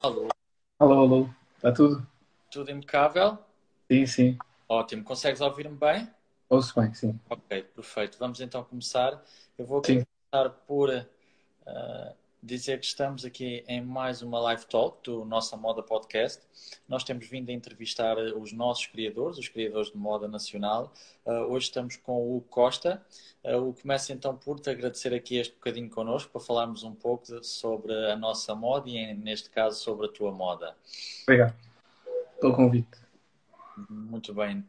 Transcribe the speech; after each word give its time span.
Alô, 0.00 0.28
Alô, 0.80 0.94
alô, 1.00 1.28
está 1.56 1.70
tudo? 1.72 2.04
tudo 2.50 2.70
impecável? 2.70 3.38
Sim, 3.90 4.06
sim, 4.06 4.38
Ótimo, 4.68 5.04
consegues 5.04 5.42
ouvir-me 5.42 5.76
bem? 5.76 6.10
ouço 6.50 6.78
bem, 6.78 6.92
sim. 6.94 7.18
Ok, 7.28 7.62
perfeito. 7.74 8.18
Vamos 8.18 8.40
então 8.40 8.64
começar. 8.64 9.22
Eu 9.56 9.64
vou 9.66 9.82
começar 9.82 10.50
por 10.66 10.90
ah, 11.66 12.14
dizer 12.42 12.80
que 12.80 12.86
estamos 12.86 13.24
aqui 13.24 13.62
em 13.68 13.82
mais 13.82 14.22
uma 14.22 14.40
live 14.40 14.64
talk 14.66 14.98
do 15.04 15.24
Nossa 15.24 15.56
Moda 15.56 15.82
Podcast. 15.82 16.40
Nós 16.88 17.04
temos 17.04 17.26
vindo 17.28 17.50
a 17.50 17.52
entrevistar 17.52 18.16
os 18.18 18.52
nossos 18.52 18.86
criadores, 18.86 19.38
os 19.38 19.48
criadores 19.48 19.90
de 19.90 19.98
moda 19.98 20.26
nacional. 20.26 20.92
Ah, 21.26 21.44
hoje 21.46 21.66
estamos 21.66 21.96
com 21.96 22.12
o 22.14 22.36
Hugo 22.36 22.46
Costa. 22.48 23.04
Ah, 23.44 23.58
o 23.58 23.74
começo 23.74 24.12
então 24.12 24.34
por 24.36 24.58
te 24.58 24.70
agradecer 24.70 25.12
aqui 25.14 25.36
este 25.36 25.54
bocadinho 25.54 25.90
connosco 25.90 26.30
para 26.30 26.40
falarmos 26.40 26.82
um 26.82 26.94
pouco 26.94 27.26
de- 27.26 27.46
sobre 27.46 27.92
a 28.10 28.16
nossa 28.16 28.54
moda 28.54 28.88
e, 28.88 29.14
neste 29.14 29.50
caso, 29.50 29.78
sobre 29.78 30.06
a 30.06 30.08
tua 30.10 30.32
moda. 30.32 30.74
obrigado 31.24 31.54
pelo 32.40 32.54
convite. 32.54 32.88
Muito 33.88 34.32
bem. 34.34 34.64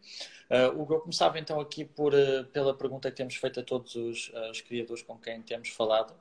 Uh, 0.49 0.81
Hugo, 0.81 0.95
eu 0.95 0.99
começava 1.01 1.39
então 1.39 1.59
aqui 1.59 1.83
por, 1.85 2.13
uh, 2.13 2.45
pela 2.51 2.73
pergunta 2.73 3.09
que 3.09 3.15
temos 3.17 3.35
feito 3.35 3.59
a 3.59 3.63
todos 3.63 3.95
os, 3.95 4.29
uh, 4.29 4.51
os 4.51 4.59
criadores 4.61 5.01
com 5.03 5.17
quem 5.17 5.41
temos 5.41 5.69
falado, 5.69 6.13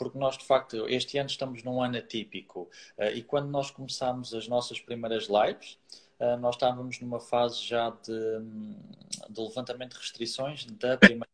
porque 0.00 0.18
nós, 0.18 0.38
de 0.38 0.46
facto, 0.46 0.88
este 0.88 1.18
ano 1.18 1.28
estamos 1.28 1.62
num 1.62 1.82
ano 1.82 1.98
atípico. 1.98 2.70
Uh, 2.96 3.10
e 3.14 3.22
quando 3.22 3.50
nós 3.50 3.70
começámos 3.70 4.32
as 4.32 4.48
nossas 4.48 4.80
primeiras 4.80 5.28
lives, 5.28 5.78
uh, 6.18 6.38
nós 6.38 6.54
estávamos 6.54 6.98
numa 7.00 7.20
fase 7.20 7.62
já 7.62 7.90
de, 7.90 8.10
hum, 8.38 8.80
de 9.28 9.40
levantamento 9.42 9.92
de 9.92 9.98
restrições 9.98 10.64
da 10.64 10.96
primeira. 10.96 11.28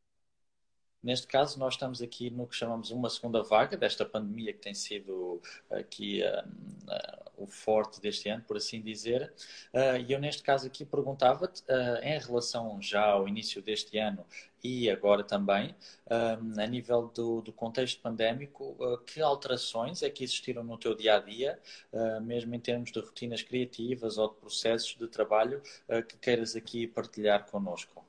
Neste 1.01 1.29
caso, 1.29 1.60
nós 1.60 1.74
estamos 1.74 2.02
aqui 2.02 2.29
no 2.30 2.48
que 2.48 2.57
chamamos 2.57 2.91
uma 2.91 3.09
segunda 3.09 3.41
vaga 3.41 3.77
desta 3.77 4.05
pandemia 4.05 4.52
que 4.52 4.59
tem 4.59 4.74
sido 4.74 5.41
aqui 5.71 6.23
hum, 6.24 6.79
uh, 6.88 7.45
o 7.45 7.46
forte 7.46 8.01
deste 8.01 8.29
ano, 8.29 8.43
por 8.43 8.57
assim 8.57 8.80
dizer. 8.83 9.33
Uh, 9.73 9.98
E 10.09 10.12
eu, 10.12 10.19
neste 10.19 10.43
caso 10.43 10.66
aqui, 10.66 10.85
perguntava-te, 10.85 11.63
uh, 11.63 12.02
em 12.02 12.19
relação 12.19 12.82
já 12.82 13.04
ao 13.04 13.29
início 13.29 13.63
deste 13.63 13.96
ano 13.98 14.26
e 14.67 14.91
agora 14.91 15.23
também, 15.23 15.75
a 16.09 16.67
nível 16.67 17.11
do, 17.15 17.41
do 17.41 17.53
contexto 17.53 18.01
pandémico, 18.01 18.77
uh, 18.81 18.99
que 18.99 19.21
alterações 19.21 20.03
é 20.03 20.11
que 20.11 20.25
existiram 20.25 20.65
no 20.65 20.77
teu 20.77 20.95
dia 20.95 21.17
a 21.17 21.21
dia, 21.21 21.59
uh, 21.93 22.21
mesmo 22.21 22.55
em 22.55 22.59
termos 22.59 22.91
de 22.91 22.99
rotinas 22.99 23.43
criativas 23.43 24.19
ou 24.19 24.29
de 24.29 24.35
processos 24.35 24.97
de 24.99 25.07
trabalho, 25.07 25.63
uh, 25.89 26.03
que 26.03 26.17
queiras 26.17 26.57
aqui 26.57 26.87
partilhar 26.87 27.47
connosco? 27.47 28.05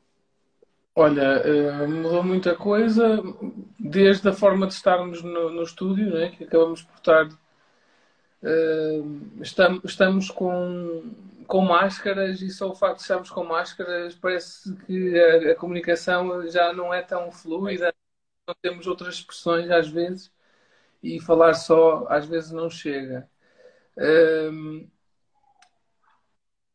Olha, 0.95 1.87
mudou 1.87 2.23
muita 2.23 2.55
coisa, 2.55 3.21
desde 3.79 4.29
a 4.29 4.33
forma 4.33 4.65
de 4.65 4.73
estarmos 4.73 5.21
no, 5.21 5.51
no 5.51 5.61
estúdio, 5.61 6.11
né, 6.11 6.29
que 6.29 6.43
acabamos 6.45 6.81
por 6.81 6.95
estar. 6.95 7.29
estamos, 9.39 9.81
estamos 9.85 10.31
com, 10.31 11.03
com 11.47 11.61
máscaras 11.61 12.41
e 12.41 12.49
só 12.51 12.69
o 12.71 12.75
facto 12.75 12.97
de 12.97 13.01
estarmos 13.03 13.29
com 13.31 13.43
máscaras 13.43 14.15
parece 14.15 14.75
que 14.85 15.19
a, 15.19 15.51
a 15.53 15.55
comunicação 15.55 16.47
já 16.49 16.73
não 16.73 16.93
é 16.93 17.01
tão 17.01 17.31
fluida, 17.31 17.93
não 18.47 18.55
temos 18.61 18.87
outras 18.87 19.15
expressões 19.15 19.69
às 19.71 19.89
vezes 19.89 20.31
e 21.03 21.19
falar 21.21 21.53
só 21.55 22.07
às 22.09 22.25
vezes 22.27 22.51
não 22.51 22.69
chega. 22.69 23.29
Eh, 23.97 24.49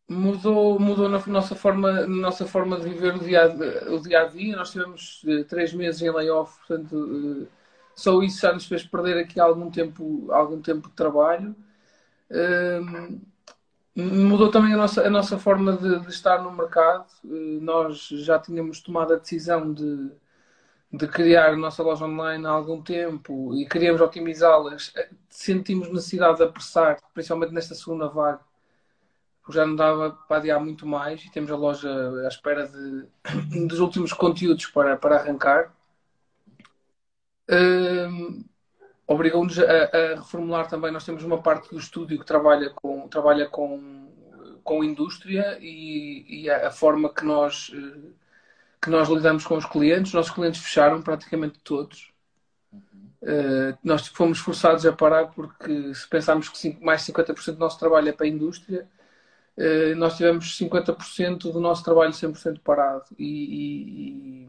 Mudou, 0.09 0.79
mudou 0.79 1.09
na 1.09 1.19
nossa 1.27 1.55
forma, 1.55 2.07
nossa 2.07 2.47
forma 2.47 2.79
de 2.79 2.89
viver 2.91 3.15
o 3.15 3.19
dia, 3.21 3.45
a- 3.47 3.91
o 3.95 4.01
dia 4.01 4.21
a 4.23 4.25
dia. 4.29 4.55
Nós 4.57 4.71
tivemos 4.71 5.23
eh, 5.27 5.45
três 5.45 5.73
meses 5.73 6.03
em 6.03 6.11
layoff, 6.11 6.59
portanto, 6.67 7.47
eh, 7.47 7.49
só 7.97 8.21
isso 8.23 8.41
já 8.41 8.53
nos 8.53 8.67
fez 8.67 8.85
perder 8.85 9.17
aqui 9.19 9.41
algum 9.41 9.71
tempo, 9.71 10.31
algum 10.31 10.61
tempo 10.61 10.89
de 10.89 10.95
trabalho. 10.95 11.55
Eh, 12.31 12.81
mudou 13.95 14.51
também 14.51 14.75
a 14.75 14.77
nossa, 14.77 15.07
a 15.07 15.11
nossa 15.11 15.39
forma 15.39 15.77
de, 15.77 16.01
de 16.01 16.09
estar 16.11 16.43
no 16.43 16.53
mercado. 16.53 17.07
Eh, 17.25 17.59
nós 17.61 18.09
já 18.09 18.39
tínhamos 18.39 18.81
tomado 18.81 19.15
a 19.15 19.19
decisão 19.19 19.73
de, 19.73 20.11
de 20.93 21.09
criar 21.09 21.51
a 21.55 21.57
nossa 21.57 21.83
loja 21.83 22.05
online 22.07 22.47
há 22.47 22.51
algum 22.51 22.83
tempo 22.83 23.55
e 23.57 23.67
queríamos 23.69 24.01
otimizá-las. 24.01 24.93
Eh, 24.97 25.11
Sentimos 25.31 25.89
necessidade 25.89 26.39
de 26.39 26.45
apressar, 26.45 26.99
principalmente 27.15 27.53
nesta 27.55 27.75
segunda 27.75 28.09
vaga 28.09 28.41
porque 29.43 29.59
já 29.59 29.67
não 29.67 29.75
dava 29.77 30.13
para 30.29 30.37
adiar 30.39 30.61
muito 30.61 30.87
mais 30.87 31.23
e 31.25 31.31
temos 31.31 31.51
a 31.51 31.57
loja 31.57 31.89
à 32.25 32.29
espera 32.29 32.67
de, 32.69 33.07
dos 33.67 33.81
últimos 33.81 34.13
conteúdos 34.13 34.67
para, 34.67 34.97
para 34.97 35.17
arrancar. 35.17 35.73
Hum, 37.49 38.45
Obrigou-nos 39.13 39.59
a, 39.59 39.63
a 39.65 40.15
reformular 40.17 40.69
também. 40.69 40.91
Nós 40.93 41.05
temos 41.05 41.23
uma 41.25 41.43
parte 41.43 41.71
do 41.71 41.79
estúdio 41.79 42.19
que 42.19 42.25
trabalha 42.27 42.71
com, 42.71 43.09
trabalha 43.09 43.47
com, 43.49 44.09
com 44.65 44.83
indústria 44.85 45.59
e, 45.61 46.43
e 46.45 46.51
a, 46.51 46.69
a 46.69 46.71
forma 46.71 47.13
que 47.13 47.25
nós, 47.25 47.71
eh, 47.75 48.11
que 48.83 48.91
nós 48.91 49.09
lidamos 49.09 49.45
com 49.47 49.57
os 49.57 49.67
clientes. 49.67 50.09
Os 50.11 50.15
nossos 50.15 50.33
clientes 50.33 50.61
fecharam 50.63 51.03
praticamente 51.03 51.59
todos. 51.65 52.11
Uh, 53.23 53.79
nós 53.85 54.09
fomos 54.09 54.41
forçados 54.41 54.85
a 54.85 54.93
parar 54.93 55.29
porque 55.29 55.95
se 55.95 56.09
pensarmos 56.09 56.49
que 56.49 56.59
cinco- 56.59 56.85
mais 56.85 57.03
50% 57.03 57.55
do 57.57 57.61
nosso 57.61 57.79
trabalho 57.79 58.09
é 58.09 58.13
para 58.13 58.27
a 58.27 58.29
indústria, 58.29 58.89
eh, 59.57 59.95
nós 59.97 60.17
tivemos 60.17 60.57
50% 60.57 61.53
do 61.53 61.61
nosso 61.61 61.85
trabalho 61.85 62.13
100% 62.13 62.61
parado 62.63 63.05
e, 63.19 64.49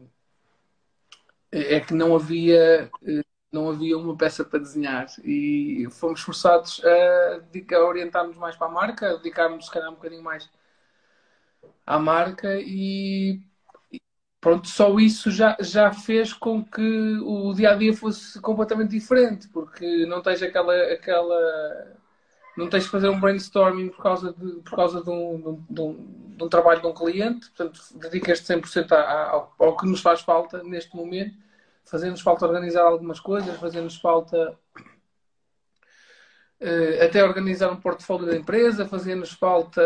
e 1.52 1.58
é 1.76 1.80
que 1.80 1.94
não 1.94 2.14
havia 2.16 2.90
eh, 3.06 3.22
não 3.54 3.70
havia 3.70 3.96
uma 3.98 4.16
peça 4.16 4.44
para 4.44 4.58
desenhar 4.58 5.06
e 5.24 5.86
fomos 5.90 6.20
forçados 6.20 6.82
a, 6.84 7.76
a 7.76 7.84
orientar-nos 7.86 8.36
mais 8.36 8.56
para 8.56 8.66
a 8.66 8.70
marca, 8.70 9.10
a 9.10 9.16
dedicar-nos 9.16 9.66
se 9.66 9.70
calhar 9.72 9.90
um 9.90 9.94
bocadinho 9.94 10.22
mais 10.22 10.48
à 11.86 11.98
marca 11.98 12.58
e 12.60 13.40
pronto, 14.40 14.68
só 14.68 14.98
isso 14.98 15.30
já, 15.30 15.56
já 15.60 15.92
fez 15.92 16.32
com 16.32 16.64
que 16.64 17.18
o 17.22 17.52
dia 17.54 17.70
a 17.70 17.74
dia 17.76 17.94
fosse 17.94 18.40
completamente 18.40 18.90
diferente, 18.90 19.48
porque 19.48 20.06
não 20.06 20.22
tens 20.22 20.42
aquela, 20.42 20.74
aquela 20.92 21.96
não 22.56 22.68
tens 22.68 22.84
de 22.84 22.90
fazer 22.90 23.08
um 23.08 23.20
brainstorming 23.20 23.88
por 23.88 24.02
causa 24.02 24.32
de, 24.32 24.52
por 24.62 24.76
causa 24.76 25.02
de, 25.02 25.10
um, 25.10 25.64
de 25.68 25.80
um- 25.80 26.06
de 26.36 26.44
um- 26.44 26.48
trabalho 26.48 26.80
de 26.80 26.86
um 26.86 26.94
cliente, 26.94 27.48
portanto, 27.50 27.80
dedicas-te 27.96 28.46
100% 28.46 28.92
a- 28.92 29.00
a- 29.00 29.30
ao, 29.30 29.54
ao 29.58 29.76
que 29.76 29.86
nos 29.86 30.00
faz 30.00 30.20
falta 30.20 30.62
neste 30.62 30.94
momento. 30.96 31.34
Fazendo-nos 31.84 32.22
falta 32.22 32.46
organizar 32.46 32.82
algumas 32.82 33.20
coisas, 33.20 33.56
fazendo-nos 33.58 33.96
falta 33.96 34.58
eh, 36.60 37.04
até 37.04 37.22
organizar 37.22 37.70
um 37.70 37.76
portfólio 37.76 38.26
da 38.26 38.34
empresa, 38.34 38.86
fazia-nos 38.86 39.32
falta 39.32 39.82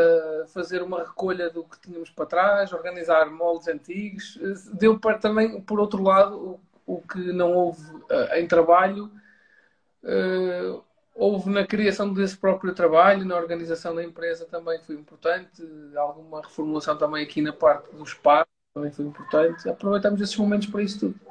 fazer 0.54 0.81
uma 0.81 1.00
recolha 1.00 1.50
do 1.50 1.64
que 1.64 1.81
tínhamos 1.81 2.08
para 2.10 2.26
trás, 2.26 2.72
organizar 2.72 3.28
moldes 3.31 3.66
antigos. 3.66 4.38
Deu 4.75 4.98
para 4.98 5.19
também, 5.19 5.60
por 5.60 5.81
outro 5.81 6.03
lado, 6.03 6.60
o, 6.87 6.97
o 6.98 7.03
que 7.03 7.32
não 7.32 7.53
houve 7.53 7.82
eh, 8.10 8.41
em 8.41 8.47
trabalho, 8.47 9.10
eh, 10.04 10.78
houve 11.16 11.50
na 11.50 11.66
criação 11.66 12.12
desse 12.12 12.37
próprio 12.37 12.72
trabalho, 12.72 13.25
na 13.25 13.37
organização 13.37 13.92
da 13.94 14.04
empresa 14.04 14.47
também 14.47 14.81
foi 14.81 14.94
importante, 14.94 15.62
alguma 15.97 16.42
reformulação 16.42 16.97
também 16.97 17.25
aqui 17.25 17.42
na 17.42 17.53
parte 17.53 17.91
do 17.91 18.04
espaço 18.04 18.48
também 18.72 18.92
foi 18.92 19.04
importante. 19.04 19.69
Aproveitamos 19.69 20.20
esses 20.20 20.37
momentos 20.37 20.69
para 20.69 20.82
isso 20.82 21.00
tudo. 21.00 21.27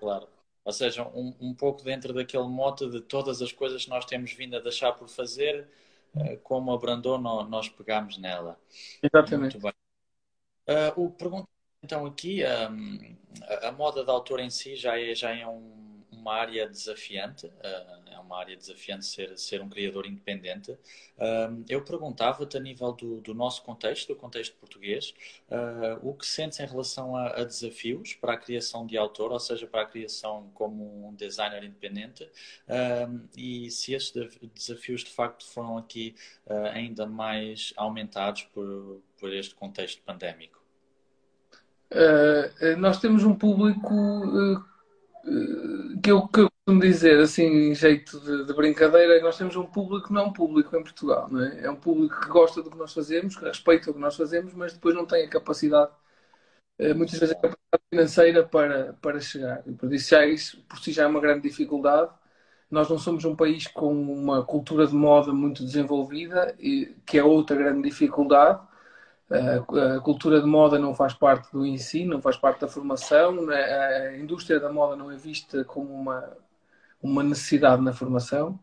Claro. 0.00 0.28
Ou 0.64 0.72
seja, 0.72 1.06
um, 1.08 1.34
um 1.40 1.54
pouco 1.54 1.82
dentro 1.84 2.12
daquele 2.12 2.48
mote 2.48 2.88
de 2.90 3.00
todas 3.00 3.42
as 3.42 3.52
coisas 3.52 3.84
que 3.84 3.90
nós 3.90 4.04
temos 4.04 4.32
vindo 4.32 4.56
a 4.56 4.60
deixar 4.60 4.92
por 4.92 5.08
fazer, 5.08 5.68
eh, 6.16 6.36
como 6.38 6.72
abrandou, 6.72 7.18
nó- 7.18 7.44
nós 7.44 7.68
pegámos 7.68 8.18
nela. 8.18 8.58
Exatamente. 9.02 9.56
Muito 9.56 9.60
bem. 9.60 9.72
Ah, 10.66 10.92
o 10.96 11.10
pergunta 11.10 11.48
então 11.82 12.06
aqui, 12.06 12.44
ahm, 12.44 12.98
a, 13.42 13.68
a 13.68 13.72
moda 13.72 14.04
de 14.04 14.10
autor 14.10 14.40
em 14.40 14.50
si 14.50 14.76
já 14.76 14.98
é, 15.00 15.14
já 15.14 15.34
é 15.34 15.46
um- 15.46 15.89
uma 16.20 16.34
área 16.34 16.68
desafiante, 16.68 17.50
ah, 17.62 17.98
é 18.12 18.18
uma 18.18 18.38
área 18.38 18.56
desafiante 18.56 19.06
ser, 19.06 19.36
ser 19.38 19.62
um 19.62 19.68
criador 19.68 20.06
independente. 20.06 20.76
Ahm, 21.18 21.64
eu 21.68 21.82
perguntava-te 21.82 22.56
a 22.56 22.60
nível 22.60 22.92
do, 22.92 23.20
do 23.20 23.34
nosso 23.34 23.62
contexto, 23.62 24.08
do 24.08 24.16
contexto 24.16 24.54
português, 24.56 25.14
ah, 25.50 25.98
o 26.02 26.14
que 26.14 26.26
sentes 26.26 26.60
em 26.60 26.66
relação 26.66 27.16
a, 27.16 27.40
a 27.40 27.44
desafios 27.44 28.14
para 28.14 28.34
a 28.34 28.36
criação 28.36 28.86
de 28.86 28.96
autor, 28.96 29.32
ou 29.32 29.40
seja, 29.40 29.66
para 29.66 29.82
a 29.82 29.86
criação 29.86 30.50
como 30.54 31.08
um 31.08 31.14
designer 31.14 31.64
independente, 31.64 32.28
e 33.36 33.70
se 33.70 33.94
esses 33.94 34.10
de- 34.12 34.50
desafios 34.54 35.02
de 35.04 35.10
facto 35.10 35.44
foram 35.46 35.78
aqui 35.78 36.14
ah, 36.48 36.70
ainda 36.74 37.06
mais 37.06 37.72
aumentados 37.76 38.42
por, 38.44 39.00
por 39.18 39.32
este 39.32 39.54
contexto 39.54 40.02
pandémico. 40.02 40.60
Uh, 41.92 42.76
nós 42.76 43.00
temos 43.00 43.24
um 43.24 43.34
público 43.34 43.92
uh, 43.92 44.58
uh, 44.58 44.64
que, 46.02 46.10
eu, 46.10 46.26
que 46.28 46.40
eu 46.40 46.50
costumo 46.50 46.80
dizer, 46.80 47.20
assim, 47.20 47.44
em 47.44 47.74
jeito 47.74 48.20
de, 48.20 48.46
de 48.46 48.54
brincadeira, 48.54 49.20
nós 49.22 49.36
temos 49.36 49.56
um 49.56 49.66
público 49.66 50.12
não 50.12 50.32
público 50.32 50.76
em 50.76 50.82
Portugal, 50.82 51.28
não 51.30 51.42
é? 51.44 51.64
É 51.66 51.70
um 51.70 51.76
público 51.76 52.20
que 52.20 52.28
gosta 52.28 52.62
do 52.62 52.70
que 52.70 52.76
nós 52.78 52.92
fazemos, 52.92 53.36
que 53.36 53.44
respeita 53.44 53.90
o 53.90 53.94
que 53.94 54.00
nós 54.00 54.16
fazemos, 54.16 54.54
mas 54.54 54.72
depois 54.72 54.94
não 54.94 55.06
tem 55.06 55.24
a 55.26 55.30
capacidade, 55.30 55.90
uh, 56.80 56.94
muitas 56.94 57.18
vezes 57.18 57.34
a 57.34 57.40
capacidade 57.40 57.82
financeira 57.90 58.46
para, 58.46 58.94
para 58.94 59.20
chegar. 59.20 59.62
E 59.66 59.72
por 59.72 59.92
isso, 59.92 60.10
já, 60.10 60.26
isso 60.26 60.62
por 60.68 60.78
si 60.78 60.92
já 60.92 61.04
é 61.04 61.06
uma 61.06 61.20
grande 61.20 61.48
dificuldade. 61.48 62.10
nós 62.70 62.88
não 62.90 62.98
somos 62.98 63.24
um 63.24 63.36
país 63.36 63.66
com 63.68 63.92
uma 63.92 64.44
cultura 64.44 64.86
de 64.86 64.94
moda 64.94 65.32
muito 65.32 65.64
desenvolvida, 65.64 66.56
que 67.06 67.18
é 67.18 67.24
outra 67.24 67.56
grande 67.56 67.88
dificuldade. 67.88 68.60
A 69.30 70.00
cultura 70.00 70.40
de 70.40 70.46
moda 70.46 70.76
não 70.76 70.92
faz 70.92 71.14
parte 71.14 71.52
do 71.52 71.64
ensino, 71.64 72.14
não 72.14 72.20
faz 72.20 72.36
parte 72.36 72.60
da 72.60 72.68
formação, 72.68 73.48
a 73.48 74.16
indústria 74.16 74.58
da 74.58 74.72
moda 74.72 74.96
não 74.96 75.10
é 75.10 75.16
vista 75.16 75.64
como 75.64 75.94
uma, 75.94 76.36
uma 77.00 77.22
necessidade 77.22 77.80
na 77.80 77.92
formação. 77.92 78.58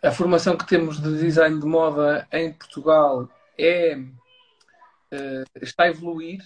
A 0.00 0.12
formação 0.12 0.56
que 0.56 0.66
temos 0.66 1.00
de 1.00 1.18
design 1.18 1.58
de 1.58 1.66
moda 1.66 2.28
em 2.30 2.52
Portugal 2.52 3.28
é, 3.58 3.98
eh, 5.10 5.44
está 5.60 5.84
a 5.84 5.88
evoluir, 5.88 6.40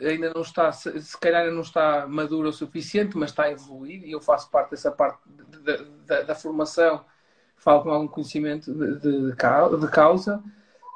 ainda 0.00 0.32
não 0.32 0.42
está, 0.42 0.70
se 0.70 1.18
calhar 1.18 1.50
não 1.50 1.62
está 1.62 2.06
madura 2.06 2.48
o 2.48 2.52
suficiente, 2.52 3.16
mas 3.16 3.30
está 3.30 3.44
a 3.44 3.50
evoluir 3.50 4.04
e 4.04 4.12
eu 4.12 4.20
faço 4.20 4.50
parte 4.50 4.70
dessa 4.70 4.92
parte 4.92 5.18
da, 6.06 6.22
da 6.22 6.34
formação, 6.34 7.04
falo 7.56 7.82
com 7.82 7.90
algum 7.90 8.08
conhecimento 8.08 8.72
de, 8.72 9.00
de, 9.00 9.30
de 9.30 9.36
causa. 9.36 10.42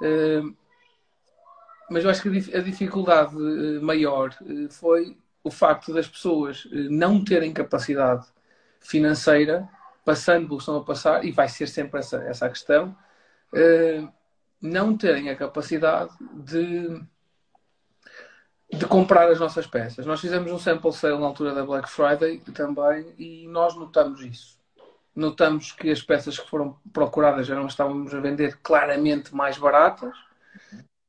Uh, 0.00 0.54
mas 1.90 2.04
eu 2.04 2.10
acho 2.10 2.22
que 2.22 2.56
a 2.56 2.60
dificuldade 2.60 3.34
eh, 3.36 3.80
maior 3.80 4.36
eh, 4.42 4.68
foi 4.70 5.16
o 5.42 5.50
facto 5.50 5.92
das 5.92 6.08
pessoas 6.08 6.68
não 6.90 7.24
terem 7.24 7.52
capacidade 7.52 8.26
financeira, 8.80 9.68
passando 10.04 10.46
o 10.46 10.56
que 10.56 10.62
estão 10.62 10.76
a 10.76 10.84
passar, 10.84 11.24
e 11.24 11.30
vai 11.32 11.48
ser 11.48 11.68
sempre 11.68 12.00
essa, 12.00 12.16
essa 12.24 12.46
a 12.46 12.48
questão, 12.48 12.96
não 14.60 14.96
terem 14.96 15.30
a 15.30 15.36
capacidade 15.36 16.10
de 16.34 17.00
de 18.72 18.84
comprar 18.86 19.30
as 19.30 19.38
nossas 19.38 19.66
peças. 19.66 20.04
Nós 20.06 20.20
fizemos 20.20 20.50
um 20.50 20.58
sample 20.58 20.92
sale 20.92 21.18
na 21.18 21.26
altura 21.26 21.54
da 21.54 21.64
Black 21.64 21.88
Friday 21.88 22.38
também 22.52 23.14
e 23.18 23.46
nós 23.48 23.76
notamos 23.76 24.20
isso. 24.20 24.58
Notamos 25.14 25.72
que 25.72 25.90
as 25.90 26.02
peças 26.02 26.38
que 26.38 26.48
foram 26.48 26.76
procuradas 26.92 27.46
já 27.46 27.54
não 27.54 27.66
estávamos 27.66 28.12
a 28.12 28.20
vender 28.20 28.58
claramente 28.62 29.34
mais 29.34 29.56
baratas. 29.56 30.14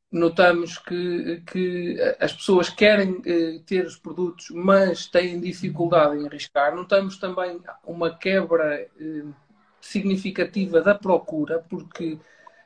Notamos 0.10 0.78
que, 0.78 1.44
que 1.52 1.98
as 2.20 2.32
pessoas 2.32 2.70
querem 2.70 3.22
eh, 3.26 3.60
ter 3.66 3.86
os 3.86 3.98
produtos, 3.98 4.50
mas 4.52 5.06
têm 5.06 5.40
dificuldade 5.40 6.18
em 6.18 6.26
arriscar. 6.26 6.74
Notamos 6.74 7.18
também 7.18 7.62
uma 7.84 8.16
quebra 8.18 8.88
eh, 8.98 9.26
significativa 9.82 10.80
da 10.82 10.96
procura, 10.96 11.60
porque 11.70 12.18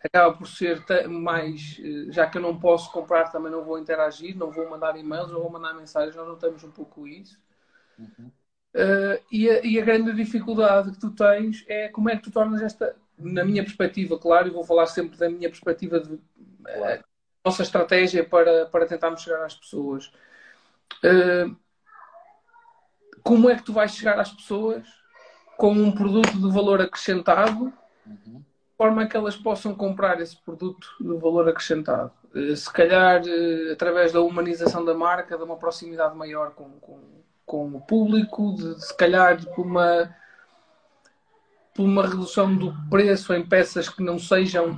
acaba 0.04 0.38
por 0.38 0.48
ser 0.48 0.84
mais, 1.08 1.80
eh, 1.84 2.12
já 2.12 2.28
que 2.28 2.38
eu 2.38 2.42
não 2.44 2.60
posso 2.60 2.92
comprar, 2.92 3.32
também 3.32 3.52
não 3.52 3.64
vou 3.64 3.80
interagir, 3.80 4.38
não 4.38 4.52
vou 4.52 4.70
mandar 4.70 4.96
e-mails, 4.96 5.32
não 5.32 5.42
vou 5.42 5.52
mandar 5.52 5.74
mensagens, 5.74 6.16
nós 6.16 6.28
notamos 6.28 6.64
um 6.64 6.72
pouco 6.72 7.08
isso. 7.08 7.40
Uhum. 7.98 8.32
Uh, 8.74 9.20
e, 9.30 9.50
a, 9.50 9.66
e, 9.66 9.80
a, 9.80 9.84
grande 9.84 10.14
dificuldade 10.14 10.92
que 10.92 11.00
tu 11.00 11.12
tens 11.12 11.66
é 11.68 11.90
como 11.90 12.10
é 12.10 12.16
que 12.16 12.24
tu 12.24 12.32
tornas 12.32 12.62
esta, 12.62 12.96
na 13.18 13.44
minha 13.44 13.64
perspectiva, 13.64 14.18
claro, 14.18 14.48
e 14.48 14.52
vou 14.52 14.64
falar 14.64 14.86
sempre 14.86 15.18
da 15.18 15.30
minha 15.30 15.50
perspectiva 15.50 16.00
de 16.00 16.14
uh, 16.14 17.04
nossa 17.44 17.64
estratégia 17.64 18.24
para, 18.24 18.66
para 18.68 18.86
tentarmos 18.86 19.22
chegar 19.22 19.44
às 19.44 19.56
pessoas. 19.56 20.12
Uh, 21.04 21.56
como 23.24 23.50
é 23.50 23.56
que 23.56 23.64
tu 23.64 23.74
vais 23.74 23.94
chegar 23.94 24.20
às 24.20 24.32
pessoas 24.32 24.88
com 25.58 25.72
um 25.74 25.92
produto 25.92 26.34
de 26.34 26.52
valor 26.52 26.82
acrescentado 26.82 27.74
uhum 28.06 28.44
forma 28.82 29.06
que 29.06 29.16
elas 29.16 29.36
possam 29.36 29.76
comprar 29.76 30.20
esse 30.20 30.36
produto 30.36 30.88
de 31.00 31.16
valor 31.20 31.48
acrescentado. 31.48 32.12
Eh, 32.34 32.56
se 32.56 32.74
calhar 32.74 33.22
eh, 33.24 33.72
através 33.72 34.12
da 34.12 34.22
humanização 34.22 34.84
da 34.84 34.96
marca, 34.96 35.38
de 35.38 35.44
uma 35.44 35.56
proximidade 35.56 36.18
maior 36.18 36.50
com, 36.56 36.68
com, 36.80 37.00
com 37.46 37.68
o 37.76 37.82
público, 37.82 38.56
de, 38.56 38.84
se 38.84 38.98
calhar 38.98 39.38
por 39.54 39.68
uma, 39.68 40.16
por 41.76 41.84
uma 41.84 42.08
redução 42.08 42.56
do 42.56 42.74
preço 42.90 43.32
em 43.36 43.48
peças 43.48 43.88
que 43.88 44.02
não 44.02 44.18
sejam 44.18 44.76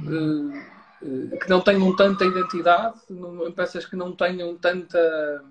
que 1.41 1.49
não 1.49 1.61
tenham 1.61 1.95
tanta 1.95 2.25
identidade, 2.25 2.99
peças 3.55 3.85
que 3.85 3.95
não 3.95 4.15
tenham 4.15 4.55
tanta 4.55 5.43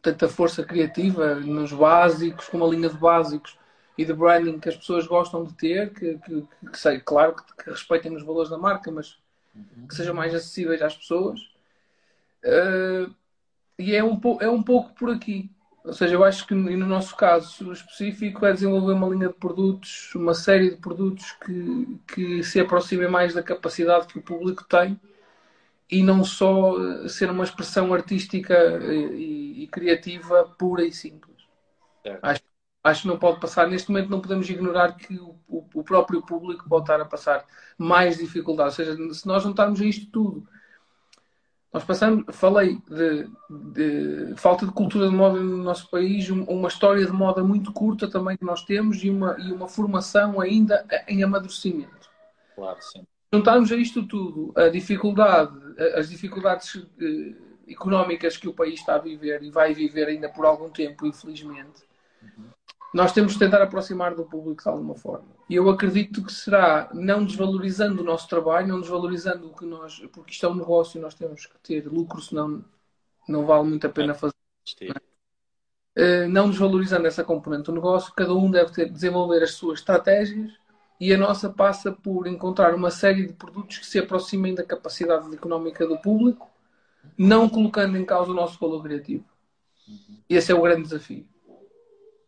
tanta 0.00 0.28
força 0.28 0.64
criativa 0.64 1.34
nos 1.34 1.72
básicos, 1.72 2.48
com 2.48 2.56
uma 2.56 2.68
linha 2.68 2.88
de 2.88 2.96
básicos 2.96 3.58
e 3.96 4.04
de 4.04 4.12
branding 4.12 4.58
que 4.58 4.68
as 4.68 4.76
pessoas 4.76 5.06
gostam 5.06 5.44
de 5.44 5.52
ter, 5.54 5.92
que, 5.92 6.18
que, 6.18 6.46
que 6.70 6.78
sei, 6.78 7.00
claro 7.00 7.34
que, 7.34 7.64
que, 7.64 7.70
respeitem 7.70 8.14
os 8.14 8.22
valores 8.22 8.48
da 8.48 8.56
marca, 8.56 8.90
mas 8.90 9.18
que 9.88 9.94
sejam 9.94 10.14
mais 10.14 10.34
acessíveis 10.34 10.80
às 10.82 10.96
pessoas. 10.96 11.40
Uh, 12.44 13.12
e 13.78 13.94
é 13.94 14.04
um, 14.04 14.20
é 14.40 14.48
um 14.48 14.62
pouco 14.62 14.92
por 14.94 15.10
aqui. 15.10 15.50
Ou 15.84 15.92
seja, 15.92 16.14
eu 16.14 16.24
acho 16.24 16.46
que 16.46 16.54
no 16.54 16.86
nosso 16.86 17.16
caso 17.16 17.72
específico 17.72 18.44
é 18.44 18.52
desenvolver 18.52 18.92
uma 18.92 19.08
linha 19.08 19.28
de 19.28 19.34
produtos, 19.34 20.14
uma 20.14 20.34
série 20.34 20.70
de 20.70 20.76
produtos 20.76 21.32
que, 21.32 21.98
que 22.06 22.42
se 22.42 22.60
aproximem 22.60 23.08
mais 23.08 23.32
da 23.32 23.42
capacidade 23.42 24.06
que 24.06 24.18
o 24.18 24.22
público 24.22 24.64
tem 24.64 25.00
e 25.90 26.02
não 26.02 26.22
só 26.24 26.74
ser 27.08 27.30
uma 27.30 27.44
expressão 27.44 27.94
artística 27.94 28.54
e, 28.84 29.62
e 29.62 29.68
criativa 29.68 30.44
pura 30.58 30.84
e 30.84 30.92
simples. 30.92 31.36
É. 32.04 32.18
Acho 32.20 32.42
acho 32.82 33.02
que 33.02 33.08
não 33.08 33.18
pode 33.18 33.40
passar. 33.40 33.66
Neste 33.68 33.90
momento 33.90 34.10
não 34.10 34.20
podemos 34.20 34.48
ignorar 34.48 34.96
que 34.96 35.18
o, 35.18 35.38
o, 35.46 35.64
o, 35.74 35.84
próprio 35.84 36.22
público 36.22 36.68
pode 36.68 36.84
estar 36.84 37.00
a 37.00 37.04
passar 37.04 37.44
mais 37.76 38.18
dificuldades. 38.18 38.78
Ou 38.78 38.84
seja, 38.84 39.14
se 39.14 39.26
nós 39.26 39.42
juntarmos 39.42 39.80
isto 39.80 40.10
tudo, 40.10 40.48
nós 41.72 41.84
passamos, 41.84 42.24
falei 42.34 42.80
de, 42.88 43.28
de, 43.50 44.34
falta 44.36 44.64
de 44.64 44.72
cultura 44.72 45.08
de 45.08 45.14
moda 45.14 45.38
no 45.38 45.58
nosso 45.58 45.90
país, 45.90 46.30
uma 46.30 46.68
história 46.68 47.04
de 47.04 47.12
moda 47.12 47.44
muito 47.44 47.72
curta 47.72 48.08
também 48.08 48.36
que 48.36 48.44
nós 48.44 48.64
temos 48.64 49.04
e 49.04 49.10
uma, 49.10 49.36
e 49.38 49.52
uma 49.52 49.68
formação 49.68 50.40
ainda 50.40 50.86
em 51.06 51.22
amadurecimento. 51.22 52.08
Claro, 52.54 52.78
sim. 52.80 53.06
Juntarmos 53.32 53.70
a 53.70 53.76
isto 53.76 54.06
tudo, 54.06 54.52
a 54.56 54.68
dificuldade, 54.68 55.52
as 55.94 56.08
dificuldades 56.08 56.82
eh, 57.00 57.34
económicas 57.68 58.38
que 58.38 58.48
o 58.48 58.54
país 58.54 58.80
está 58.80 58.94
a 58.94 58.98
viver 58.98 59.42
e 59.42 59.50
vai 59.50 59.74
viver 59.74 60.08
ainda 60.08 60.30
por 60.30 60.46
algum 60.46 60.70
tempo, 60.70 61.06
infelizmente, 61.06 61.82
uhum 62.22 62.57
nós 62.92 63.12
temos 63.12 63.34
de 63.34 63.38
tentar 63.38 63.62
aproximar 63.62 64.14
do 64.14 64.24
público 64.24 64.62
de 64.62 64.68
alguma 64.68 64.94
forma. 64.94 65.28
E 65.48 65.54
eu 65.54 65.68
acredito 65.68 66.24
que 66.24 66.32
será 66.32 66.88
não 66.94 67.24
desvalorizando 67.24 68.00
o 68.00 68.04
nosso 68.04 68.28
trabalho, 68.28 68.68
não 68.68 68.80
desvalorizando 68.80 69.48
o 69.48 69.54
que 69.54 69.66
nós, 69.66 70.00
porque 70.12 70.32
isto 70.32 70.46
é 70.46 70.48
um 70.48 70.54
negócio 70.54 70.98
e 70.98 71.00
nós 71.00 71.14
temos 71.14 71.46
que 71.46 71.58
ter 71.58 71.86
lucro, 71.86 72.20
senão 72.20 72.64
não 73.28 73.44
vale 73.44 73.68
muito 73.68 73.86
a 73.86 73.90
pena 73.90 74.14
fazer. 74.14 74.34
Uh, 75.96 76.28
não 76.28 76.48
desvalorizando 76.48 77.06
essa 77.06 77.24
componente 77.24 77.64
do 77.64 77.72
negócio, 77.72 78.12
cada 78.14 78.32
um 78.32 78.50
deve 78.50 78.72
ter, 78.72 78.90
desenvolver 78.90 79.42
as 79.42 79.52
suas 79.52 79.80
estratégias 79.80 80.52
e 81.00 81.12
a 81.12 81.18
nossa 81.18 81.50
passa 81.50 81.92
por 81.92 82.26
encontrar 82.26 82.74
uma 82.74 82.90
série 82.90 83.26
de 83.26 83.32
produtos 83.32 83.78
que 83.78 83.86
se 83.86 83.98
aproximem 83.98 84.54
da 84.54 84.64
capacidade 84.64 85.32
económica 85.34 85.86
do 85.86 85.98
público, 85.98 86.48
não 87.16 87.48
colocando 87.48 87.98
em 87.98 88.04
causa 88.04 88.30
o 88.30 88.34
nosso 88.34 88.58
valor 88.60 88.82
criativo. 88.82 89.24
Uhum. 89.88 90.18
Esse 90.28 90.52
é 90.52 90.54
o 90.54 90.62
grande 90.62 90.82
desafio 90.82 91.26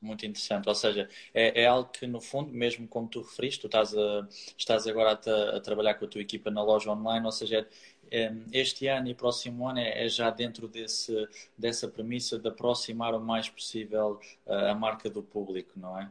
muito 0.00 0.24
interessante. 0.24 0.68
Ou 0.68 0.74
seja, 0.74 1.08
é, 1.34 1.62
é, 1.62 1.66
algo 1.66 1.90
que, 1.90 2.06
no 2.06 2.20
fundo, 2.20 2.52
mesmo 2.52 2.88
como 2.88 3.08
tu 3.08 3.20
referiste, 3.20 3.60
tu 3.60 3.66
estás, 3.66 3.94
a, 3.94 4.26
estás 4.56 4.86
agora 4.86 5.10
a, 5.12 5.56
a 5.56 5.60
trabalhar 5.60 5.94
com 5.94 6.04
a 6.04 6.08
tua 6.08 6.20
equipa 6.20 6.50
na 6.50 6.62
loja 6.62 6.90
online, 6.90 7.24
ou 7.24 7.32
seja, 7.32 7.66
é, 8.10 8.32
este 8.52 8.86
ano 8.88 9.08
e 9.08 9.14
próximo 9.14 9.68
ano 9.68 9.78
é, 9.78 10.04
é, 10.04 10.08
já 10.08 10.30
dentro 10.30 10.66
desse, 10.66 11.28
dessa 11.56 11.86
premissa 11.86 12.38
de 12.38 12.48
aproximar 12.48 13.14
o 13.14 13.20
mais 13.20 13.48
possível 13.48 14.18
a, 14.46 14.70
a 14.70 14.74
marca 14.74 15.08
do 15.08 15.22
público, 15.22 15.72
não 15.76 15.98
é? 15.98 16.08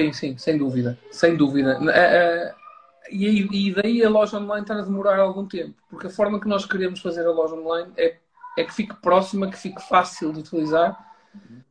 Sim, 0.00 0.12
sim, 0.12 0.38
sem 0.38 0.58
dúvida. 0.58 0.98
Sem 1.10 1.36
dúvida. 1.36 1.78
É, 1.92 2.16
é, 2.16 2.54
e, 3.10 3.68
e 3.68 3.74
daí 3.74 4.04
a 4.04 4.10
loja 4.10 4.38
online 4.38 4.62
está 4.62 4.74
a 4.74 4.82
demorar 4.82 5.18
algum 5.18 5.46
tempo, 5.46 5.74
porque 5.88 6.06
a 6.06 6.10
forma 6.10 6.40
que 6.40 6.48
nós 6.48 6.64
queremos 6.66 7.00
fazer 7.00 7.26
a 7.26 7.30
loja 7.30 7.54
online 7.54 7.92
é, 7.96 8.16
é 8.58 8.64
que 8.64 8.74
fique 8.74 8.94
próxima, 8.96 9.50
que 9.50 9.56
fique 9.56 9.80
fácil 9.88 10.32
de 10.32 10.40
utilizar. 10.40 11.10
Uhum 11.34 11.69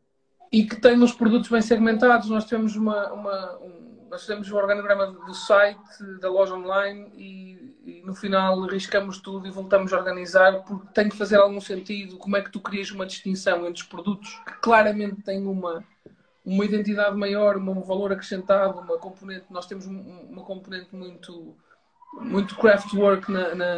e 0.51 0.63
que 0.65 0.75
tem 0.75 1.01
os 1.01 1.13
produtos 1.13 1.49
bem 1.49 1.61
segmentados. 1.61 2.29
Nós 2.29 2.45
temos 2.45 2.75
uma, 2.75 3.11
uma 3.13 3.57
um, 3.59 4.07
nós 4.09 4.25
temos 4.25 4.51
um 4.51 4.55
organograma 4.55 5.07
do 5.07 5.33
site, 5.33 6.03
da 6.19 6.29
loja 6.29 6.55
online 6.55 7.11
e, 7.15 7.75
e, 7.85 8.01
no 8.03 8.15
final 8.15 8.59
riscamos 8.65 9.19
tudo 9.19 9.47
e 9.47 9.51
voltamos 9.51 9.93
a 9.93 9.97
organizar 9.97 10.63
porque 10.63 10.87
tem 10.93 11.07
que 11.07 11.15
fazer 11.15 11.37
algum 11.37 11.61
sentido. 11.61 12.17
Como 12.17 12.35
é 12.35 12.41
que 12.41 12.51
tu 12.51 12.59
crias 12.59 12.89
uma 12.91 13.05
distinção 13.05 13.67
entre 13.67 13.83
os 13.83 13.87
produtos 13.87 14.29
que 14.45 14.53
claramente 14.61 15.21
têm 15.21 15.45
uma 15.45 15.83
uma 16.45 16.65
identidade 16.65 17.15
maior, 17.15 17.57
um 17.57 17.81
valor 17.81 18.11
acrescentado, 18.11 18.79
uma 18.79 18.97
componente. 18.97 19.45
Nós 19.51 19.67
temos 19.67 19.85
uma 19.85 20.43
componente 20.43 20.95
muito 20.95 21.55
muito 22.13 22.55
craftwork 22.55 23.31
na, 23.31 23.53
na, 23.53 23.75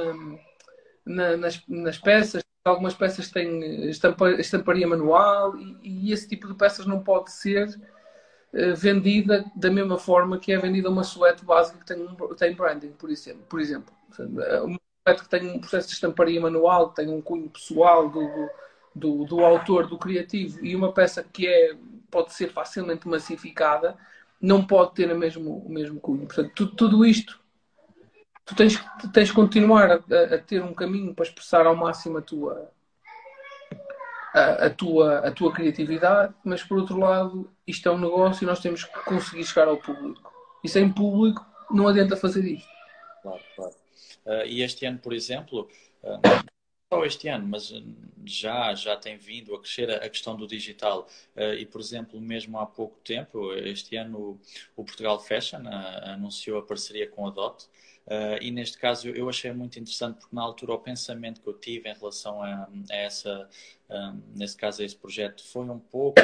na 1.06 1.38
nas, 1.38 1.62
nas 1.68 1.98
peças 1.98 2.42
algumas 2.64 2.94
peças 2.94 3.30
têm 3.30 3.90
estamparia 3.90 4.88
manual 4.88 5.58
e, 5.58 5.78
e, 5.82 6.14
esse 6.14 6.28
tipo 6.28 6.48
de 6.48 6.54
peças 6.54 6.86
não 6.86 7.02
pode 7.02 7.32
ser 7.32 7.68
uh, 7.68 8.76
vendida 8.76 9.46
da 9.56 9.72
mesma 9.72 9.98
forma 9.98 10.38
que 10.38 10.52
é 10.52 10.58
vendida 10.58 10.90
uma 10.90 11.04
suéte 11.04 11.44
básica 11.44 11.80
que 11.80 11.86
tem, 11.86 12.02
um, 12.02 12.16
tem 12.36 12.56
branding, 12.56 12.92
por 12.92 13.10
exemplo. 13.10 13.44
Por 13.50 13.60
exemplo. 13.60 13.94
Uma 14.64 14.80
suéte 15.08 15.24
que 15.24 15.30
tem 15.30 15.50
um 15.50 15.60
processo 15.60 15.88
de 15.88 15.94
estamparia 15.96 16.40
manual, 16.40 16.90
que 16.90 16.98
tem 16.98 17.10
um 17.10 17.22
cunho 17.22 17.50
pessoal 17.50 18.10
do, 18.10 18.50
do, 18.94 19.26
do, 19.26 19.40
autor, 19.44 19.88
do 19.88 19.98
criativo, 19.98 20.64
e 20.64 20.76
uma 20.76 20.94
peça 20.94 21.24
que 21.24 21.48
é, 21.48 21.76
pode 22.12 22.34
ser 22.34 22.52
facilmente 22.52 23.08
massificada, 23.08 23.98
não 24.40 24.66
pode 24.66 24.94
ter 24.94 25.12
o 25.12 25.18
mesmo, 25.18 25.58
o 25.58 25.72
mesmo 25.72 26.00
cunho. 26.00 26.28
Portanto, 26.28 26.68
tudo 26.76 27.06
isto, 27.06 27.41
tu 28.52 28.56
tens, 28.56 28.84
tens 29.14 29.30
de 29.30 29.34
continuar 29.34 29.92
a, 29.92 29.96
a, 29.96 30.38
ter 30.38 30.62
um 30.62 30.74
caminho 30.74 31.16
para 31.16 31.26
expressar 31.26 31.66
ao 31.66 31.76
máximo 31.76 32.18
a 32.18 32.22
tua, 32.22 32.70
a, 34.34 34.66
a, 34.66 34.70
tua, 34.70 35.20
a 35.20 35.32
tua 35.32 35.54
criatividade, 35.54 36.34
mas 36.44 36.62
por 36.62 36.78
outro 36.78 37.00
lado, 37.00 37.50
isto 37.66 37.88
é 37.88 37.92
um 37.92 37.98
negócio 37.98 38.44
e 38.44 38.48
nós 38.48 38.60
temos 38.60 38.84
que 38.84 39.00
conseguir 39.06 39.46
chegar 39.46 39.70
ao 39.70 39.78
público. 39.78 40.32
E 40.64 40.68
sem 40.68 40.92
público 40.92 41.46
não 41.70 41.88
adianta 41.88 42.18
fazer 42.18 42.44
isto. 42.44 42.70
Claro, 43.22 43.42
claro. 43.56 43.74
Uh, 44.26 44.46
e 44.46 44.62
este 44.62 44.86
ano, 44.86 45.00
por 45.00 45.14
exemplo, 45.14 45.70
uh, 46.04 46.46
só 46.94 47.06
este 47.06 47.30
ano, 47.30 47.48
mas 47.48 47.74
já, 48.26 48.76
já 48.76 48.98
tem 48.98 49.16
vindo 49.16 49.56
a 49.56 49.60
crescer 49.60 49.90
a, 49.90 50.10
questão 50.10 50.36
do 50.36 50.46
digital. 50.46 51.08
Uh, 51.38 51.54
e, 51.54 51.66
por 51.66 51.80
exemplo, 51.80 52.20
mesmo 52.20 52.60
há 52.60 52.66
pouco 52.66 53.00
tempo, 53.00 53.54
este 53.54 53.96
ano 53.96 54.20
o, 54.76 54.82
o 54.82 54.84
Portugal 54.84 55.20
Fashion 55.22 55.62
anunciou 56.04 56.60
a 56.60 56.64
parceria 56.64 57.08
com 57.08 57.26
a 57.26 57.30
DOT. 57.30 57.70
Uh, 58.08 58.42
e 58.42 58.52
neste 58.52 58.78
caso 58.78 59.08
eu 59.10 59.30
achei 59.30 59.52
muito 59.54 59.80
interessante 59.80 60.18
porque 60.20 60.36
na 60.36 60.42
altura 60.42 60.74
o 60.74 60.80
pensamento 60.80 61.40
que 61.40 61.48
eu 61.48 61.54
tive 61.54 61.90
em 61.90 61.94
relação 61.94 62.42
a, 62.42 62.68
a 62.90 62.96
essa, 62.96 63.48
um, 63.90 64.22
nesse 64.36 64.58
caso 64.58 64.82
a 64.82 64.86
esse 64.86 64.96
projeto, 64.96 65.44
foi 65.46 65.70
um 65.70 65.80
pouco 65.80 66.20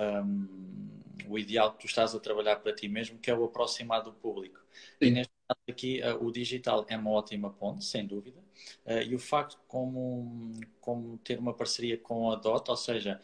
um, 0.00 1.00
o 1.28 1.38
ideal 1.38 1.72
que 1.72 1.80
tu 1.80 1.86
estás 1.86 2.14
a 2.14 2.20
trabalhar 2.20 2.56
para 2.56 2.74
ti 2.74 2.88
mesmo, 2.88 3.18
que 3.18 3.30
é 3.30 3.34
o 3.34 3.44
aproximar 3.44 4.02
do 4.02 4.12
público. 4.12 4.58
Sim. 4.98 5.08
E 5.08 5.10
neste 5.10 5.32
caso 5.46 5.60
aqui 5.68 6.00
uh, 6.02 6.24
o 6.24 6.32
digital 6.32 6.84
é 6.88 6.96
uma 6.96 7.10
ótima 7.10 7.50
ponte, 7.50 7.84
sem 7.84 8.06
dúvida, 8.06 8.40
uh, 8.86 9.02
e 9.06 9.14
o 9.14 9.18
facto 9.18 9.58
como, 9.68 10.52
como 10.80 11.18
ter 11.18 11.38
uma 11.38 11.54
parceria 11.54 11.98
com 11.98 12.30
a 12.30 12.36
DOT, 12.36 12.70
ou 12.70 12.76
seja, 12.76 13.20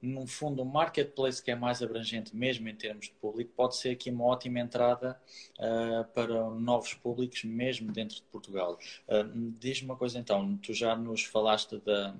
num 0.00 0.26
fundo, 0.26 0.62
um 0.62 0.64
marketplace 0.64 1.42
que 1.42 1.50
é 1.50 1.54
mais 1.54 1.82
abrangente, 1.82 2.34
mesmo 2.34 2.68
em 2.68 2.74
termos 2.74 3.06
de 3.06 3.12
público, 3.12 3.52
pode 3.56 3.76
ser 3.76 3.90
aqui 3.90 4.10
uma 4.10 4.24
ótima 4.24 4.60
entrada 4.60 5.20
uh, 5.58 6.04
para 6.12 6.50
novos 6.50 6.94
públicos, 6.94 7.44
mesmo 7.44 7.92
dentro 7.92 8.16
de 8.16 8.22
Portugal. 8.22 8.78
Uh, 9.08 9.52
Diz-me 9.58 9.88
uma 9.90 9.96
coisa 9.96 10.18
então, 10.18 10.56
tu 10.58 10.72
já 10.72 10.96
nos 10.96 11.24
falaste 11.24 11.78
da. 11.78 12.14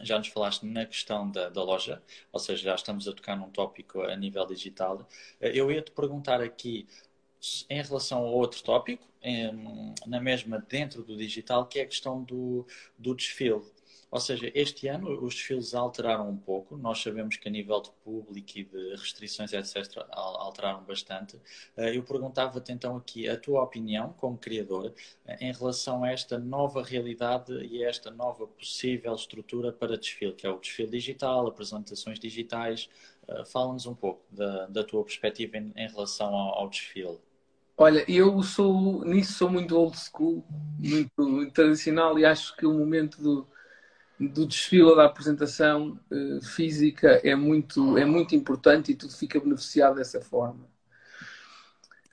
Já 0.00 0.18
nos 0.18 0.28
falaste 0.28 0.64
na 0.64 0.84
questão 0.84 1.30
da, 1.30 1.48
da, 1.48 1.62
loja, 1.62 2.02
ou 2.32 2.40
seja, 2.40 2.64
já 2.64 2.74
estamos 2.74 3.06
a 3.06 3.12
tocar 3.12 3.36
num 3.36 3.50
tópico 3.50 4.00
a 4.00 4.16
nível 4.16 4.44
digital. 4.46 4.96
Uh, 5.40 5.46
eu 5.46 5.70
ia 5.70 5.82
te 5.82 5.92
perguntar 5.92 6.40
aqui, 6.40 6.88
em 7.68 7.82
relação 7.82 8.18
a 8.20 8.30
outro 8.30 8.62
tópico, 8.62 9.06
em, 9.22 9.94
na 10.06 10.20
mesma 10.20 10.58
dentro 10.68 11.02
do 11.02 11.16
digital, 11.16 11.66
que 11.66 11.78
é 11.78 11.82
a 11.82 11.86
questão 11.86 12.22
do, 12.22 12.66
do 12.98 13.14
desfile. 13.14 13.62
Ou 14.12 14.20
seja, 14.20 14.52
este 14.54 14.88
ano 14.88 15.24
os 15.24 15.34
desfiles 15.34 15.74
alteraram 15.74 16.28
um 16.28 16.36
pouco. 16.36 16.76
Nós 16.76 17.00
sabemos 17.02 17.38
que 17.38 17.48
a 17.48 17.50
nível 17.50 17.80
de 17.80 17.90
público 18.04 18.58
e 18.58 18.64
de 18.64 18.90
restrições, 18.90 19.54
etc., 19.54 20.04
alteraram 20.10 20.84
bastante. 20.84 21.40
Eh, 21.78 21.96
eu 21.96 22.02
perguntava-te 22.02 22.70
então 22.72 22.94
aqui 22.94 23.26
a 23.26 23.38
tua 23.38 23.62
opinião, 23.62 24.12
como 24.18 24.36
criador, 24.36 24.92
eh, 25.24 25.38
em 25.40 25.50
relação 25.50 26.04
a 26.04 26.10
esta 26.10 26.38
nova 26.38 26.82
realidade 26.82 27.54
e 27.64 27.82
a 27.82 27.88
esta 27.88 28.10
nova 28.10 28.46
possível 28.46 29.14
estrutura 29.14 29.72
para 29.72 29.96
desfile, 29.96 30.34
que 30.34 30.46
é 30.46 30.50
o 30.50 30.58
desfile 30.58 30.90
digital, 30.90 31.46
apresentações 31.46 32.20
digitais. 32.20 32.90
Eh, 33.26 33.44
fala-nos 33.46 33.86
um 33.86 33.94
pouco 33.94 34.22
da, 34.30 34.66
da, 34.66 34.84
tua 34.84 35.02
perspectiva 35.04 35.56
em, 35.56 35.72
em 35.74 35.88
relação 35.88 36.34
ao, 36.34 36.58
ao 36.58 36.68
desfile. 36.68 37.18
Olha, 37.78 38.04
eu 38.06 38.42
sou 38.42 39.04
nisso 39.06 39.32
sou 39.32 39.50
muito 39.50 39.74
old 39.74 39.96
school, 39.98 40.44
muito, 40.78 41.10
muito 41.18 41.52
tradicional 41.54 42.18
e 42.18 42.26
acho 42.26 42.54
que 42.56 42.66
o 42.66 42.74
momento 42.74 43.22
do, 43.22 43.48
do 44.18 44.46
desfile 44.46 44.84
ou 44.84 44.96
da 44.96 45.04
apresentação 45.04 45.98
uh, 46.10 46.44
física 46.44 47.20
é 47.24 47.34
muito, 47.34 47.98
é 47.98 48.04
muito 48.04 48.34
importante 48.34 48.92
e 48.92 48.94
tudo 48.94 49.12
fica 49.12 49.40
beneficiado 49.40 49.96
dessa 49.96 50.20
forma. 50.20 50.70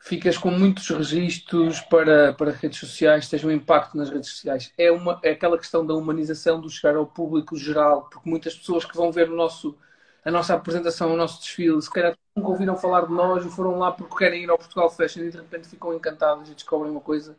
Ficas 0.01 0.38
com 0.38 0.50
muitos 0.50 0.89
registros 0.89 1.82
para, 1.82 2.34
para 2.34 2.51
redes 2.51 2.79
sociais, 2.79 3.27
seja 3.27 3.48
um 3.48 3.51
impacto 3.51 3.98
nas 3.98 4.10
redes 4.10 4.29
sociais. 4.29 4.74
É, 4.77 4.91
uma, 4.91 5.20
é 5.22 5.32
aquela 5.32 5.58
questão 5.58 5.86
da 5.86 5.94
humanização, 5.94 6.60
do 6.60 6.70
chegar 6.70 6.96
ao 6.96 7.06
público 7.06 7.56
geral, 7.56 8.10
porque 8.10 8.27
muitas 8.27 8.56
pessoas 8.56 8.86
que 8.86 8.96
vão 8.96 9.12
ver 9.12 9.29
o 9.29 9.36
nosso, 9.36 9.77
a 10.24 10.32
nossa 10.32 10.56
apresentação, 10.56 11.13
o 11.13 11.18
nosso 11.18 11.41
desfile, 11.41 11.79
se 11.82 11.91
calhar 11.91 12.18
nunca 12.36 12.50
ouviram 12.50 12.77
falar 12.77 13.06
de 13.06 13.13
nós 13.13 13.46
e 13.46 13.50
foram 13.50 13.77
lá 13.77 13.91
porque 13.91 14.15
querem 14.18 14.44
ir 14.44 14.50
ao 14.50 14.58
Portugal 14.58 14.89
Fashion 14.89 15.24
e 15.24 15.29
de 15.29 15.38
repente 15.38 15.68
ficam 15.68 15.94
encantados 15.94 16.50
e 16.50 16.56
descobrem 16.56 16.91
uma 16.91 17.01
coisa 17.01 17.38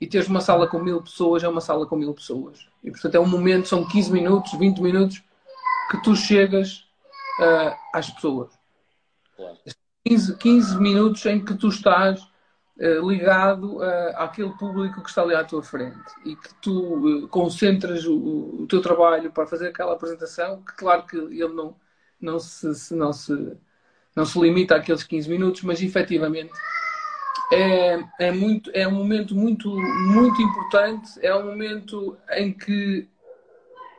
e 0.00 0.06
teres 0.06 0.28
uma 0.28 0.40
sala 0.40 0.66
com 0.66 0.78
mil 0.78 1.02
pessoas 1.02 1.42
é 1.42 1.48
uma 1.48 1.60
sala 1.60 1.86
com 1.86 1.96
mil 1.96 2.12
pessoas. 2.12 2.68
E 2.84 2.90
portanto 2.90 3.14
é 3.14 3.20
um 3.20 3.28
momento, 3.28 3.68
são 3.68 3.86
15 3.86 4.12
minutos, 4.12 4.52
20 4.52 4.80
minutos 4.80 5.22
que 5.90 6.02
tu 6.02 6.14
chegas 6.14 6.86
uh, 7.40 7.74
às 7.92 8.10
pessoas. 8.10 8.52
Claro. 9.36 9.56
15, 10.06 10.36
15 10.36 10.78
minutos 10.78 11.26
em 11.26 11.44
que 11.44 11.54
tu 11.54 11.68
estás 11.68 12.20
uh, 12.22 13.08
ligado 13.08 13.78
uh, 13.78 14.16
àquele 14.16 14.52
público 14.56 15.02
que 15.02 15.08
está 15.08 15.22
ali 15.22 15.34
à 15.34 15.44
tua 15.44 15.62
frente 15.62 16.12
e 16.24 16.36
que 16.36 16.54
tu 16.60 17.26
concentras 17.30 18.04
o, 18.04 18.16
o, 18.62 18.66
teu 18.68 18.80
trabalho 18.80 19.32
para 19.32 19.46
fazer 19.46 19.68
aquela 19.68 19.94
apresentação, 19.94 20.62
que 20.62 20.76
claro 20.76 21.04
que 21.06 21.16
ele 21.16 21.48
não, 21.48 21.74
não, 22.20 22.38
se, 22.38 22.94
não, 22.94 23.12
se, 23.12 23.56
não 24.14 24.24
se 24.24 24.38
limita 24.38 24.76
àqueles 24.76 25.02
15 25.02 25.28
minutos, 25.28 25.62
mas 25.62 25.82
efetivamente 25.82 26.52
é, 27.52 28.04
é, 28.18 28.32
muito, 28.32 28.70
é 28.74 28.86
um 28.88 28.92
momento 28.92 29.34
muito, 29.34 29.70
muito 29.70 30.42
importante, 30.42 31.10
é 31.22 31.34
um 31.34 31.44
momento 31.46 32.16
em 32.30 32.52
que 32.52 33.08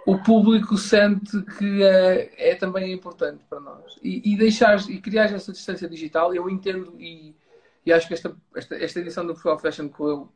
o 0.06 0.18
público 0.18 0.78
sente 0.78 1.42
que 1.58 1.84
é, 1.84 2.52
é 2.52 2.56
também 2.56 2.94
importante 2.94 3.44
para 3.50 3.60
nós. 3.60 3.98
E, 4.02 4.34
e 4.34 4.38
deixar 4.38 4.78
e 4.90 5.00
criar 5.00 5.26
essa 5.26 5.52
distância 5.52 5.88
digital, 5.88 6.34
eu 6.34 6.50
entendo 6.50 6.96
e, 7.00 7.36
e 7.86 7.92
acho 7.92 8.08
que 8.08 8.14
esta, 8.14 8.36
esta, 8.56 8.76
esta 8.76 9.00
edição 9.00 9.26
do 9.26 9.34
Portugal 9.34 9.60
Fashion 9.60 9.90
correu 9.90 10.30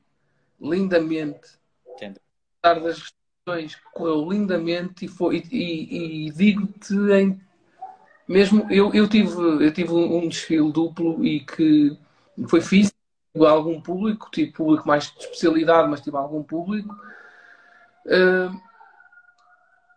lindamente. 0.60 1.58
Entendo. 1.96 2.20
Apesar 2.62 2.82
das 2.82 3.00
restrições, 3.00 3.82
correu 3.94 4.30
lindamente 4.30 5.06
e, 5.06 5.08
foi, 5.08 5.44
e, 5.51 6.27
e 6.27 6.32
digo-te 6.32 6.94
em 7.13 7.41
mesmo 8.27 8.65
eu, 8.70 8.94
eu 8.94 9.10
tive 9.10 9.34
eu 9.34 9.74
tive 9.74 9.91
um 9.91 10.27
desfile 10.27 10.72
duplo 10.72 11.25
e 11.25 11.41
que 11.41 11.98
foi 12.48 12.62
físico 12.62 13.00
algum 13.40 13.82
público, 13.82 14.30
tive 14.32 14.52
público 14.52 14.88
mais 14.88 15.12
de 15.12 15.20
especialidade, 15.20 15.90
mas 15.90 16.02
tive 16.02 16.18
algum 16.18 16.44
público. 16.44 16.94
Uh, 18.06 18.60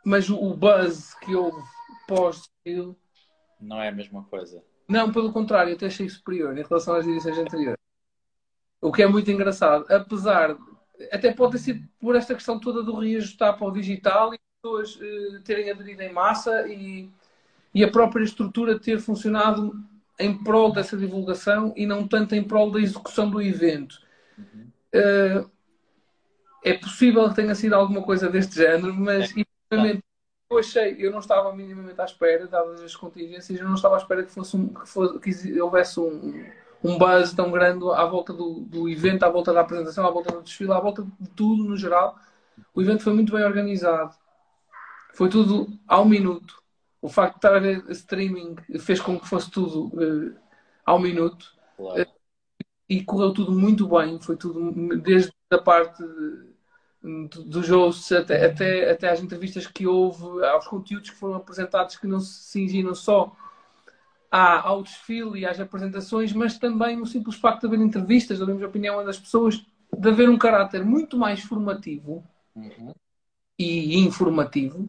mas 0.04 0.28
o 0.28 0.54
buzz 0.54 1.14
que 1.14 1.34
houve 1.34 1.62
pós 2.06 2.50
não 3.60 3.80
é 3.80 3.88
a 3.88 3.92
mesma 3.92 4.22
coisa. 4.24 4.62
Não, 4.88 5.10
pelo 5.10 5.32
contrário, 5.32 5.70
eu 5.70 5.76
até 5.76 5.86
achei 5.86 6.08
superior 6.08 6.56
em 6.56 6.62
relação 6.62 6.94
às 6.94 7.06
edições 7.06 7.38
anteriores. 7.38 7.80
O 8.80 8.92
que 8.92 9.02
é 9.02 9.06
muito 9.06 9.30
engraçado, 9.30 9.86
apesar, 9.90 10.56
até 11.10 11.32
pode 11.32 11.52
ter 11.52 11.58
sido 11.58 11.88
por 11.98 12.14
esta 12.14 12.34
questão 12.34 12.60
toda 12.60 12.82
do 12.82 12.98
reajustar 12.98 13.56
para 13.56 13.66
o 13.66 13.72
digital 13.72 14.34
e 14.34 14.38
pessoas 14.60 14.96
uh, 14.96 15.40
terem 15.42 15.70
aderido 15.70 16.02
em 16.02 16.12
massa 16.12 16.68
e, 16.68 17.10
e 17.74 17.82
a 17.82 17.90
própria 17.90 18.22
estrutura 18.22 18.78
ter 18.78 19.00
funcionado 19.00 19.74
em 20.18 20.42
prol 20.42 20.72
dessa 20.72 20.96
divulgação 20.96 21.72
e 21.76 21.86
não 21.86 22.06
tanto 22.06 22.34
em 22.34 22.42
prol 22.42 22.70
da 22.70 22.80
execução 22.80 23.28
do 23.28 23.42
evento. 23.42 24.00
Uhum. 24.38 24.70
Uh, 24.94 25.50
é 26.64 26.74
possível 26.74 27.28
que 27.28 27.36
tenha 27.36 27.54
sido 27.54 27.74
alguma 27.74 28.02
coisa 28.02 28.28
deste 28.28 28.54
género, 28.54 28.94
mas 28.94 29.34
é. 29.36 30.00
eu 30.50 30.58
achei, 30.58 30.96
eu 30.98 31.10
não 31.10 31.18
estava 31.18 31.54
minimamente 31.54 32.00
à 32.00 32.04
espera, 32.04 32.46
dadas 32.46 32.80
as 32.80 32.96
contingências, 32.96 33.60
eu 33.60 33.66
não 33.66 33.74
estava 33.74 33.96
à 33.96 33.98
espera 33.98 34.22
que 34.22 34.32
fosse, 34.32 34.56
um, 34.56 34.68
que, 34.68 34.88
fosse, 34.88 35.18
que 35.18 35.60
houvesse 35.60 36.00
um, 36.00 36.46
um 36.82 36.96
buzz 36.96 37.34
tão 37.34 37.50
grande 37.50 37.84
à 37.92 38.04
volta 38.06 38.32
do, 38.32 38.60
do 38.60 38.88
evento, 38.88 39.24
à 39.24 39.28
volta 39.28 39.52
da 39.52 39.60
apresentação, 39.60 40.06
à 40.06 40.10
volta 40.10 40.32
do 40.32 40.42
desfile, 40.42 40.72
à 40.72 40.80
volta 40.80 41.02
de 41.02 41.28
tudo 41.30 41.64
no 41.64 41.76
geral. 41.76 42.16
O 42.74 42.80
evento 42.80 43.02
foi 43.02 43.12
muito 43.12 43.32
bem 43.32 43.44
organizado. 43.44 44.14
Foi 45.12 45.28
tudo 45.28 45.68
ao 45.86 46.04
minuto 46.04 46.63
o 47.04 47.08
facto 47.10 47.34
de 47.34 47.38
estar 47.38 47.54
a 47.54 47.60
ver 47.60 47.84
streaming 47.90 48.56
fez 48.78 48.98
com 48.98 49.20
que 49.20 49.28
fosse 49.28 49.50
tudo 49.50 49.88
uh, 49.88 50.34
ao 50.86 50.98
minuto 50.98 51.54
claro. 51.76 52.00
uh, 52.00 52.06
e 52.88 53.04
correu 53.04 53.30
tudo 53.30 53.52
muito 53.52 53.86
bem. 53.86 54.18
Foi 54.22 54.38
tudo 54.38 54.72
desde 55.02 55.30
a 55.50 55.58
parte 55.58 56.02
dos 57.02 57.68
hosts 57.68 58.10
até, 58.10 58.46
até, 58.46 58.90
até 58.90 59.10
às 59.10 59.20
entrevistas 59.20 59.66
que 59.66 59.86
houve, 59.86 60.42
aos 60.46 60.66
conteúdos 60.66 61.10
que 61.10 61.16
foram 61.16 61.34
apresentados 61.34 61.96
que 61.96 62.06
não 62.06 62.20
se 62.20 62.44
cingiram 62.44 62.94
só 62.94 63.36
à, 64.30 64.66
ao 64.66 64.82
desfile 64.82 65.40
e 65.40 65.44
às 65.44 65.60
apresentações, 65.60 66.32
mas 66.32 66.58
também 66.58 66.96
no 66.96 67.04
simples 67.04 67.36
facto 67.36 67.60
de 67.60 67.66
haver 67.66 67.84
entrevistas, 67.84 68.38
de 68.38 68.64
a 68.64 68.66
opinião 68.66 69.04
das 69.04 69.20
pessoas, 69.20 69.62
de 69.94 70.08
haver 70.08 70.30
um 70.30 70.38
caráter 70.38 70.82
muito 70.82 71.18
mais 71.18 71.40
formativo 71.40 72.26
uhum. 72.56 72.94
e 73.58 73.98
informativo 73.98 74.88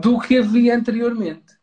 do 0.00 0.20
que 0.20 0.38
havia 0.38 0.76
anteriormente. 0.76 1.54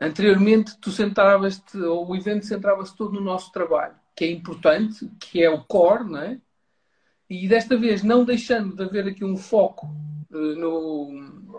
Anteriormente, 0.00 0.78
tu 0.80 0.90
sentavas-te, 0.90 1.76
ou 1.78 2.08
o 2.08 2.16
evento 2.16 2.46
centrava-se 2.46 2.96
todo 2.96 3.12
no 3.12 3.20
nosso 3.20 3.52
trabalho, 3.52 3.94
que 4.16 4.24
é 4.24 4.30
importante, 4.30 5.10
que 5.20 5.42
é 5.42 5.50
o 5.50 5.62
core, 5.64 6.04
não 6.04 6.18
é? 6.18 6.40
E 7.28 7.46
desta 7.46 7.76
vez, 7.76 8.02
não 8.02 8.24
deixando 8.24 8.74
de 8.74 8.82
haver 8.82 9.06
aqui 9.06 9.24
um 9.24 9.36
foco 9.36 9.86
uh, 10.30 10.36
no, 10.36 11.56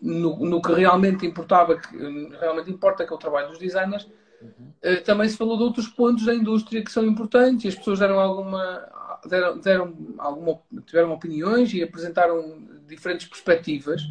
no, 0.00 0.46
no, 0.46 0.62
que 0.62 0.72
realmente 0.72 1.26
importava, 1.26 1.78
que 1.78 1.96
realmente 2.40 2.70
importa, 2.70 3.04
que 3.04 3.12
é 3.12 3.16
o 3.16 3.18
trabalho 3.18 3.48
dos 3.48 3.58
designers, 3.58 4.06
Uhum. 4.40 4.72
Uh, 4.84 5.02
também 5.04 5.28
se 5.28 5.36
falou 5.36 5.56
de 5.56 5.64
outros 5.64 5.88
pontos 5.88 6.24
da 6.24 6.34
indústria 6.34 6.82
que 6.82 6.92
são 6.92 7.04
importantes 7.04 7.64
e 7.64 7.68
as 7.68 7.74
pessoas 7.74 7.98
deram 7.98 8.20
alguma, 8.20 8.88
deram, 9.26 9.58
deram 9.58 10.14
alguma, 10.18 10.60
tiveram 10.86 11.12
opiniões 11.12 11.72
e 11.74 11.82
apresentaram 11.82 12.66
diferentes 12.86 13.26
perspectivas. 13.26 14.02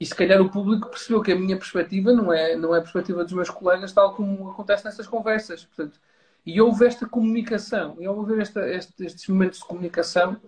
E 0.00 0.06
se 0.06 0.14
calhar 0.14 0.40
o 0.40 0.48
público 0.48 0.88
percebeu 0.88 1.20
que 1.20 1.32
a 1.32 1.36
minha 1.36 1.56
perspectiva 1.56 2.12
não 2.12 2.32
é, 2.32 2.54
não 2.54 2.74
é 2.74 2.78
a 2.78 2.82
perspectiva 2.82 3.24
dos 3.24 3.32
meus 3.32 3.50
colegas, 3.50 3.92
tal 3.92 4.14
como 4.14 4.50
acontece 4.50 4.84
nessas 4.84 5.06
conversas. 5.06 5.64
Portanto, 5.64 5.98
e 6.46 6.60
houve 6.60 6.86
esta 6.86 7.06
comunicação, 7.06 7.96
e 7.98 8.06
houve 8.06 8.40
esta, 8.40 8.68
este, 8.70 9.04
estes 9.04 9.26
momentos 9.28 9.58
de 9.58 9.64
comunicação, 9.64 10.40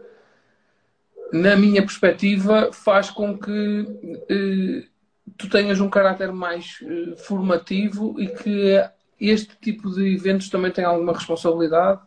na 1.33 1.57
minha 1.57 1.83
perspectiva, 1.83 2.73
faz 2.73 3.11
com 3.11 3.38
que 3.38 4.25
eh, 4.28 4.88
tu 5.37 5.49
tenhas 5.49 5.80
um 5.80 5.90
caráter 5.90 6.33
mais 6.33 6.78
eh, 6.83 7.16
formativo 7.16 8.21
e 8.21 8.28
que 8.28 8.83
este 9.21 9.57
tipo 9.57 9.90
de 9.90 10.14
eventos 10.14 10.49
também 10.49 10.73
tem 10.73 10.85
alguma 10.85 11.12
responsabilidade, 11.12 12.00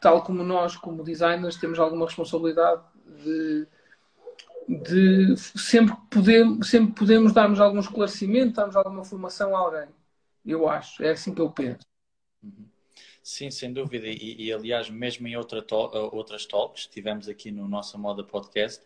tal 0.00 0.22
como 0.22 0.42
nós, 0.42 0.76
como 0.76 1.04
designers, 1.04 1.56
temos 1.56 1.78
alguma 1.78 2.06
responsabilidade 2.06 2.82
de 3.24 3.66
de 4.68 5.36
sempre, 5.36 5.96
poder, 6.10 6.44
sempre 6.62 6.94
podemos 6.94 7.32
darmos 7.32 7.58
algum 7.58 7.80
esclarecimento, 7.80 8.54
darmos 8.54 8.76
alguma 8.76 9.04
formação 9.04 9.56
a 9.56 9.60
alguém. 9.60 9.88
Eu 10.44 10.68
acho, 10.68 11.02
é 11.02 11.10
assim 11.10 11.34
que 11.34 11.40
eu 11.40 11.50
penso. 11.50 11.86
Uhum. 12.42 12.66
Sim, 13.22 13.50
sem 13.50 13.72
dúvida. 13.72 14.06
E, 14.06 14.46
e 14.46 14.52
aliás, 14.52 14.88
mesmo 14.90 15.26
em 15.26 15.36
outra 15.36 15.62
to 15.62 15.76
outras 16.12 16.46
talks 16.46 16.86
que 16.86 16.92
tivemos 16.92 17.28
aqui 17.28 17.50
no 17.50 17.68
nossa 17.68 17.98
Moda 17.98 18.22
Podcast, 18.24 18.82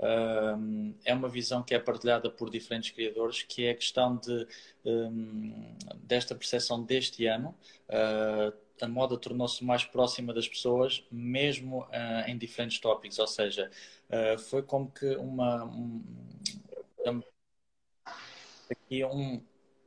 um, 0.00 0.94
é 1.04 1.12
uma 1.12 1.28
visão 1.28 1.62
que 1.62 1.74
é 1.74 1.78
partilhada 1.78 2.30
por 2.30 2.48
diferentes 2.48 2.90
criadores, 2.90 3.42
que 3.42 3.66
é 3.66 3.70
a 3.70 3.74
questão 3.74 4.16
de, 4.16 4.46
um, 4.84 5.76
desta 6.02 6.34
percepção 6.34 6.82
deste 6.82 7.26
ano. 7.26 7.54
Uh, 7.88 8.52
a 8.84 8.88
moda 8.88 9.16
tornou-se 9.16 9.64
mais 9.64 9.84
próxima 9.84 10.32
das 10.32 10.48
pessoas, 10.48 11.04
mesmo 11.10 11.82
uh, 11.82 12.28
em 12.28 12.36
diferentes 12.36 12.78
tópicos, 12.78 13.18
ou 13.18 13.26
seja, 13.26 13.70
uh, 14.08 14.38
foi 14.38 14.62
como 14.62 14.90
que 14.90 15.16
uma. 15.16 15.64
Um, 15.64 16.02
aqui 18.70 19.04
um. 19.04 19.42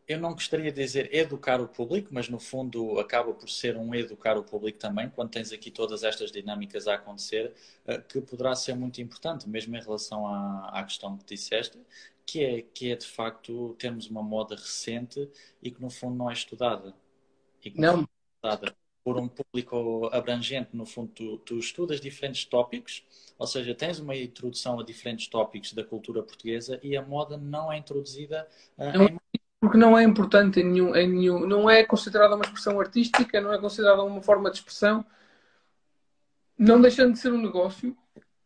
Eu 0.05 0.19
não 0.19 0.33
gostaria 0.33 0.69
de 0.69 0.81
dizer 0.81 1.15
educar 1.15 1.61
o 1.61 1.67
público, 1.67 2.09
mas 2.11 2.27
no 2.27 2.37
fundo 2.37 2.99
acaba 2.99 3.33
por 3.33 3.49
ser 3.49 3.77
um 3.77 3.95
educar 3.95 4.37
o 4.37 4.43
público 4.43 4.77
também, 4.77 5.09
quando 5.09 5.29
tens 5.29 5.53
aqui 5.53 5.71
todas 5.71 6.03
estas 6.03 6.29
dinâmicas 6.29 6.87
a 6.87 6.95
acontecer, 6.95 7.53
uh, 7.87 8.01
que 8.01 8.21
poderá 8.21 8.55
ser 8.55 8.75
muito 8.75 9.01
importante, 9.01 9.47
mesmo 9.47 9.75
em 9.75 9.81
relação 9.81 10.27
à, 10.27 10.79
à 10.79 10.83
questão 10.83 11.17
que 11.17 11.25
disseste, 11.25 11.79
que 12.25 12.43
é, 12.43 12.61
que 12.61 12.91
é 12.91 12.95
de 12.95 13.07
facto 13.07 13.75
termos 13.79 14.07
uma 14.07 14.21
moda 14.23 14.55
recente 14.55 15.29
e 15.61 15.71
que 15.71 15.81
no 15.81 15.89
fundo 15.89 16.15
não 16.15 16.29
é 16.29 16.33
estudada. 16.33 16.93
E 17.63 17.71
não 17.79 18.01
é 18.01 18.07
estudada 18.35 18.82
por 19.03 19.17
um 19.17 19.27
público 19.27 20.09
abrangente, 20.13 20.69
no 20.73 20.85
fundo, 20.85 21.11
tu, 21.13 21.37
tu, 21.39 21.59
estudas 21.59 21.99
diferentes 21.99 22.45
tópicos, 22.45 23.03
ou 23.37 23.45
seja, 23.45 23.75
tens 23.75 23.99
uma 23.99 24.15
introdução 24.15 24.79
a 24.79 24.83
diferentes 24.83 25.27
tópicos 25.27 25.73
da 25.73 25.83
cultura 25.83 26.23
portuguesa 26.23 26.79
e 26.81 26.95
a 26.95 27.01
moda 27.01 27.37
não 27.37 27.71
é 27.71 27.77
introduzida 27.77 28.47
uh, 28.77 28.97
não, 28.97 29.05
em... 29.05 29.19
Porque 29.59 29.77
não 29.77 29.97
é 29.97 30.03
importante 30.03 30.59
em 30.59 30.65
nenhum, 30.65 30.95
em 30.95 31.07
nenhum. 31.07 31.45
Não 31.45 31.69
é 31.69 31.85
considerada 31.85 32.35
uma 32.35 32.43
expressão 32.43 32.79
artística, 32.79 33.39
não 33.39 33.53
é 33.53 33.57
considerada 33.57 34.03
uma 34.03 34.21
forma 34.21 34.51
de 34.51 34.57
expressão, 34.57 35.05
não 36.57 36.81
deixando 36.81 37.13
de 37.13 37.19
ser 37.19 37.31
um 37.31 37.41
negócio. 37.41 37.95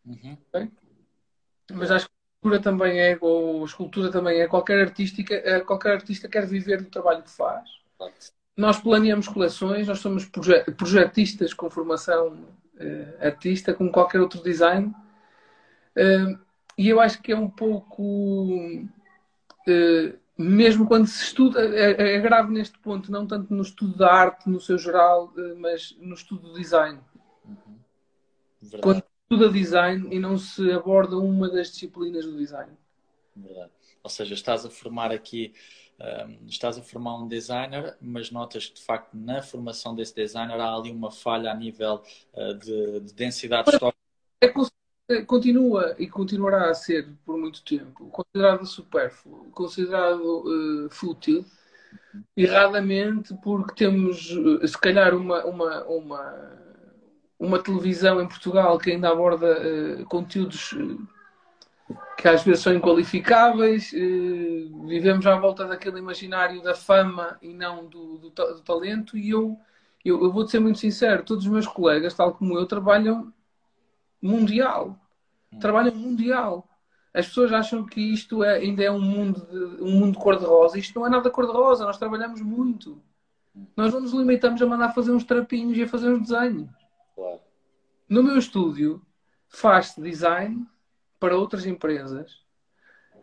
Uhum. 0.06 0.38
Mas 1.72 1.90
acho 1.90 2.06
que 2.06 2.12
a 2.12 2.42
cultura 2.42 2.62
também 2.62 3.00
é, 3.00 3.18
ou 3.20 3.64
a 3.64 3.66
escultura 3.66 4.12
também 4.12 4.40
é, 4.40 4.48
qualquer, 4.48 4.80
artística, 4.80 5.34
eh, 5.34 5.60
qualquer 5.62 5.94
artista 5.94 6.30
quer 6.30 6.46
viver 6.46 6.84
do 6.84 6.90
trabalho 6.90 7.24
que 7.24 7.32
faz 7.32 7.78
nós 8.58 8.80
planeamos 8.80 9.28
coleções, 9.28 9.88
nós 9.88 10.00
somos 10.00 10.26
projetistas 10.26 11.54
com 11.54 11.70
formação 11.70 12.34
uh, 12.34 13.26
artista, 13.26 13.72
como 13.72 13.92
qualquer 13.92 14.20
outro 14.20 14.42
design. 14.42 14.88
Uh, 15.96 16.40
e 16.76 16.90
eu 16.90 17.00
acho 17.00 17.22
que 17.22 17.32
é 17.32 17.38
um 17.38 17.50
pouco. 17.50 18.04
Uh, 19.68 20.18
mesmo 20.36 20.88
quando 20.88 21.08
se 21.08 21.24
estuda, 21.24 21.64
é, 21.64 22.16
é, 22.16 22.20
grave 22.20 22.52
neste 22.52 22.78
ponto, 22.80 23.12
não 23.12 23.26
tanto 23.26 23.52
no 23.54 23.62
estudo 23.62 23.98
da 23.98 24.14
arte 24.14 24.48
no 24.48 24.60
seu 24.60 24.78
geral, 24.78 25.34
mas 25.58 25.96
no 26.00 26.14
estudo 26.14 26.50
do 26.50 26.54
design. 26.54 27.00
Uhum. 27.44 28.80
Quando 28.82 28.98
se 28.98 29.10
estuda 29.24 29.50
design 29.52 30.08
e 30.12 30.20
não 30.20 30.38
se 30.38 30.72
aborda 30.72 31.18
uma 31.18 31.50
das 31.50 31.72
disciplinas 31.72 32.24
do 32.26 32.38
design. 32.38 32.72
Verdade. 33.36 33.72
Ou 34.04 34.10
seja, 34.12 34.36
estás 34.36 34.64
a 34.64 34.70
formar 34.70 35.12
aqui 35.12 35.54
estás 36.46 36.78
a 36.78 36.82
formar 36.82 37.16
um 37.16 37.28
designer, 37.28 37.98
mas 38.00 38.30
notas 38.30 38.68
que 38.68 38.76
de 38.76 38.84
facto 38.84 39.16
na 39.16 39.42
formação 39.42 39.96
desse 39.96 40.14
designer 40.14 40.60
há 40.60 40.76
ali 40.76 40.92
uma 40.92 41.12
falha 41.12 41.52
a 41.52 41.56
nível 41.56 42.04
uh, 42.34 42.54
de, 42.54 43.00
de, 43.02 43.14
densidade 43.14 43.72
histórica. 43.72 43.98
É, 45.10 45.22
continua 45.22 45.96
e 45.98 46.08
continuará 46.08 46.70
a 46.70 46.74
ser 46.74 47.08
por 47.26 47.38
muito 47.38 47.64
tempo 47.64 48.10
considerado 48.10 48.66
supérfluo, 48.66 49.50
considerado 49.52 50.22
uh, 50.22 50.90
fútil, 50.90 51.46
erradamente 52.36 53.34
porque 53.42 53.74
temos 53.74 54.32
uh, 54.32 54.68
se 54.68 54.78
calhar 54.78 55.16
uma, 55.16 55.46
uma, 55.46 55.84
uma, 55.86 56.58
uma 57.40 57.60
televisão 57.64 58.22
em 58.22 58.28
Portugal 58.28 58.78
que 58.78 58.92
ainda 58.92 59.10
aborda 59.10 60.06
conteúdos 60.10 60.76
que 62.18 62.28
às 62.28 62.44
vezes 62.44 62.64
são 62.64 62.74
inqualificáveis, 62.74 63.94
eh, 63.94 64.68
vivemos 64.88 65.26
à 65.26 65.36
volta 65.36 65.66
daquele 65.66 66.00
imaginário 66.00 66.62
da 66.62 66.74
fama 66.74 67.38
e 67.42 67.54
não 67.54 67.86
do, 67.86 68.18
do, 68.18 68.30
do 68.30 68.62
talento, 68.62 69.18
e 69.18 69.30
eu, 69.30 69.58
eu, 70.04 70.22
eu, 70.24 70.32
vou-te 70.32 70.52
ser 70.52 70.60
muito 70.60 70.80
sincero, 70.80 71.24
todos 71.24 71.46
os 71.46 71.52
meus 71.52 71.68
colegas, 71.68 72.14
tal 72.14 72.34
como 72.34 72.58
eu, 72.58 72.66
trabalham 72.66 73.32
mundial. 74.22 75.00
Hum. 75.54 75.60
Trabalham 75.60 75.96
mundial. 75.96 76.68
As 77.14 77.28
pessoas 77.28 77.54
acham 77.54 77.86
que 77.86 78.02
isto 78.02 78.44
é, 78.44 78.58
ainda 78.58 78.84
é 78.84 78.92
um 78.92 79.02
mundo 79.02 79.46
de, 79.46 79.84
um 79.84 79.92
mundo 79.92 80.20
cor-de-rosa. 80.20 80.78
Isto 80.78 81.00
não 81.00 81.08
é 81.08 81.10
nada 81.10 81.30
cor-de-rosa, 81.30 81.86
nós 81.86 81.98
trabalhamos 81.98 82.42
muito. 82.42 83.02
Nós 83.76 83.94
não 83.94 84.02
nos 84.02 84.12
limitamos 84.12 84.62
a 84.62 84.66
mandar 84.66 84.94
fazer 84.94 85.12
uns 85.12 85.24
trapinhos 85.24 85.78
e 85.78 85.84
a 85.84 85.88
fazer 85.88 86.10
uns 86.10 86.28
desenhos. 86.28 86.70
Claro. 87.16 87.40
No 88.08 88.22
meu 88.22 88.38
estúdio, 88.38 89.02
faz-se 89.48 90.02
design 90.02 90.68
para 91.20 91.38
outras 91.38 91.66
empresas, 91.66 92.44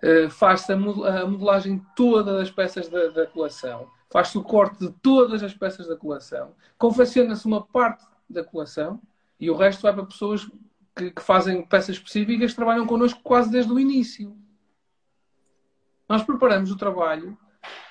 uh, 0.02 0.30
faz-se 0.30 0.72
a, 0.72 0.76
modelagem 0.76 1.84
toda 1.96 2.38
das 2.38 2.50
peças 2.50 2.88
da, 2.88 3.08
da 3.08 3.26
coleção, 3.26 3.88
faz-se 4.10 4.38
o 4.38 4.42
corte 4.42 4.86
de 4.86 4.92
todas 5.02 5.42
as 5.42 5.54
peças 5.54 5.86
da 5.86 5.96
coleção, 5.96 6.54
confecciona-se 6.78 7.46
uma 7.46 7.62
parte 7.62 8.04
da 8.28 8.44
coleção 8.44 9.00
e 9.38 9.50
o 9.50 9.56
resto 9.56 9.82
vai 9.82 9.92
para 9.92 10.06
pessoas 10.06 10.48
que, 10.96 11.10
que 11.10 11.22
fazem 11.22 11.64
peças 11.66 11.96
específicas 11.96 12.50
que 12.50 12.56
trabalham 12.56 12.86
connosco 12.86 13.20
quase 13.22 13.50
desde 13.50 13.72
o 13.72 13.78
início. 13.78 14.36
Nós 16.08 16.22
preparamos 16.22 16.70
o 16.70 16.76
trabalho 16.76 17.36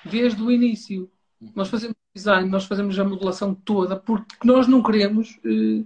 desde 0.04 0.42
o 0.42 0.50
início. 0.50 1.10
Nós 1.54 1.68
fazemos 1.68 1.96
design, 2.14 2.48
nós 2.48 2.64
fazemos 2.64 2.98
a 2.98 3.04
modelação 3.04 3.54
toda, 3.54 3.96
porque 3.96 4.36
nós 4.44 4.68
não 4.68 4.82
queremos 4.82 5.38
eh, 5.44 5.84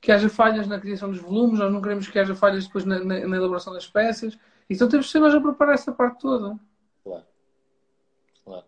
que 0.00 0.10
haja 0.10 0.28
falhas 0.28 0.66
na 0.66 0.80
criação 0.80 1.10
dos 1.10 1.20
volumes, 1.20 1.58
nós 1.58 1.72
não 1.72 1.82
queremos 1.82 2.08
que 2.08 2.18
haja 2.18 2.34
falhas 2.34 2.66
depois 2.66 2.84
na, 2.84 2.98
na, 2.98 3.26
na 3.26 3.36
elaboração 3.36 3.72
das 3.72 3.86
peças. 3.86 4.38
Então 4.68 4.88
temos 4.88 5.06
que 5.06 5.12
ser 5.12 5.18
nós 5.18 5.34
a 5.34 5.40
preparar 5.40 5.74
essa 5.74 5.92
parte 5.92 6.20
toda. 6.20 6.58
Claro. 7.04 7.24
Claro. 8.44 8.66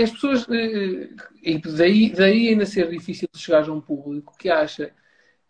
As 0.00 0.10
pessoas. 0.10 0.46
Eh, 0.48 1.10
e 1.42 1.58
daí, 1.58 2.10
daí 2.10 2.48
ainda 2.48 2.64
ser 2.64 2.88
difícil 2.88 3.28
chegar 3.34 3.68
a 3.68 3.72
um 3.72 3.80
público 3.80 4.36
que 4.38 4.48
acha 4.48 4.92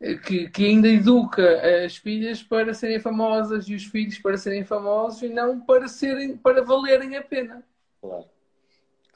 eh, 0.00 0.14
que, 0.14 0.48
que 0.48 0.64
ainda 0.64 0.88
educa 0.88 1.84
as 1.84 1.96
filhas 1.96 2.42
para 2.42 2.72
serem 2.72 2.98
famosas 2.98 3.68
e 3.68 3.74
os 3.74 3.84
filhos 3.84 4.18
para 4.18 4.38
serem 4.38 4.64
famosos 4.64 5.22
e 5.22 5.28
não 5.28 5.60
para 5.60 5.88
serem 5.88 6.36
para 6.36 6.62
valerem 6.62 7.16
a 7.16 7.22
pena. 7.22 7.62
Claro. 8.00 8.24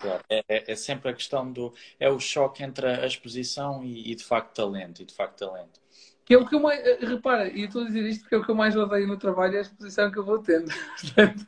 Claro. 0.00 0.24
É, 0.30 0.42
é, 0.48 0.72
é, 0.72 0.74
sempre 0.74 1.10
a 1.10 1.12
questão 1.12 1.52
do. 1.52 1.74
É 1.98 2.08
o 2.08 2.18
choque 2.18 2.62
entre 2.62 2.86
a 2.86 3.06
exposição 3.06 3.84
e, 3.84 4.10
e, 4.10 4.14
de 4.14 4.24
facto 4.24 4.54
talento. 4.54 5.02
E 5.02 5.04
de 5.04 5.14
facto 5.14 5.38
talento. 5.38 5.78
Que 6.24 6.34
é 6.34 6.38
o 6.38 6.46
que 6.46 6.54
eu 6.54 6.60
mais. 6.60 6.80
Eh, 6.80 7.04
repara, 7.04 7.48
e 7.48 7.64
estou 7.64 7.82
a 7.82 7.84
dizer 7.84 8.04
isto 8.06 8.22
porque 8.22 8.34
é 8.34 8.38
o 8.38 8.44
que 8.44 8.50
eu 8.50 8.54
mais 8.54 8.74
odeio 8.74 9.06
no 9.06 9.18
trabalho 9.18 9.56
é 9.56 9.58
a 9.58 9.62
exposição 9.62 10.10
que 10.10 10.18
eu 10.18 10.24
vou 10.24 10.38
tendo. 10.38 10.70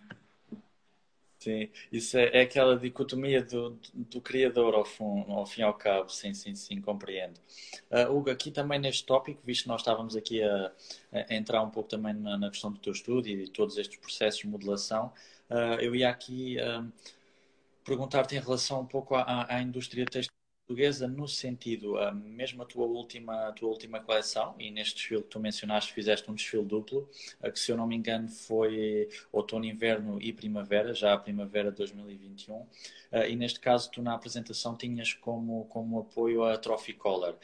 sim, 1.39 1.71
isso 1.91 2.19
é, 2.19 2.31
é, 2.35 2.41
aquela 2.43 2.77
dicotomia 2.77 3.43
do, 3.43 3.71
do, 3.71 3.81
do 3.95 4.21
criador 4.21 4.75
ao, 4.75 4.85
fim, 4.85 5.25
ao 5.29 5.47
fim 5.47 5.63
e 5.63 5.65
ao 5.65 5.73
cabo. 5.73 6.11
Sim, 6.11 6.35
sim, 6.35 6.55
sim, 6.55 6.79
compreendo. 6.79 7.41
Uh, 7.91 8.15
Hugo, 8.15 8.31
aqui 8.31 8.51
também 8.51 8.79
neste 8.79 9.07
tópico, 9.07 9.41
visto 9.47 9.63
que 9.63 9.69
nós 9.69 9.81
estávamos 9.81 10.15
aqui 10.15 10.43
a, 10.43 10.71
a 11.11 11.35
entrar 11.35 11.63
um 11.63 11.71
pouco 11.71 11.89
também 11.89 12.13
na, 12.13 12.37
na, 12.37 12.51
questão 12.51 12.71
do 12.71 12.79
teu 12.79 12.93
estudo 12.93 13.27
e 13.29 13.45
de 13.45 13.51
todos 13.51 13.79
estes 13.79 13.97
processos 13.97 14.41
de 14.41 14.47
modelação, 14.47 15.11
uh, 15.49 15.81
eu 15.81 15.95
ia 15.95 16.11
aqui. 16.11 16.59
Uh, 16.59 16.93
perguntar-te 17.85 18.35
em 18.35 18.41
relação 18.41 18.81
um 18.81 18.87
pouco 18.87 19.15
à, 19.15 19.47
à 19.55 19.63
indústria 19.63 20.05
textil 20.05 20.33
portuguesa 20.73 21.07
no 21.07 21.29
sentido, 21.29 21.97
uh, 21.97 22.15
mesmo 22.15 22.63
a 22.63 22.67
tua 22.67 22.87
última, 22.87 23.49
a 23.49 23.53
tua 23.53 23.69
última 23.69 24.01
coleção, 24.01 24.55
e 24.59 24.71
neste 24.71 24.95
desfile 24.95 25.23
que 25.23 25.29
tu 25.29 25.41
mencionaste, 25.41 25.93
fizeste 25.93 26.31
um 26.31 26.35
desfile 26.35 26.65
duplo, 26.65 27.09
uh, 27.43 27.53
que 27.53 27.59
se 27.59 27.71
eu 27.71 27.77
não 27.77 27.87
me 27.87 27.95
engano 27.97 28.29
foi 28.29 29.09
outono, 29.31 29.65
inverno 29.65 30.21
e 30.21 30.33
primavera, 30.33 30.95
já 30.95 31.13
a 31.13 31.19
primavera 31.19 31.71
de 31.71 31.77
2021, 31.79 32.55
uh, 32.55 32.69
e 33.29 33.37
neste 33.37 33.61
caso 33.61 33.91
tu 33.91 34.03
na 34.03 34.15
apresentação 34.15 34.77
tinhas 34.77 35.13
como, 35.15 35.67
como 35.67 36.01
apoio 36.01 36.45
a 36.45 36.57
Trophy 36.57 36.95
Collar, 36.95 37.35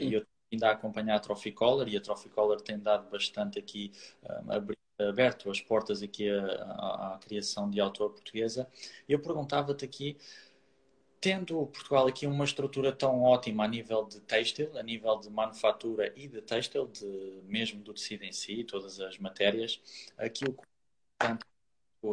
e 0.00 0.14
eu 0.14 0.26
ainda 0.50 0.68
a 0.68 0.72
acompanhar 0.72 1.16
a 1.16 1.20
Trophy 1.20 1.52
Collar, 1.52 1.88
e 1.88 1.96
a 1.96 2.00
Trophy 2.00 2.28
Collar 2.30 2.60
tem 2.60 2.78
dado 2.78 3.10
bastante 3.10 3.58
aqui, 3.58 3.92
aberto 4.98 5.50
as 5.50 5.60
portas 5.60 6.02
aqui 6.02 6.28
à, 6.28 6.44
à, 6.44 7.14
à 7.14 7.18
criação 7.18 7.70
de 7.70 7.80
autor 7.80 8.10
portuguesa. 8.10 8.68
Eu 9.08 9.20
perguntava-te 9.20 9.84
aqui, 9.84 10.16
tendo 11.20 11.66
Portugal 11.66 12.06
aqui 12.06 12.26
uma 12.26 12.44
estrutura 12.44 12.92
tão 12.92 13.22
ótima 13.22 13.64
a 13.64 13.68
nível 13.68 14.04
de 14.04 14.20
têxtil, 14.20 14.76
a 14.78 14.82
nível 14.82 15.18
de 15.18 15.30
manufatura 15.30 16.12
e 16.16 16.28
de 16.28 16.40
têxtil, 16.42 16.86
de, 16.86 17.40
mesmo 17.44 17.82
do 17.82 17.92
tecido 17.94 18.24
em 18.24 18.32
si, 18.32 18.64
todas 18.64 19.00
as 19.00 19.18
matérias, 19.18 19.80
aquilo 20.16 20.54
que 20.54 20.62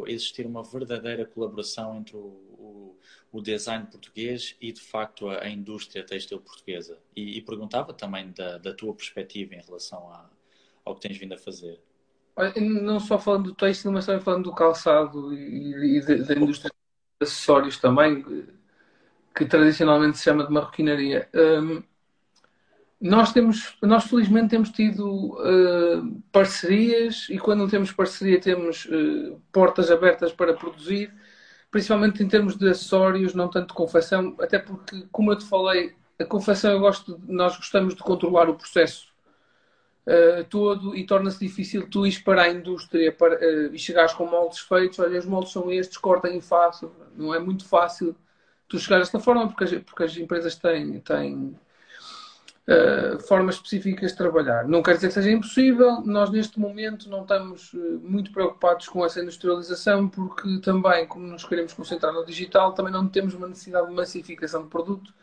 existir 0.08 0.46
uma 0.46 0.62
verdadeira 0.64 1.24
colaboração 1.24 1.96
entre 1.96 2.16
o, 2.16 2.18
o, 2.20 2.98
o, 3.32 3.40
design 3.40 3.86
português 3.86 4.56
e, 4.60 4.72
de 4.72 4.80
facto, 4.80 5.28
a, 5.28 5.44
a 5.44 5.48
indústria 5.48 6.04
têxtil 6.04 6.40
portuguesa. 6.40 6.98
E, 7.14 7.38
e 7.38 7.42
perguntava 7.42 7.92
também 7.92 8.32
da, 8.32 8.58
da, 8.58 8.74
tua 8.74 8.94
perspectiva 8.94 9.54
em 9.54 9.60
relação 9.62 10.10
a, 10.10 10.28
ao 10.84 10.94
que 10.96 11.02
tens 11.02 11.16
vindo 11.16 11.34
a 11.34 11.38
fazer. 11.38 11.80
Não 12.60 13.00
só 13.00 13.18
falando 13.18 13.44
do 13.44 13.54
têxtil, 13.54 13.92
mas 13.92 14.04
também 14.04 14.20
falando 14.20 14.44
do 14.44 14.54
calçado 14.54 15.32
e, 15.32 15.98
e 15.98 16.00
da 16.02 16.34
indústria 16.34 16.70
de 16.70 17.26
acessórios 17.26 17.78
também 17.78 18.22
que 19.36 19.44
tradicionalmente 19.44 20.16
se 20.16 20.24
chama 20.24 20.46
de 20.46 20.52
marroquinaria. 20.52 21.28
Um, 21.34 21.82
nós 22.98 23.32
temos, 23.32 23.76
nós 23.82 24.04
felizmente 24.04 24.48
temos 24.48 24.70
tido 24.70 25.34
uh, 25.34 26.22
parcerias 26.32 27.26
e 27.28 27.38
quando 27.38 27.60
não 27.60 27.68
temos 27.68 27.92
parceria 27.92 28.40
temos 28.40 28.86
uh, 28.86 29.40
portas 29.52 29.90
abertas 29.90 30.32
para 30.32 30.54
produzir, 30.54 31.12
principalmente 31.70 32.22
em 32.22 32.28
termos 32.28 32.56
de 32.56 32.66
acessórios, 32.68 33.34
não 33.34 33.50
tanto 33.50 33.68
de 33.68 33.74
confecção, 33.74 34.34
até 34.40 34.58
porque, 34.58 35.06
como 35.12 35.30
eu 35.30 35.36
te 35.36 35.44
falei, 35.44 35.94
a 36.18 36.24
confecção 36.24 36.72
eu 36.72 36.80
gosto, 36.80 37.20
nós 37.28 37.54
gostamos 37.56 37.94
de 37.94 38.02
controlar 38.02 38.48
o 38.48 38.54
processo 38.54 39.14
uh, 40.06 40.44
todo 40.48 40.96
e 40.96 41.04
torna-se 41.04 41.38
difícil 41.40 41.88
tu 41.88 42.06
ires 42.06 42.18
para 42.18 42.42
a 42.42 42.48
indústria 42.50 43.12
para, 43.12 43.38
e 43.72 43.78
chegares 43.78 44.12
com 44.12 44.26
moldes 44.26 44.60
feitos, 44.60 44.98
olha, 44.98 45.18
os 45.18 45.26
moldes 45.26 45.52
são 45.52 45.70
estes, 45.70 45.98
cortem 45.98 46.40
façam, 46.40 46.90
não 47.16 47.34
é 47.34 47.38
muito 47.38 47.66
fácil 47.66 48.16
tu 48.68 48.78
chegar 48.78 48.98
desta 48.98 49.20
forma, 49.20 49.48
porque 49.48 49.64
as, 49.64 49.72
porque 49.82 50.02
as 50.04 50.16
empresas 50.16 50.56
têm, 50.56 51.00
têm 51.00 51.56
uh, 52.66 53.20
formas 53.26 53.56
específicas 53.56 54.10
de 54.12 54.16
trabalhar. 54.16 54.66
Não 54.66 54.82
quer 54.82 54.94
dizer 54.96 55.08
que 55.08 55.14
seja 55.14 55.30
impossível, 55.30 56.00
nós 56.02 56.30
neste 56.30 56.58
momento 56.58 57.08
não 57.08 57.22
estamos 57.22 57.72
uh, 57.72 58.00
muito 58.02 58.32
preocupados 58.32 58.88
com 58.88 59.04
essa 59.04 59.20
industrialização, 59.20 60.08
porque 60.08 60.60
também, 60.60 61.06
como 61.06 61.26
nos 61.26 61.44
queremos 61.44 61.72
concentrar 61.72 62.12
no 62.12 62.24
digital, 62.26 62.72
também 62.72 62.92
não 62.92 63.08
temos 63.08 63.34
uma 63.34 63.48
necessidade 63.48 63.86
de 63.88 63.94
massificação 63.94 64.64
de 64.64 64.68
produto 64.68 65.14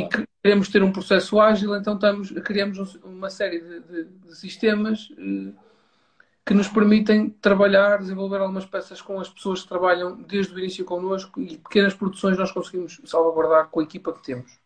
e 0.00 0.08
queremos 0.42 0.68
ter 0.68 0.82
um 0.82 0.92
processo 0.92 1.40
ágil, 1.40 1.74
então 1.76 1.94
estamos, 1.94 2.30
criamos 2.44 2.96
uma 2.96 3.30
série 3.30 3.60
de, 3.60 3.80
de, 3.80 4.04
de 4.04 4.36
sistemas. 4.36 5.10
Uh, 5.10 5.54
que 6.46 6.54
nos 6.54 6.68
permitem 6.68 7.28
trabalhar, 7.28 7.98
desenvolver 7.98 8.38
algumas 8.38 8.64
peças 8.64 9.02
com 9.02 9.18
as 9.18 9.28
pessoas 9.28 9.62
que 9.62 9.68
trabalham 9.68 10.22
desde 10.22 10.54
o 10.54 10.58
início 10.60 10.84
connosco 10.84 11.40
e 11.40 11.58
pequenas 11.58 11.92
produções 11.92 12.38
nós 12.38 12.52
conseguimos 12.52 13.00
salvaguardar 13.04 13.68
com 13.68 13.80
a 13.80 13.82
equipa 13.82 14.12
que 14.12 14.22
temos. 14.22 14.56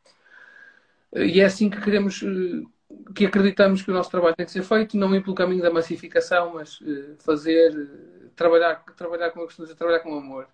E 1.14 1.40
é 1.40 1.44
assim 1.44 1.70
que 1.70 1.80
queremos, 1.80 2.22
eh, 2.22 2.66
que 3.14 3.24
acreditamos 3.24 3.80
que 3.80 3.90
o 3.90 3.94
nosso 3.94 4.10
trabalho 4.10 4.36
tem 4.36 4.44
que 4.44 4.52
ser 4.52 4.62
feito, 4.62 4.96
não 4.98 5.14
ir 5.14 5.22
pelo 5.22 5.34
caminho 5.34 5.62
da 5.62 5.70
massificação, 5.70 6.52
mas 6.54 6.78
eh, 6.86 7.14
fazer, 7.18 7.72
eh, 7.72 8.28
trabalhar, 8.36 8.84
trabalhar 8.94 9.30
como 9.30 9.42
eu 9.44 9.46
costumo 9.46 9.66
dizer, 9.66 9.78
trabalhar 9.78 10.00
com 10.00 10.16
amor. 10.18 10.48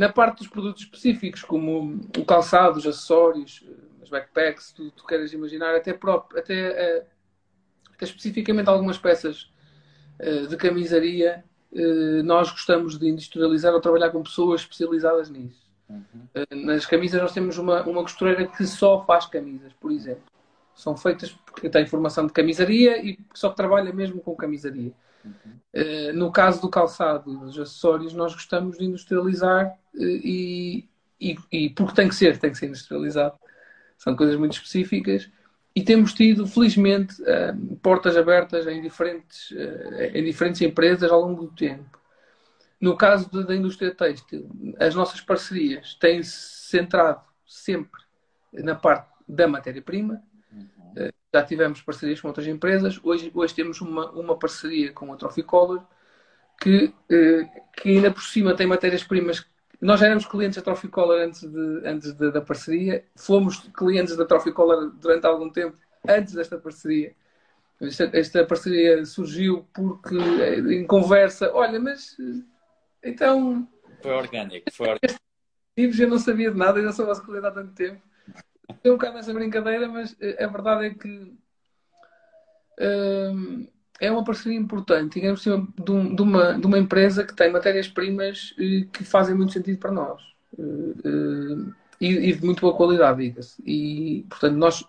Na 0.00 0.08
parte 0.08 0.38
dos 0.38 0.48
produtos 0.48 0.84
específicos, 0.84 1.42
como 1.42 2.00
o 2.16 2.24
calçado, 2.24 2.78
os 2.78 2.86
acessórios, 2.86 3.62
as 4.02 4.08
backpacks, 4.08 4.72
tu, 4.72 4.90
tu 4.92 5.04
queres 5.04 5.34
imaginar, 5.34 5.74
até, 5.74 5.92
próprio, 5.92 6.40
até, 6.40 7.04
até 7.92 8.06
especificamente 8.06 8.70
algumas 8.70 8.96
peças 8.96 9.52
eh, 10.18 10.46
de 10.46 10.56
camisaria, 10.56 11.44
eh, 11.74 12.22
nós 12.22 12.50
gostamos 12.50 12.98
de 12.98 13.10
industrializar 13.10 13.74
ou 13.74 13.80
trabalhar 13.82 14.08
com 14.08 14.22
pessoas 14.22 14.62
especializadas 14.62 15.28
nisso. 15.28 15.70
Uhum. 15.86 16.28
Eh, 16.34 16.54
nas 16.54 16.86
camisas 16.86 17.20
nós 17.20 17.34
temos 17.34 17.58
uma, 17.58 17.82
uma 17.82 18.00
costureira 18.00 18.46
que 18.46 18.66
só 18.66 19.04
faz 19.04 19.26
camisas, 19.26 19.74
por 19.74 19.92
exemplo. 19.92 20.24
São 20.74 20.96
feitas 20.96 21.30
porque 21.30 21.68
tem 21.68 21.84
formação 21.84 22.26
de 22.26 22.32
camisaria 22.32 23.04
e 23.04 23.18
só 23.34 23.50
trabalha 23.50 23.92
mesmo 23.92 24.22
com 24.22 24.34
camisaria. 24.34 24.94
Uhum. 25.22 26.14
No 26.14 26.32
caso 26.32 26.62
do 26.62 26.70
calçado 26.70 27.30
e 27.30 27.36
dos 27.36 27.58
acessórios, 27.58 28.14
nós 28.14 28.32
gostamos 28.32 28.78
de 28.78 28.86
industrializar 28.86 29.78
e, 29.94 30.88
e, 31.20 31.36
e 31.50 31.70
porque 31.70 31.94
tem 31.94 32.08
que 32.08 32.14
ser, 32.14 32.38
tem 32.38 32.50
que 32.50 32.58
ser 32.58 32.66
industrializado. 32.66 33.38
São 33.98 34.16
coisas 34.16 34.36
muito 34.36 34.52
específicas 34.52 35.30
e 35.74 35.82
temos 35.82 36.12
tido, 36.12 36.46
felizmente, 36.46 37.22
eh, 37.24 37.54
portas 37.82 38.16
abertas 38.16 38.66
em 38.66 38.82
diferentes, 38.82 39.52
eh, 39.52 40.12
em 40.14 40.24
diferentes 40.24 40.60
empresas 40.62 41.10
ao 41.10 41.20
longo 41.20 41.46
do 41.46 41.52
tempo. 41.52 41.98
No 42.80 42.96
caso 42.96 43.28
da 43.44 43.54
indústria 43.54 43.94
têxtil, 43.94 44.50
as 44.78 44.94
nossas 44.94 45.20
parcerias 45.20 45.94
têm-se 45.94 46.68
centrado 46.70 47.20
sempre 47.46 48.02
na 48.52 48.74
parte 48.74 49.08
da 49.28 49.46
matéria-prima. 49.46 50.22
Uhum. 50.50 50.68
Eh, 50.96 51.12
já 51.32 51.42
tivemos 51.44 51.80
parcerias 51.82 52.20
com 52.20 52.28
outras 52.28 52.48
empresas. 52.48 52.98
Hoje, 53.04 53.30
hoje 53.32 53.54
temos 53.54 53.80
uma, 53.80 54.10
uma 54.10 54.36
parceria 54.36 54.92
com 54.92 55.12
a 55.12 55.16
Trophicolor 55.16 55.84
que, 56.60 56.92
que 57.74 57.88
ainda 57.88 58.10
por 58.10 58.22
cima 58.22 58.54
tem 58.54 58.66
matérias-primas 58.66 59.46
nós 59.80 59.98
já 59.98 60.06
éramos 60.06 60.26
clientes 60.26 60.56
da 60.56 60.62
Trophy 60.62 60.88
Collar 60.88 61.26
antes, 61.26 61.40
de, 61.40 61.82
antes 61.84 62.12
de, 62.12 62.30
da 62.30 62.40
parceria, 62.40 63.04
fomos 63.16 63.58
clientes 63.74 64.14
da 64.16 64.26
Trophy 64.26 64.52
Collar 64.52 64.90
durante 64.90 65.26
algum 65.26 65.50
tempo 65.50 65.76
antes 66.06 66.34
desta 66.34 66.58
parceria. 66.58 67.14
Esta, 67.80 68.10
esta, 68.12 68.44
parceria 68.44 69.06
surgiu 69.06 69.66
porque 69.72 70.14
em 70.14 70.86
conversa, 70.86 71.50
olha, 71.54 71.80
mas 71.80 72.14
então. 73.02 73.66
Foi 74.02 74.12
orgânico, 74.12 74.70
foi 74.70 74.88
orgânico. 74.88 75.20
Eu 75.76 76.08
não 76.08 76.18
sabia 76.18 76.50
de 76.50 76.58
nada, 76.58 76.78
ainda 76.78 76.92
sou 76.92 77.06
vosso 77.06 77.24
cliente 77.24 77.46
há 77.46 77.50
tanto 77.50 77.72
tempo. 77.72 78.02
Tem 78.82 78.92
um 78.92 78.96
bocado 78.96 79.14
nessa 79.14 79.32
brincadeira, 79.32 79.88
mas 79.88 80.14
a 80.38 80.46
verdade 80.46 80.86
é 80.86 80.90
que. 80.90 81.34
Hum, 82.78 83.66
é 84.00 84.10
uma 84.10 84.24
parceria 84.24 84.58
importante, 84.58 85.20
digamos 85.20 85.40
assim, 85.40 85.68
de, 85.78 85.90
um, 85.92 86.14
de, 86.14 86.22
uma, 86.22 86.58
de 86.58 86.66
uma 86.66 86.78
empresa 86.78 87.22
que 87.22 87.36
tem 87.36 87.52
matérias-primas 87.52 88.54
eh, 88.58 88.86
que 88.90 89.04
fazem 89.04 89.34
muito 89.34 89.52
sentido 89.52 89.78
para 89.78 89.92
nós 89.92 90.22
eh, 90.58 90.62
eh, 91.04 91.72
e, 92.00 92.30
e 92.30 92.32
de 92.34 92.44
muito 92.44 92.62
boa 92.62 92.74
qualidade, 92.74 93.20
diga-se. 93.20 93.62
E, 93.64 94.24
portanto, 94.30 94.56
nós 94.56 94.84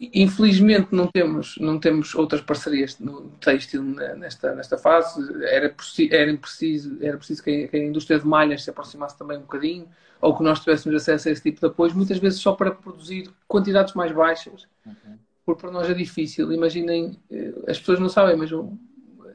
infelizmente 0.00 0.88
não 0.90 1.06
temos, 1.06 1.56
não 1.58 1.78
temos 1.78 2.14
outras 2.14 2.40
parcerias 2.40 2.98
no 2.98 3.28
têxtil 3.32 3.82
nesta, 3.82 4.54
nesta 4.54 4.78
fase. 4.78 5.20
Era, 5.44 5.66
era, 6.10 6.38
preciso, 6.38 6.96
era 7.02 7.18
preciso 7.18 7.42
que 7.42 7.68
a, 7.70 7.76
indústria 7.76 8.18
de 8.18 8.26
malhas 8.26 8.64
se 8.64 8.70
aproximasse 8.70 9.18
também 9.18 9.36
um 9.36 9.42
bocadinho, 9.42 9.86
ou 10.22 10.34
que 10.34 10.42
nós 10.42 10.60
tivéssemos 10.60 11.02
acesso 11.02 11.28
a 11.28 11.32
esse 11.32 11.42
tipo 11.42 11.60
de 11.60 11.66
apoio, 11.66 11.94
muitas 11.94 12.18
vezes 12.18 12.40
só 12.40 12.52
para 12.52 12.70
produzir 12.70 13.30
quantidades 13.46 13.92
mais 13.92 14.10
baixas. 14.10 14.66
Uhum 14.86 15.18
porque 15.44 15.62
para 15.62 15.70
nós 15.70 15.88
é 15.88 15.94
difícil. 15.94 16.52
Imaginem, 16.52 17.18
eh, 17.30 17.52
as 17.68 17.78
pessoas 17.78 18.00
não 18.00 18.08
sabem, 18.08 18.36
mas 18.36 18.50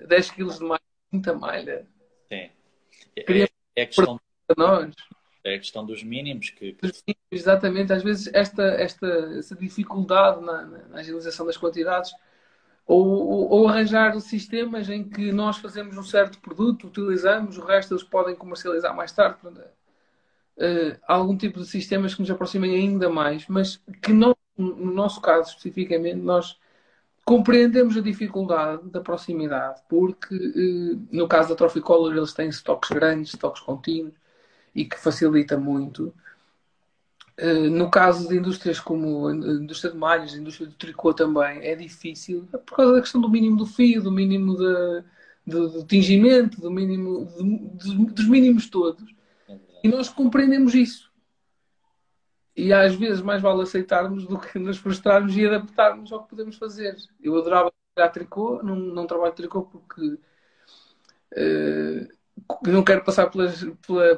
10 0.08 0.32
quilos 0.32 0.58
de 0.58 0.66
malha, 0.66 0.82
muita 1.12 1.34
malha. 1.34 1.88
Sim. 2.30 2.50
É, 3.16 3.50
é, 3.76 3.82
a 3.84 3.86
questão, 3.86 4.20
nós. 4.58 4.94
é 5.44 5.56
a 5.56 5.58
questão 5.58 5.86
dos 5.86 6.04
mínimos 6.04 6.50
que. 6.52 6.78
Exatamente, 7.30 7.92
às 7.92 8.04
vezes 8.04 8.34
esta, 8.34 8.64
esta 8.64 9.08
essa 9.38 9.56
dificuldade 9.56 10.44
na, 10.44 10.66
na 10.66 11.00
agilização 11.00 11.46
das 11.46 11.58
quantidades 11.58 12.12
ou, 12.86 13.06
ou, 13.06 13.50
ou, 13.50 13.68
arranjar 13.68 14.18
sistemas 14.22 14.90
em 14.90 15.04
que 15.04 15.32
nós 15.34 15.58
fazemos 15.58 15.98
um 15.98 16.04
certo 16.04 16.40
produto, 16.40 16.88
utilizamos, 16.88 17.58
o 17.58 17.66
resto 17.66 17.94
eles 17.94 18.04
podem 18.04 18.34
comercializar 18.34 18.96
mais 18.96 19.12
tarde. 19.12 19.46
Uh, 19.46 20.98
algum 21.06 21.38
tipo 21.38 21.60
de 21.60 21.66
sistemas 21.68 22.16
que 22.16 22.22
nos 22.22 22.32
aproximem 22.32 22.74
ainda 22.76 23.10
mais, 23.10 23.46
mas 23.48 23.76
que 24.02 24.14
não 24.14 24.34
no 24.58 24.92
nosso 24.92 25.22
caso 25.22 25.50
especificamente, 25.50 26.18
nós 26.18 26.58
compreendemos 27.24 27.98
a 27.98 28.02
dificuldade 28.02 28.90
da 28.90 29.02
proximidade, 29.02 29.82
porque 29.90 30.34
eh, 30.34 30.98
no 31.12 31.28
caso 31.28 31.50
da 31.50 31.56
Trophy 31.56 31.82
Color 31.82 32.16
eles 32.16 32.34
têm 32.34 32.48
estoques 32.50 32.90
grandes, 32.90 33.34
estoques 33.34 33.62
contínuos 33.62 34.14
e 34.74 34.86
que 34.86 34.98
facilita 34.98 35.58
muito. 35.58 36.14
Eh, 37.36 37.70
no 37.70 37.92
caso 37.92 38.28
de 38.28 38.38
indústrias 38.38 38.80
como 38.80 39.28
a 39.28 39.34
indústria 39.34 39.92
de 39.92 39.98
malhas, 39.98 40.34
a 40.34 40.38
indústria 40.38 40.68
do 40.68 40.74
tricô 40.76 41.14
também, 41.14 41.60
é 41.66 41.76
difícil 41.76 42.48
por 42.66 42.78
causa 42.78 42.94
da 42.94 43.02
questão 43.02 43.22
do 43.22 43.30
mínimo 43.30 43.58
do 43.58 43.66
fio, 43.66 44.02
do 44.02 44.12
mínimo 44.12 44.56
de, 44.56 45.04
do, 45.46 45.70
do 45.70 45.84
tingimento, 45.84 46.62
do 46.62 46.72
mínimo, 46.72 47.28
de, 47.78 48.06
dos 48.14 48.28
mínimos 48.28 48.70
todos. 48.70 49.04
É 49.50 49.58
e 49.84 49.88
nós 49.90 50.10
compreendemos 50.10 50.74
isso 50.74 51.07
e 52.58 52.74
às 52.74 52.96
vezes 52.96 53.22
mais 53.22 53.40
vale 53.40 53.62
aceitarmos 53.62 54.26
do 54.26 54.40
que 54.40 54.58
nos 54.58 54.80
frustrarmos 54.80 55.38
e 55.38 55.46
adaptarmos 55.46 56.12
ao 56.12 56.24
que 56.24 56.30
podemos 56.32 56.56
fazer. 56.58 56.98
Eu 57.22 57.38
adorava 57.38 57.72
trabalhar 57.94 58.12
tricô, 58.12 58.64
não, 58.64 58.76
não 58.76 59.06
trabalho 59.06 59.34
tricô 59.34 59.62
porque 59.62 60.18
uh, 61.34 62.08
não 62.68 62.84
quero 62.84 63.04
passar 63.04 63.28
pela, 63.28 63.52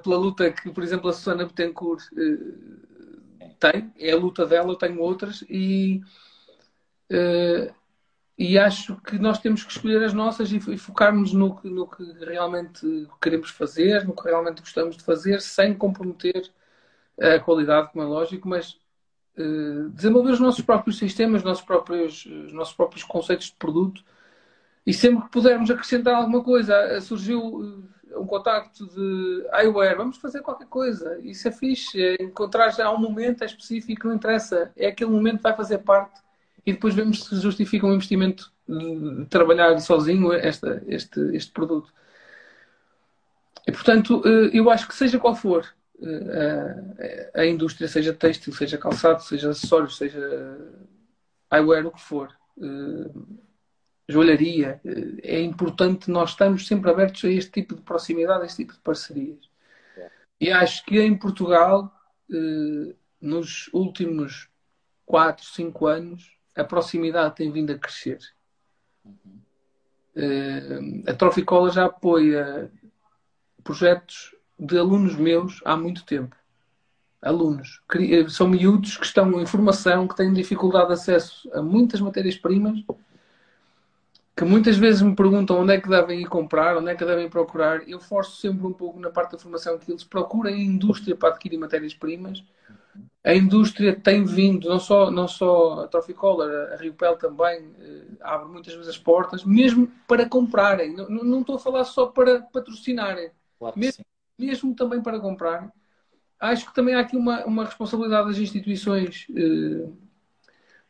pela, 0.02 0.18
luta 0.18 0.50
que, 0.52 0.72
por 0.72 0.82
exemplo, 0.82 1.10
a 1.10 1.14
Susana 1.14 1.46
Betancourt 1.46 2.02
uh, 2.14 3.50
tem, 3.60 3.92
é 3.98 4.12
a 4.14 4.18
luta 4.18 4.46
dela, 4.46 4.72
eu 4.72 4.78
tenho 4.78 5.02
outras, 5.02 5.44
e, 5.50 6.02
uh, 7.12 7.76
e 8.38 8.58
acho 8.58 8.96
que 9.02 9.20
nós 9.20 9.40
temos 9.40 9.66
que 9.66 9.72
escolher 9.72 10.02
as 10.02 10.14
nossas 10.14 10.50
e, 10.50 10.58
e 10.58 10.78
focarmos 10.78 11.34
no, 11.34 11.60
no 11.62 11.86
que 11.86 12.04
realmente 12.24 13.06
queremos 13.22 13.50
fazer, 13.50 14.08
no 14.08 14.16
que 14.16 14.24
realmente 14.24 14.62
gostamos 14.62 14.96
de 14.96 15.04
fazer, 15.04 15.42
sem 15.42 15.74
comprometer 15.74 16.50
a 17.22 17.40
qualidade, 17.40 17.92
como 17.92 18.04
é 18.04 18.08
lógico, 18.08 18.48
mas 18.48 18.80
uh, 19.38 19.90
desenvolver 19.90 20.32
os 20.32 20.40
nossos 20.40 20.64
próprios 20.64 20.98
sistemas, 20.98 21.42
os 21.42 21.46
nossos 21.46 21.64
próprios, 21.64 22.26
os 22.26 22.54
nossos 22.54 22.74
próprios 22.74 23.04
conceitos 23.04 23.48
de 23.48 23.56
produto. 23.56 24.04
E 24.86 24.94
sempre 24.94 25.24
que 25.24 25.32
pudermos 25.32 25.70
acrescentar 25.70 26.16
alguma 26.16 26.44
coisa, 26.44 26.74
eh, 26.74 27.00
surgiu 27.02 27.40
uh, 27.40 27.84
um 28.16 28.26
contacto 28.26 28.88
de 28.88 29.46
eyewear, 29.54 29.98
vamos 29.98 30.18
fazer 30.18 30.42
qualquer 30.42 30.68
coisa, 30.68 31.20
isso 31.22 31.48
é 31.48 31.52
fixe, 31.52 32.02
é 32.02 32.24
encontrar 32.24 32.70
já 32.72 32.90
um 32.92 32.98
momento 32.98 33.44
específico, 33.44 34.08
não 34.08 34.16
interessa, 34.16 34.72
é 34.76 34.88
aquele 34.88 35.12
momento 35.12 35.38
que 35.38 35.44
vai 35.44 35.56
fazer 35.56 35.80
parte. 35.80 36.20
E 36.66 36.74
depois 36.74 36.96
vemos 36.96 37.24
se 37.24 37.36
justifica 37.40 37.86
um 37.86 37.94
investimento 37.94 38.52
de 38.68 39.26
trabalhar 39.28 39.80
sozinho 39.80 40.34
esta, 40.34 40.84
este, 40.88 41.20
este 41.36 41.52
produto. 41.52 41.94
E, 43.68 43.72
portanto, 43.72 44.24
eu 44.54 44.70
acho 44.70 44.88
que 44.88 44.96
seja 44.96 45.20
qual 45.20 45.36
for 45.36 45.66
a, 47.36 47.42
a 47.42 47.46
indústria, 47.46 47.88
seja 47.88 48.14
têxtil, 48.14 48.54
seja 48.54 48.78
calçado, 48.78 49.24
seja 49.24 49.50
acessórios, 49.50 49.98
seja 49.98 50.20
eyewear, 51.52 51.86
o 51.86 51.92
que 51.92 52.02
for, 52.02 52.34
uh, 52.58 53.40
joalharia, 54.08 54.80
uh, 54.86 55.20
é 55.24 55.42
importante 55.42 56.10
nós 56.10 56.32
estamos 56.32 56.68
sempre 56.68 56.90
abertos 56.90 57.24
a 57.26 57.30
este 57.30 57.52
tipo 57.52 57.76
de 57.76 57.82
proximidade, 57.82 58.44
a 58.44 58.46
este 58.46 58.58
tipo 58.58 58.74
de 58.74 58.80
parcerias. 58.80 59.50
E 60.40 60.52
acho 60.52 60.86
que 60.86 61.02
em 61.02 61.18
Portugal, 61.18 61.94
uh, 62.30 62.96
nos 63.20 63.70
últimos 63.74 64.48
4, 65.06 65.46
5 65.46 65.88
anos, 65.88 66.38
a 66.56 66.64
proximidade 66.64 67.36
tem 67.36 67.52
vindo 67.52 67.72
a 67.72 67.78
crescer. 67.78 68.20
Uhum. 69.04 71.04
a 71.08 71.14
Troficola 71.14 71.72
já 71.72 71.86
apoia 71.86 72.70
projetos 73.64 74.36
de 74.60 74.78
alunos 74.78 75.16
meus 75.16 75.62
há 75.64 75.78
muito 75.78 76.04
tempo. 76.04 76.36
Alunos. 77.22 77.82
Eh, 77.96 78.28
são 78.30 78.48
miúdos 78.48 78.98
que 78.98 79.06
estão 79.06 79.42
em 79.42 79.46
formação, 79.46 80.08
que 80.08 80.16
têm 80.16 80.34
dificuldade 80.34 80.88
de 80.88 80.94
acesso 80.94 81.50
a 81.54 81.62
muitas 81.62 82.02
matérias-primas, 82.02 82.84
que 84.36 84.46
muitas 84.46 84.78
vezes 84.78 85.02
me 85.02 85.16
perguntam 85.16 85.60
onde 85.60 85.74
é 85.74 85.82
que 85.82 85.90
devem 85.90 86.22
ir 86.22 86.28
comprar, 86.28 86.78
onde 86.78 86.90
é 86.90 86.96
que 86.96 87.06
devem 87.06 87.30
procurar. 87.30 87.88
Eu 87.88 88.00
forço 88.00 88.38
sempre 88.38 88.66
um 88.66 88.74
pouco 88.74 89.00
na 89.00 89.10
parte 89.10 89.34
da 89.34 89.38
formação 89.38 89.78
que 89.78 89.92
eles 89.92 90.04
procurem 90.04 90.56
a 90.56 90.58
indústria 90.58 91.16
para 91.16 91.30
adquirir 91.30 91.58
matérias-primas. 91.58 92.44
A 93.22 93.34
indústria 93.36 93.94
tem 93.94 94.24
vindo, 94.24 94.70
não 94.70 94.80
só, 94.80 95.12
não 95.12 95.28
só 95.28 95.82
a 95.82 95.88
Troficolor, 95.88 96.50
a 96.72 96.78
Rio 96.78 96.94
Pel 96.94 97.18
também 97.18 97.70
eh, 97.80 98.04
abre 98.22 98.50
muitas 98.50 98.74
vezes 98.74 98.90
as 98.90 98.98
portas, 98.98 99.44
mesmo 99.44 99.92
para 100.08 100.28
comprarem. 100.28 100.96
Não, 100.96 101.10
não 101.10 101.42
estou 101.42 101.58
a 101.58 101.60
falar 101.60 101.84
só 101.84 102.08
para 102.08 102.42
patrocinarem. 102.42 103.30
Claro 103.60 103.78
mesmo, 103.78 104.06
mesmo 104.40 104.74
também 104.74 105.02
para 105.02 105.20
comprar. 105.20 105.72
Acho 106.40 106.66
que 106.68 106.74
também 106.74 106.96
há 106.96 107.02
aqui 107.02 107.18
uma, 107.18 107.44
uma 107.46 107.66
responsabilidade 107.66 108.30
das 108.30 108.38
instituições 108.38 109.28
eh, 109.36 109.90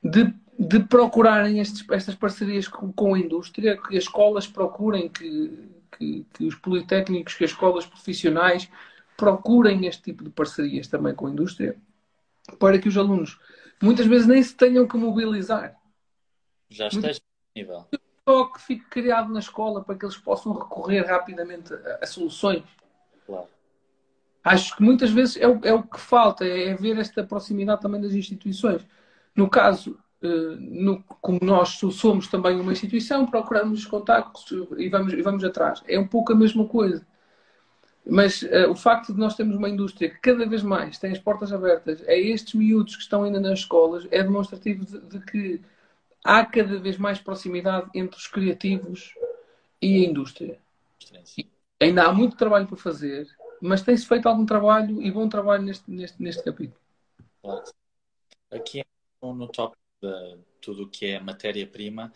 de, 0.04 0.34
de 0.58 0.80
procurarem 0.82 1.60
estes, 1.60 1.84
estas 1.90 2.14
parcerias 2.14 2.68
com, 2.68 2.94
com, 2.94 3.16
a 3.16 3.20
indústria, 3.20 3.76
que 3.76 3.98
as 3.98 4.04
escolas 4.04 4.46
procurem, 4.46 5.10
que, 5.10 5.70
que, 5.98 6.26
que 6.34 6.46
os 6.46 6.56
politécnicos, 6.56 7.34
que 7.34 7.44
as 7.44 7.52
escolas 7.52 7.86
profissionais 7.86 8.70
procurem 9.18 9.88
este 9.88 10.04
tipo 10.04 10.24
de 10.24 10.30
parcerias 10.30 10.88
também 10.88 11.16
com 11.16 11.26
a 11.26 11.32
indústria, 11.32 11.76
para 12.60 12.78
que 12.78 12.88
os 12.88 12.98
alunos 12.98 13.40
muitas 13.82 14.06
vezes 14.06 14.28
nem 14.28 14.42
se 14.44 14.56
tenham 14.56 14.88
que 14.88 14.98
mobilizar. 14.98 15.76
Já 16.70 16.88
esteja 16.88 17.20
disponível. 17.56 17.88
Só 18.28 18.46
que 18.46 18.62
fique 18.62 18.86
criado 18.86 19.34
na 19.34 19.40
escola 19.40 19.84
para 19.84 19.96
que 19.96 20.06
eles 20.06 20.18
possam 20.18 20.54
recorrer 20.54 21.02
rapidamente 21.08 21.74
a, 21.74 22.00
a 22.04 22.06
soluções 22.06 22.64
Claro. 23.30 23.48
Acho 24.44 24.76
que 24.76 24.82
muitas 24.82 25.12
vezes 25.12 25.38
é 25.38 25.48
o, 25.48 25.60
é 25.64 25.72
o 25.72 25.84
que 25.84 26.00
falta, 26.00 26.44
é 26.44 26.74
ver 26.74 26.98
esta 26.98 27.24
proximidade 27.24 27.82
também 27.82 28.02
das 28.02 28.14
instituições. 28.14 28.86
No 29.36 29.50
caso, 29.50 29.98
Uh, 30.22 30.58
no, 30.60 31.02
como 31.22 31.40
nós 31.42 31.80
somos 31.94 32.28
também 32.28 32.60
uma 32.60 32.74
instituição, 32.74 33.26
procuramos 33.26 33.80
os 33.80 33.86
contactos 33.86 34.52
e 34.78 34.90
vamos, 34.90 35.14
e 35.14 35.22
vamos 35.22 35.46
atrás. 35.46 35.82
É 35.88 35.98
um 35.98 36.06
pouco 36.06 36.34
a 36.34 36.36
mesma 36.36 36.68
coisa. 36.68 37.08
Mas 38.06 38.42
uh, 38.42 38.70
o 38.70 38.76
facto 38.76 39.14
de 39.14 39.18
nós 39.18 39.36
termos 39.36 39.56
uma 39.56 39.70
indústria 39.70 40.10
que 40.10 40.20
cada 40.20 40.46
vez 40.46 40.62
mais 40.62 40.98
tem 40.98 41.14
as 41.14 41.20
portas 41.20 41.54
abertas 41.54 42.06
a 42.06 42.14
estes 42.14 42.54
miúdos 42.54 42.98
que 42.98 43.02
estão 43.02 43.24
ainda 43.24 43.40
nas 43.40 43.60
escolas 43.60 44.06
é 44.12 44.22
demonstrativo 44.22 44.84
de, 44.84 45.00
de 45.00 45.26
que 45.26 45.62
há 46.22 46.46
cada 46.46 46.78
vez 46.80 46.98
mais 46.98 47.22
proximidade 47.22 47.90
entre 47.96 48.18
os 48.18 48.28
criativos 48.28 49.14
e 49.82 50.04
a 50.04 50.10
indústria. 50.10 50.60
E, 51.38 51.48
ainda 51.80 52.06
há 52.06 52.14
muito 52.14 52.36
trabalho 52.36 52.68
por 52.68 52.78
fazer, 52.78 53.28
mas 53.62 53.82
tem-se 53.82 54.06
feito 54.06 54.28
algum 54.28 54.46
trabalho 54.46 55.02
e 55.02 55.12
bom 55.12 55.28
trabalho 55.28 55.64
neste, 55.64 55.90
neste, 55.90 56.22
neste 56.22 56.44
capítulo. 56.44 56.80
Aqui 58.52 58.84
no 59.22 59.48
tópico 59.48 59.82
de 60.02 60.38
tudo 60.62 60.84
o 60.84 60.90
que 60.90 61.08
é 61.08 61.20
matéria-prima, 61.20 62.12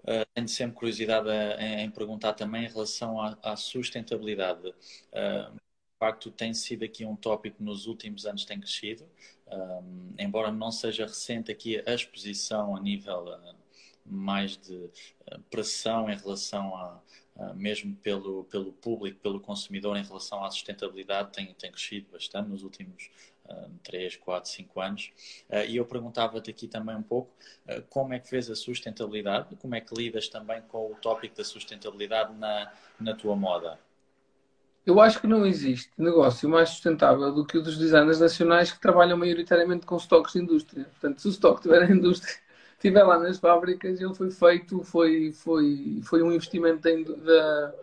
uh, 0.00 0.26
tenho 0.34 0.48
sempre 0.48 0.76
curiosidade 0.76 1.28
em, 1.60 1.80
em, 1.84 1.90
perguntar 1.90 2.34
também 2.34 2.64
em 2.64 2.68
relação 2.68 3.20
à, 3.20 3.36
à 3.42 3.56
sustentabilidade. 3.56 4.68
Uh, 4.68 5.52
de 5.52 6.06
facto, 6.06 6.30
tem 6.30 6.54
sido 6.54 6.84
aqui 6.84 7.04
um 7.04 7.14
tópico 7.14 7.62
nos 7.62 7.86
últimos 7.86 8.24
anos 8.24 8.44
tem 8.44 8.58
crescido, 8.58 9.06
um, 9.46 10.14
embora 10.18 10.50
não 10.50 10.72
seja 10.72 11.04
recente 11.04 11.52
aqui 11.52 11.82
a 11.86 11.94
exposição 11.94 12.74
a 12.74 12.80
nível 12.80 13.26
uh, 13.26 13.54
mais 14.04 14.56
de 14.56 14.90
pressão 15.50 16.08
em 16.10 16.16
relação 16.16 16.74
ah, 16.74 17.00
mesmo 17.54 17.96
pelo, 17.96 18.44
pelo 18.44 18.72
público, 18.72 19.18
pelo 19.20 19.40
consumidor 19.40 19.96
em 19.96 20.02
relação 20.02 20.44
à 20.44 20.50
sustentabilidade, 20.50 21.32
tem, 21.32 21.54
tem 21.54 21.70
crescido 21.70 22.08
bastante 22.12 22.48
nos 22.48 22.62
últimos 22.62 23.10
uh, 23.46 23.70
3, 23.82 24.16
4, 24.16 24.50
5 24.50 24.80
anos. 24.80 25.12
Uh, 25.48 25.64
e 25.68 25.76
eu 25.76 25.84
perguntava-te 25.84 26.50
aqui 26.50 26.68
também 26.68 26.96
um 26.96 27.02
pouco 27.02 27.30
como 27.88 28.14
é 28.14 28.18
que 28.18 28.30
vês 28.30 28.50
a 28.50 28.56
sustentabilidade, 28.56 29.54
como 29.56 29.74
é 29.74 29.80
que 29.80 29.94
lidas 29.94 30.28
também 30.28 30.60
com 30.62 30.92
o 30.92 30.94
tópico 30.96 31.36
da 31.36 31.44
sustentabilidade 31.44 32.34
na, 32.34 32.72
na 32.98 33.14
tua 33.14 33.36
moda? 33.36 33.78
Eu 34.84 34.98
acho 35.00 35.20
que 35.20 35.26
não 35.26 35.46
existe 35.46 35.90
negócio 35.96 36.48
mais 36.48 36.70
sustentável 36.70 37.32
do 37.32 37.44
que 37.44 37.58
o 37.58 37.62
dos 37.62 37.76
designers 37.76 38.18
nacionais 38.18 38.72
que 38.72 38.80
trabalham 38.80 39.16
maioritariamente 39.16 39.86
com 39.86 39.96
estoques 39.96 40.32
de 40.32 40.40
indústria. 40.40 40.84
Portanto, 40.84 41.20
se 41.20 41.28
o 41.28 41.30
estoque 41.30 41.62
tiver 41.62 41.88
em 41.88 41.94
indústria 41.94 42.34
estiver 42.80 43.02
lá 43.02 43.18
nas 43.18 43.38
fábricas, 43.38 44.00
ele 44.00 44.14
foi 44.14 44.30
feito, 44.30 44.82
foi, 44.82 45.32
foi, 45.32 46.00
foi 46.02 46.22
um 46.22 46.32
investimento 46.32 47.14
da, 47.16 47.74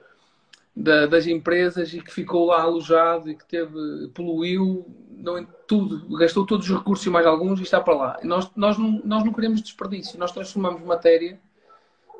da, 0.76 1.06
das 1.06 1.28
empresas 1.28 1.94
e 1.94 2.02
que 2.02 2.12
ficou 2.12 2.48
lá 2.48 2.64
alojado 2.64 3.30
e 3.30 3.36
que 3.36 3.46
teve, 3.46 4.08
poluiu, 4.14 4.86
não, 5.12 5.46
tudo, 5.68 6.18
gastou 6.18 6.46
todos 6.46 6.68
os 6.68 6.76
recursos 6.76 7.06
e 7.06 7.10
mais 7.12 7.28
alguns 7.28 7.60
e 7.60 7.64
está 7.64 7.80
para 7.80 7.96
lá. 7.96 8.20
Nós, 8.24 8.50
nós, 8.56 8.78
não, 8.78 9.00
nós 9.06 9.24
não 9.24 9.32
queremos 9.32 9.62
desperdício, 9.62 10.20
nós 10.20 10.32
transformamos 10.32 10.82
matéria 10.82 11.40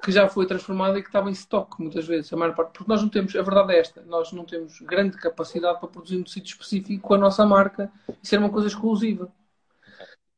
que 0.04 0.12
já 0.12 0.30
foi 0.30 0.46
transformada 0.46 1.00
e 1.00 1.02
que 1.02 1.10
estava 1.10 1.30
em 1.30 1.34
estoque 1.34 1.82
muitas 1.82 2.06
vezes, 2.06 2.32
a 2.32 2.38
maior 2.38 2.54
parte, 2.54 2.74
porque 2.74 2.90
nós 2.90 3.02
não 3.02 3.10
temos, 3.10 3.36
a 3.36 3.42
verdade 3.42 3.74
é 3.74 3.80
esta, 3.80 4.04
nós 4.04 4.32
não 4.32 4.46
temos 4.46 4.80
grande 4.82 5.18
capacidade 5.18 5.80
para 5.80 5.90
produzir 5.90 6.18
um 6.18 6.26
sítio 6.28 6.52
específico 6.52 7.02
com 7.02 7.16
a 7.16 7.18
nossa 7.18 7.44
marca 7.44 7.92
e 8.22 8.28
ser 8.28 8.38
uma 8.38 8.52
coisa 8.52 8.68
exclusiva. 8.68 9.28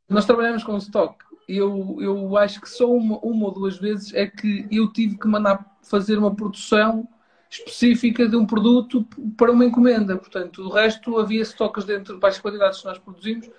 Nós 0.08 0.26
trabalhamos 0.26 0.64
com 0.64 0.78
estoque 0.78 1.29
eu, 1.58 1.98
eu 2.00 2.38
acho 2.38 2.62
que 2.62 2.70
só 2.70 2.92
uma, 2.92 3.18
uma 3.20 3.48
ou 3.48 3.52
duas 3.52 3.78
vezes 3.78 4.14
é 4.14 4.28
que 4.28 4.68
eu 4.72 4.92
tive 4.94 5.18
que 5.18 5.28
mandar 5.28 5.66
fazer 5.82 6.18
uma 6.18 6.36
produção 6.36 7.08
específica 7.50 8.28
de 8.28 8.36
um 8.36 8.46
produto 8.46 9.04
para 9.36 9.52
uma 9.52 9.66
encomenda. 9.66 10.16
Portanto, 10.16 10.62
o 10.62 10.70
resto 10.70 11.18
havia 11.18 11.42
estoques 11.42 11.86
dentro 11.86 12.14
de 12.14 12.20
baixas 12.20 12.40
quantidades 12.40 12.80
que 12.80 12.86
nós 12.86 13.00
produzimos, 13.00 13.50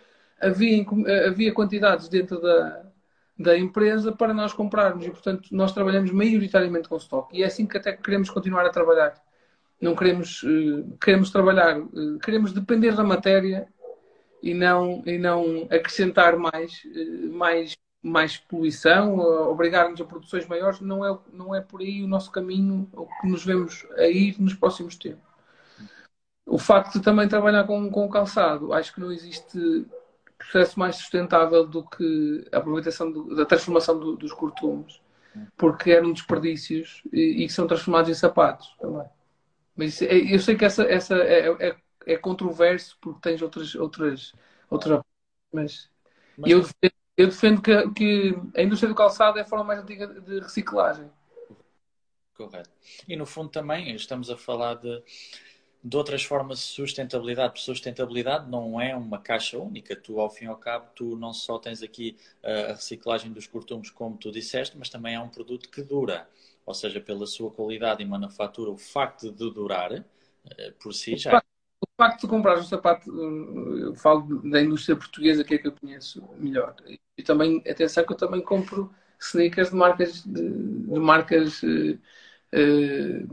havia, 0.41 0.87
havia 1.27 1.53
quantidades 1.53 2.09
dentro 2.09 2.41
da, 2.41 2.85
da 3.37 3.59
empresa 3.59 4.13
para 4.13 4.33
nós 4.33 4.53
comprarmos 4.53 5.05
e, 5.05 5.11
portanto, 5.11 5.49
nós 5.51 5.73
trabalhamos 5.73 6.13
maioritariamente 6.13 6.89
com 6.89 6.97
estoque 6.97 7.39
e 7.39 7.43
é 7.43 7.47
assim 7.47 7.67
que 7.67 7.77
até 7.77 7.93
queremos 7.93 8.31
continuar 8.31 8.65
a 8.65 8.71
trabalhar. 8.71 9.15
Não 9.81 9.97
queremos, 9.97 10.45
eh, 10.45 10.85
queremos 11.03 11.31
trabalhar, 11.31 11.79
eh, 11.79 12.19
queremos 12.23 12.53
depender 12.53 12.95
da 12.95 13.03
matéria 13.03 13.67
e 14.43 14.55
não, 14.55 15.03
e 15.07 15.19
não 15.19 15.63
acrescentar 15.71 16.37
mais, 16.37 16.83
eh, 16.95 17.29
mais, 17.29 17.77
mais 18.03 18.37
poluição, 18.37 19.19
obrigar-nos 19.19 20.01
a 20.01 20.05
produções 20.05 20.47
maiores, 20.47 20.81
não 20.81 21.05
é, 21.05 21.19
não 21.33 21.55
é 21.55 21.61
por 21.61 21.81
aí 21.81 22.03
o 22.03 22.09
nosso 22.09 22.31
caminho, 22.31 22.89
o 22.93 23.07
que 23.07 23.29
nos 23.29 23.45
vemos 23.45 23.87
a 23.97 24.07
ir 24.07 24.41
nos 24.41 24.55
próximos 24.55 24.97
tempos. 24.97 25.29
O 26.47 26.59
facto 26.59 26.95
de 26.95 27.05
também 27.05 27.29
trabalhar 27.29 27.65
com, 27.65 27.91
com 27.91 28.07
o 28.07 28.11
calçado, 28.11 28.73
acho 28.73 28.93
que 28.95 29.01
não 29.01 29.13
existe 29.13 29.87
processo 30.41 30.79
mais 30.81 30.97
sustentável 30.97 31.67
do 31.67 31.85
que 31.85 32.49
a 32.51 32.59
aproveitação 32.59 33.13
do, 33.13 33.37
da 33.37 33.45
transformação 33.45 33.99
do, 33.99 34.17
dos 34.17 34.33
cortumes, 34.33 35.01
porque 35.57 35.91
eram 35.91 36.13
desperdícios 36.13 37.03
e, 37.13 37.45
e 37.45 37.49
são 37.49 37.67
transformados 37.67 38.11
em 38.11 38.15
sapatos 38.15 38.75
também. 38.81 39.07
Mas 39.77 40.01
é, 40.03 40.15
eu 40.15 40.39
sei 40.39 40.57
que 40.57 40.65
essa, 40.65 40.83
essa 40.85 41.15
é, 41.17 41.69
é, 41.69 41.77
é 42.07 42.17
controverso 42.17 42.97
porque 43.01 43.21
tens 43.21 43.43
outras 43.43 43.75
outras 43.75 44.33
outras 44.69 45.03
mas, 45.53 45.91
mas 46.37 46.51
eu 46.51 46.61
defendo, 46.61 46.93
eu 47.17 47.27
defendo 47.27 47.63
que, 47.63 47.91
que, 47.91 48.35
a 48.57 48.63
indústria 48.63 48.89
do 48.89 48.95
calçado 48.95 49.39
é 49.39 49.43
a 49.43 49.47
forma 49.47 49.65
mais 49.65 49.81
antiga 49.81 50.07
de 50.07 50.41
reciclagem. 50.41 51.11
Correto. 52.35 52.71
E 53.07 53.17
no 53.17 53.27
fundo 53.27 53.51
também 53.51 53.95
estamos 53.95 54.31
a 54.31 54.37
falar 54.37 54.75
de 54.75 55.03
de 55.83 55.97
outras 55.97 56.23
formas 56.23 56.59
de 56.59 56.65
sustentabilidade. 56.65 57.61
Sustentabilidade 57.61 58.51
não 58.51 58.81
é 58.81 58.95
uma 58.95 59.19
caixa 59.19 59.59
única. 59.59 59.97
Tu, 59.97 60.21
ao 60.21 60.31
fim 60.31 60.45
e 60.45 60.49
ao 60.49 60.57
cabo, 60.57 60.91
tu 60.95 61.17
não 61.17 61.33
só 61.33 61.59
tens 61.59 61.83
aqui 61.83 62.17
a 62.43 62.73
reciclagem 62.75 63.33
dos 63.33 63.47
cortumes, 63.47 63.91
como 63.91 64.17
tu 64.17 64.31
disseste, 64.31 64.77
mas 64.77 64.91
também 64.91 65.15
é 65.15 65.21
um 65.21 65.29
produto 65.29 65.71
que 65.71 65.83
dura. 65.83 66.29
Ou 66.67 66.75
seja, 66.75 67.01
pela 67.01 67.27
sua 67.27 67.51
qualidade 67.51 68.03
e 68.03 68.07
manufatura, 68.07 68.71
o 68.71 68.77
facto 68.77 69.33
de 69.33 69.51
durar 69.51 69.93
eh, 69.93 70.73
por 70.79 70.93
si 70.93 71.17
já. 71.17 71.43
O 72.01 72.03
facto 72.03 72.23
de 72.23 72.29
comprar 72.29 72.59
um 72.59 72.63
sapato, 72.63 73.11
eu 73.79 73.95
falo 73.95 74.41
da 74.49 74.63
indústria 74.63 74.97
portuguesa, 74.97 75.45
que 75.45 75.57
é 75.57 75.59
que 75.59 75.69
eu 75.69 75.73
conheço 75.73 76.27
melhor. 76.39 76.75
E 77.19 77.23
também, 77.23 77.63
atenção, 77.69 78.07
que 78.07 78.13
eu 78.15 78.17
também 78.17 78.41
compro 78.41 78.91
sneakers 79.21 79.69
de 79.69 79.77
marcas, 79.77 80.25
de, 80.25 80.51
de 80.51 80.99
marcas 80.99 81.63
uh, 81.63 81.99
uh, 82.55 83.29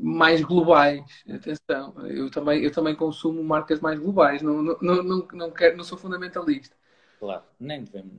mais 0.00 0.40
globais. 0.40 1.04
Atenção, 1.28 1.94
eu 2.06 2.30
também, 2.30 2.62
eu 2.62 2.70
também 2.70 2.94
consumo 2.94 3.42
marcas 3.42 3.80
mais 3.80 3.98
globais, 3.98 4.40
não, 4.40 4.62
não, 4.62 4.78
não, 4.80 5.28
não, 5.32 5.50
quero, 5.50 5.76
não 5.76 5.82
sou 5.82 5.98
fundamentalista. 5.98 6.76
Claro, 7.18 7.42
nem 7.58 7.82
devemos. 7.82 8.12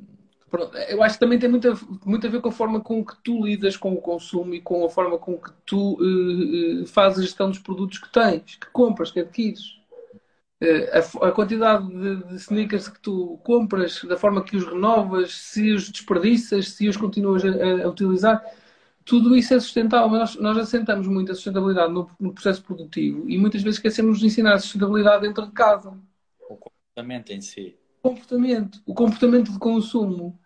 Pronto, 0.52 0.78
eu 0.78 1.02
acho 1.02 1.16
que 1.16 1.20
também 1.22 1.40
tem 1.40 1.50
muito 1.50 1.72
a, 1.72 1.78
muito 2.06 2.28
a 2.28 2.30
ver 2.30 2.42
com 2.42 2.50
a 2.50 2.52
forma 2.52 2.82
com 2.82 3.06
que 3.06 3.16
tu 3.24 3.46
lidas 3.46 3.78
com 3.78 3.94
o 3.94 4.02
consumo 4.02 4.54
e 4.54 4.60
com 4.60 4.86
a 4.86 4.90
forma 4.90 5.18
com 5.18 5.38
que 5.38 5.52
tu 5.66 5.94
uh, 5.94 6.86
fazes 6.88 7.20
a 7.20 7.22
gestão 7.22 7.50
dos 7.50 7.60
produtos 7.60 8.00
que 8.00 8.12
tens, 8.12 8.58
que 8.58 8.70
compras, 8.72 9.12
que 9.12 9.22
adquires. 9.22 9.77
Uh, 10.60 11.22
a, 11.22 11.28
a, 11.28 11.32
quantidade 11.32 11.88
de, 11.88 12.24
de, 12.24 12.36
sneakers 12.36 12.88
que 12.88 13.00
tu 13.00 13.40
compras, 13.44 14.04
da 14.04 14.18
forma 14.18 14.44
que 14.44 14.58
os 14.58 14.66
renovas, 14.66 15.34
se 15.34 15.72
os 15.72 15.92
desperdiças, 15.92 16.70
se 16.70 16.90
os 16.90 16.98
continuas 16.98 17.46
a, 17.46 17.86
a 17.86 17.88
utilizar, 17.88 18.44
tudo 19.08 19.36
isso 19.36 19.54
é 19.54 19.60
sustentável, 19.60 20.10
mas 20.10 20.20
nós, 20.20 20.36
nós 20.36 20.58
assentamos 20.58 21.08
muito 21.08 21.32
a 21.32 21.36
sustentabilidade 21.36 21.94
no, 21.94 22.10
no, 22.20 22.34
processo 22.34 22.62
produtivo 22.62 23.30
e 23.30 23.38
muitas 23.38 23.62
vezes 23.62 23.78
esquecemos 23.78 24.20
de 24.20 24.26
ensinar 24.26 24.56
a 24.56 24.60
sustentabilidade 24.60 25.22
dentro 25.22 25.46
de 25.46 25.52
casa. 25.54 25.98
O 26.50 26.58
comportamento 26.58 27.32
em 27.32 27.40
si. 27.40 27.78
O 28.04 28.10
comportamento, 28.10 28.82
o 28.86 28.94
comportamento 28.94 29.52
de 29.52 29.60
consumo. 29.60 30.38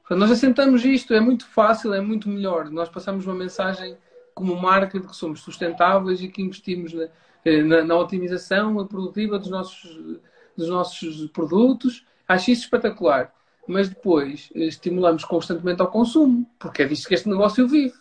Portanto, 0.00 0.18
nós 0.18 0.30
assentamos 0.30 0.84
isto, 0.84 1.14
é 1.14 1.20
muito 1.20 1.46
fácil, 1.46 1.94
é 1.94 2.00
muito 2.00 2.28
melhor. 2.28 2.70
Nós 2.70 2.90
passamos 2.90 3.24
uma 3.24 3.34
mensagem 3.34 3.96
como 4.34 4.54
marca 4.54 5.00
de 5.00 5.06
que 5.06 5.16
somos 5.16 5.40
sustentáveis 5.40 6.20
e 6.20 6.28
que 6.28 6.42
investimos 6.42 6.92
na, 6.92 7.04
eh, 7.04 7.10
na, 7.44 7.84
na 7.84 7.96
otimização 7.96 8.86
produtiva 8.86 9.38
dos 9.38 9.50
nossos, 9.50 10.20
dos 10.56 10.68
nossos 10.68 11.26
produtos. 11.30 12.04
Acho 12.28 12.50
isso 12.50 12.62
espetacular 12.62 13.32
mas 13.66 13.88
depois 13.88 14.50
eh, 14.54 14.66
estimulamos 14.66 15.24
constantemente 15.24 15.80
ao 15.80 15.90
consumo, 15.90 16.46
porque 16.58 16.82
é 16.82 16.86
disto 16.86 17.08
que 17.08 17.14
este 17.14 17.28
negócio 17.28 17.68
vive. 17.68 17.94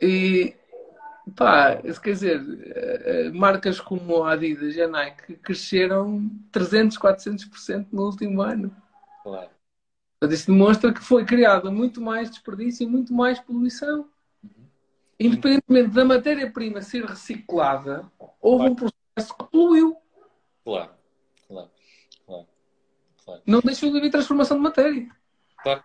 E 0.00 0.54
pá, 1.36 1.76
quer 2.02 2.12
dizer, 2.12 2.40
eh, 2.64 3.02
eh, 3.04 3.30
marcas 3.30 3.80
como 3.80 4.24
a 4.24 4.32
Adidas 4.32 4.74
e 4.76 4.82
a 4.82 4.88
Nike 4.88 5.36
cresceram 5.36 6.30
300, 6.52 6.98
400% 6.98 7.88
no 7.92 8.04
último 8.06 8.42
ano. 8.42 8.74
Claro. 9.22 9.50
Isso 10.30 10.46
demonstra 10.50 10.92
que 10.92 11.02
foi 11.02 11.24
criada 11.24 11.70
muito 11.70 12.00
mais 12.00 12.30
desperdício 12.30 12.84
e 12.84 12.90
muito 12.90 13.12
mais 13.12 13.38
poluição. 13.38 14.08
Independentemente 15.18 15.90
da 15.90 16.04
matéria-prima 16.04 16.82
ser 16.82 17.04
reciclada, 17.04 18.10
houve 18.40 18.58
claro. 18.58 18.72
um 18.72 18.74
processo 18.74 19.36
que 19.38 19.50
poluiu. 19.50 19.96
Claro, 20.64 20.92
claro. 21.46 21.70
Claro. 23.24 23.42
Não 23.46 23.60
deixou 23.60 23.90
de 23.90 23.98
haver 23.98 24.10
transformação 24.10 24.56
de 24.56 24.62
matéria. 24.62 25.08
Claro, 25.62 25.82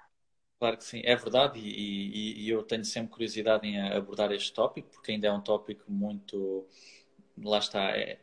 claro 0.59 0.77
que 0.77 0.83
sim, 0.83 1.01
é 1.05 1.15
verdade, 1.15 1.57
e, 1.59 1.69
e, 1.69 2.43
e, 2.43 2.49
eu 2.49 2.63
tenho 2.63 2.83
sempre 2.83 3.11
curiosidade 3.11 3.65
em 3.65 3.79
abordar 3.91 4.31
este 4.31 4.53
tópico, 4.53 4.89
porque 4.89 5.13
ainda 5.13 5.27
é 5.27 5.31
um 5.31 5.41
tópico 5.41 5.89
muito. 5.89 6.67
Lá 7.41 7.59
está, 7.59 7.97
é, 7.97 8.19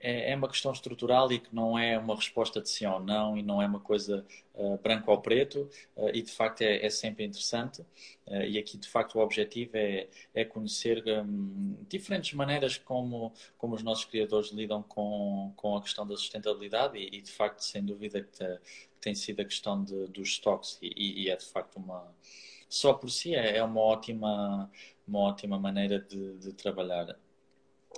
é, 0.00 0.32
é, 0.32 0.36
uma 0.36 0.48
questão 0.48 0.72
estrutural 0.72 1.30
e 1.32 1.38
que 1.38 1.54
não 1.54 1.78
é 1.78 1.98
uma 1.98 2.14
resposta 2.14 2.60
de 2.60 2.68
sim 2.68 2.86
ou 2.86 3.00
não 3.00 3.36
e 3.36 3.42
não 3.42 3.60
é 3.60 3.66
uma 3.66 3.80
coisa 3.80 4.24
uh, 4.54 4.78
branco 4.78 5.10
ou 5.10 5.20
preto 5.20 5.68
uh, 5.96 6.08
e 6.14 6.22
de 6.22 6.30
facto 6.30 6.62
é, 6.62 6.84
é 6.84 6.90
sempre 6.90 7.24
interessante 7.24 7.80
uh, 8.26 8.42
e 8.46 8.58
aqui 8.58 8.78
de 8.78 8.88
facto 8.88 9.16
o 9.16 9.20
objetivo 9.20 9.76
é, 9.76 10.08
é 10.34 10.44
conhecer 10.44 11.02
um, 11.06 11.76
diferentes 11.88 12.32
maneiras 12.34 12.78
como, 12.78 13.32
como 13.56 13.74
os 13.74 13.82
nossos 13.82 14.04
criadores 14.04 14.50
lidam 14.50 14.82
com, 14.82 15.52
com 15.56 15.76
a 15.76 15.82
questão 15.82 16.06
da 16.06 16.16
sustentabilidade 16.16 16.96
e, 16.96 17.16
e 17.16 17.20
de 17.20 17.30
facto 17.30 17.60
sem 17.60 17.84
dúvida 17.84 18.22
que, 18.22 18.30
te, 18.30 18.44
que, 18.44 19.00
tem 19.00 19.14
sido 19.14 19.40
a 19.40 19.44
questão 19.44 19.82
de, 19.82 20.06
dos 20.08 20.28
estoques 20.28 20.78
e, 20.82 21.24
e, 21.24 21.30
é 21.30 21.36
de 21.36 21.44
facto 21.44 21.76
uma 21.76 22.06
só 22.68 22.92
por 22.94 23.10
si 23.10 23.34
é, 23.34 23.56
é 23.56 23.64
uma 23.64 23.80
ótima 23.80 24.70
uma 25.08 25.20
ótima 25.20 25.58
maneira 25.58 25.98
de, 26.00 26.36
de 26.38 26.52
trabalhar. 26.52 27.18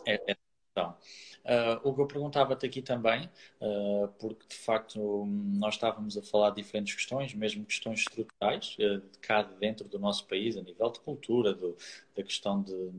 É, 0.06 0.32
é 0.32 0.36
então, 0.80 0.96
uh, 1.44 1.88
o 1.88 1.94
que 1.94 2.00
eu 2.00 2.06
perguntava-te 2.06 2.66
aqui 2.66 2.82
também, 2.82 3.28
uh, 3.60 4.08
porque 4.18 4.46
de 4.48 4.56
facto 4.56 5.26
nós 5.26 5.74
estávamos 5.74 6.16
a 6.16 6.22
falar 6.22 6.50
de 6.50 6.62
diferentes 6.62 6.94
questões, 6.94 7.34
mesmo 7.34 7.64
questões 7.64 8.00
estruturais, 8.00 8.76
uh, 8.78 9.00
de 9.00 9.18
cá 9.18 9.42
dentro 9.42 9.88
do 9.88 9.98
nosso 9.98 10.26
país, 10.26 10.56
a 10.56 10.62
nível 10.62 10.90
de 10.90 11.00
cultura, 11.00 11.54
do, 11.54 11.76
da 12.16 12.22
questão 12.22 12.62
de, 12.62 12.90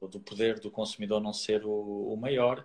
do 0.00 0.20
poder 0.20 0.60
do 0.60 0.70
consumidor 0.70 1.20
não 1.20 1.32
ser 1.32 1.64
o, 1.64 2.12
o 2.12 2.16
maior. 2.16 2.64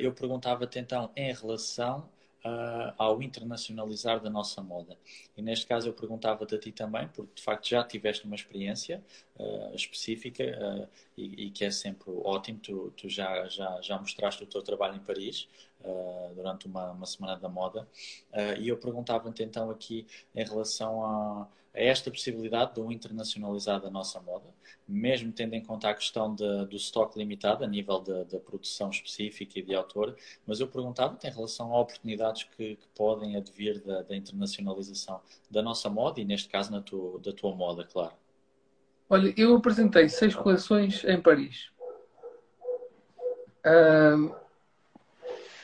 eu 0.00 0.12
perguntava-te 0.12 0.80
então 0.80 1.10
em 1.14 1.32
relação 1.32 2.10
uh, 2.44 2.92
ao 2.98 3.22
internacionalizar 3.22 4.20
da 4.20 4.30
nossa 4.30 4.62
moda. 4.62 4.96
E 5.36 5.42
neste 5.42 5.66
caso 5.66 5.88
eu 5.88 5.92
perguntava-te 5.92 6.54
a 6.54 6.58
ti 6.58 6.72
também, 6.72 7.08
porque 7.08 7.34
de 7.34 7.42
facto 7.42 7.68
já 7.68 7.82
tiveste 7.84 8.24
uma 8.24 8.34
experiência 8.34 9.02
uh, 9.38 9.74
específica 9.74 10.44
uh, 10.44 10.88
e, 11.16 11.46
e, 11.46 11.50
que 11.50 11.64
é 11.64 11.70
sempre 11.70 12.10
ótimo. 12.24 12.58
Tu, 12.60 12.92
tu, 12.96 13.08
já, 13.08 13.46
já, 13.48 13.80
já 13.80 13.98
mostraste 13.98 14.42
o 14.42 14.46
teu 14.46 14.62
trabalho 14.62 14.96
em 14.96 15.00
Paris 15.00 15.48
durante 16.34 16.66
uma, 16.66 16.92
uma 16.92 17.06
semana 17.06 17.36
da 17.36 17.48
moda. 17.48 17.88
e 18.58 18.68
eu 18.68 18.76
perguntava-te 18.76 19.42
então 19.42 19.70
aqui 19.70 20.06
em 20.34 20.44
relação 20.44 21.04
a 21.04 21.48
a 21.74 21.80
esta 21.80 22.10
possibilidade 22.10 22.74
de 22.74 22.80
um 22.80 22.92
internacionalizar 22.92 23.80
da 23.80 23.90
nossa 23.90 24.20
moda, 24.20 24.44
mesmo 24.86 25.32
tendo 25.32 25.54
em 25.54 25.62
conta 25.62 25.88
a 25.88 25.94
questão 25.94 26.34
de, 26.34 26.66
do 26.66 26.76
estoque 26.76 27.18
limitado 27.18 27.64
a 27.64 27.66
nível 27.66 27.98
da 28.00 28.38
produção 28.38 28.90
específica 28.90 29.58
e 29.58 29.62
de 29.62 29.74
autor, 29.74 30.14
mas 30.46 30.60
eu 30.60 30.68
perguntava-te 30.68 31.26
em 31.26 31.30
relação 31.30 31.74
a 31.74 31.80
oportunidades 31.80 32.44
que, 32.44 32.76
que 32.76 32.88
podem 32.94 33.36
advir 33.36 33.80
da, 33.80 34.02
da, 34.02 34.14
internacionalização 34.14 35.20
da 35.50 35.62
nossa 35.62 35.88
moda 35.88 36.20
e, 36.20 36.24
neste 36.24 36.48
caso, 36.48 36.78
tu, 36.82 37.18
da 37.24 37.32
tua 37.32 37.54
moda, 37.54 37.84
claro. 37.90 38.14
Olha, 39.08 39.32
eu 39.36 39.56
apresentei 39.56 40.08
seis 40.08 40.34
coleções 40.34 41.04
em 41.04 41.20
Paris. 41.20 41.70
Uh, 43.64 44.34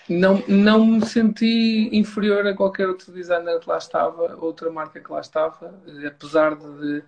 não, 0.09 0.43
não 0.49 0.87
me 0.87 1.07
senti 1.07 1.91
inferior 1.93 2.47
a 2.47 2.55
qualquer 2.55 2.89
outro 2.89 3.13
designer 3.13 3.61
que 3.61 3.69
lá 3.69 3.79
estava, 3.79 4.37
outra 4.37 4.71
marca 4.71 5.01
que 5.01 5.13
lá 5.13 5.21
estava, 5.21 5.75
apesar 6.07 6.57
de 6.57 7.03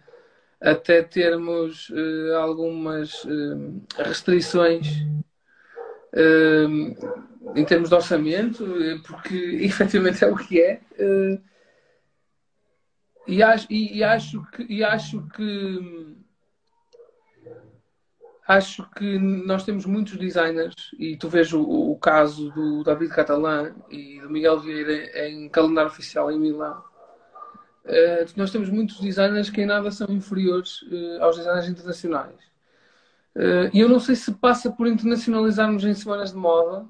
até 0.61 1.03
termos 1.03 1.89
uh, 1.89 2.37
algumas 2.37 3.25
uh, 3.25 3.83
restrições 3.97 4.87
uh, 6.13 7.57
em 7.57 7.65
termos 7.65 7.89
de 7.89 7.95
orçamento, 7.95 8.67
porque 9.07 9.35
efetivamente 9.65 10.23
é 10.23 10.29
o 10.29 10.37
que 10.37 10.61
é. 10.61 10.81
e, 13.27 13.43
acho, 13.43 13.67
e, 13.71 13.99
e, 13.99 14.05
acho 14.05 14.45
que, 14.53 14.67
e 14.69 14.85
acho 14.85 15.27
que 15.29 16.17
acho 18.51 18.85
que 18.97 19.17
nós 19.17 19.65
temos 19.65 19.87
muitos 19.87 20.17
designers 20.17 20.75
e 20.99 21.17
tu 21.17 21.29
vês 21.29 21.53
o, 21.53 21.63
o 21.63 21.97
caso 21.97 22.51
do 22.51 22.83
David 22.83 23.15
Catalã 23.15 23.73
e 23.89 24.21
do 24.21 24.29
Miguel 24.29 24.59
Vieira 24.59 25.29
em 25.29 25.49
calendário 25.49 25.89
oficial 25.89 26.33
em 26.33 26.39
Milão. 26.39 26.83
Uh, 27.85 28.27
nós 28.37 28.51
temos 28.51 28.69
muitos 28.69 28.99
designers 28.99 29.51
que 29.51 29.63
em 29.63 29.67
nada 29.67 29.91
são 29.93 30.09
inferiores 30.11 30.83
uh, 30.83 31.23
aos 31.23 31.37
designers 31.37 31.69
internacionais. 31.69 32.35
Uh, 33.37 33.71
e 33.73 33.79
eu 33.79 33.89
não 33.89 34.01
sei 34.01 34.17
se 34.17 34.33
passa 34.33 34.69
por 34.73 34.89
internacionalizarmos 34.89 35.85
em 35.85 35.95
semanas 35.95 36.33
de 36.33 36.37
moda, 36.37 36.85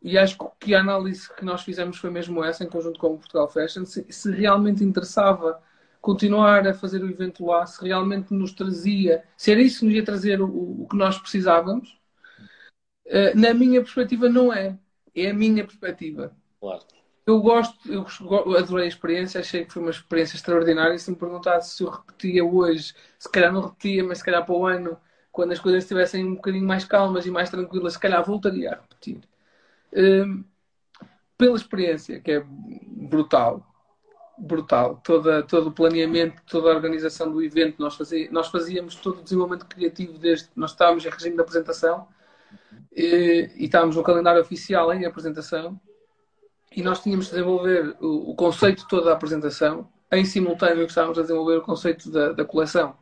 e 0.00 0.16
acho 0.16 0.38
que 0.58 0.74
a 0.74 0.80
análise 0.80 1.32
que 1.34 1.44
nós 1.44 1.62
fizemos 1.62 1.98
foi 1.98 2.10
mesmo 2.10 2.42
essa, 2.42 2.64
em 2.64 2.68
conjunto 2.68 2.98
com 2.98 3.08
o 3.08 3.18
Portugal 3.18 3.48
Fashion, 3.48 3.84
se, 3.84 4.06
se 4.08 4.32
realmente 4.32 4.82
interessava 4.82 5.60
continuar 6.02 6.66
a 6.66 6.74
fazer 6.74 7.02
o 7.02 7.08
evento 7.08 7.46
lá, 7.46 7.64
se 7.64 7.82
realmente 7.82 8.34
nos 8.34 8.52
trazia, 8.52 9.22
se 9.36 9.52
era 9.52 9.62
isso 9.62 9.78
que 9.78 9.86
nos 9.86 9.94
ia 9.94 10.04
trazer 10.04 10.42
o, 10.42 10.82
o 10.82 10.88
que 10.90 10.96
nós 10.96 11.16
precisávamos, 11.16 11.96
uh, 13.06 13.38
na 13.38 13.54
minha 13.54 13.80
perspectiva 13.80 14.28
não 14.28 14.52
é. 14.52 14.76
É 15.14 15.30
a 15.30 15.34
minha 15.34 15.64
perspectiva. 15.64 16.36
Claro. 16.60 16.82
Eu 17.24 17.40
gosto, 17.40 17.78
eu 17.88 18.04
adorei 18.56 18.86
a 18.86 18.88
experiência, 18.88 19.40
achei 19.40 19.64
que 19.64 19.72
foi 19.72 19.80
uma 19.80 19.92
experiência 19.92 20.34
extraordinária. 20.34 20.98
Se 20.98 21.08
me 21.10 21.16
perguntasse 21.16 21.76
se 21.76 21.84
eu 21.84 21.88
repetia 21.88 22.44
hoje, 22.44 22.94
se 23.16 23.30
calhar 23.30 23.52
não 23.52 23.60
repetia, 23.60 24.02
mas 24.02 24.18
se 24.18 24.24
calhar 24.24 24.44
para 24.44 24.54
o 24.54 24.66
ano, 24.66 24.98
quando 25.30 25.52
as 25.52 25.60
coisas 25.60 25.84
estivessem 25.84 26.24
um 26.24 26.34
bocadinho 26.34 26.66
mais 26.66 26.84
calmas 26.84 27.24
e 27.24 27.30
mais 27.30 27.48
tranquilas, 27.48 27.92
se 27.92 28.00
calhar 28.00 28.24
voltaria 28.24 28.72
a 28.72 28.74
repetir. 28.74 29.20
Um, 29.92 30.44
pela 31.38 31.56
experiência, 31.56 32.20
que 32.20 32.32
é 32.32 32.44
brutal, 32.44 33.71
brutal. 34.42 35.00
Toda, 35.04 35.42
todo 35.42 35.68
o 35.68 35.72
planeamento, 35.72 36.42
toda 36.46 36.70
a 36.70 36.74
organização 36.74 37.30
do 37.30 37.42
evento, 37.42 37.76
nós, 37.78 37.94
fazia, 37.94 38.28
nós 38.30 38.48
fazíamos 38.48 38.96
todo 38.96 39.20
o 39.20 39.22
desenvolvimento 39.22 39.66
criativo 39.66 40.18
desde 40.18 40.48
nós 40.56 40.72
estávamos 40.72 41.04
em 41.04 41.08
regime 41.08 41.36
de 41.36 41.42
apresentação 41.42 42.08
e, 42.92 43.50
e 43.56 43.64
estávamos 43.64 43.96
no 43.96 44.02
calendário 44.02 44.40
oficial 44.40 44.92
em 44.92 45.04
apresentação 45.04 45.80
e 46.74 46.82
nós 46.82 47.00
tínhamos 47.00 47.26
de 47.26 47.32
desenvolver 47.32 47.96
o, 48.00 48.30
o 48.30 48.34
conceito 48.34 48.86
todo 48.88 49.04
da 49.04 49.12
apresentação 49.12 49.88
em 50.10 50.24
simultâneo 50.24 50.84
que 50.84 50.90
estávamos 50.90 51.18
a 51.18 51.22
desenvolver 51.22 51.56
o 51.58 51.62
conceito 51.62 52.10
da, 52.10 52.32
da 52.32 52.44
coleção. 52.44 52.96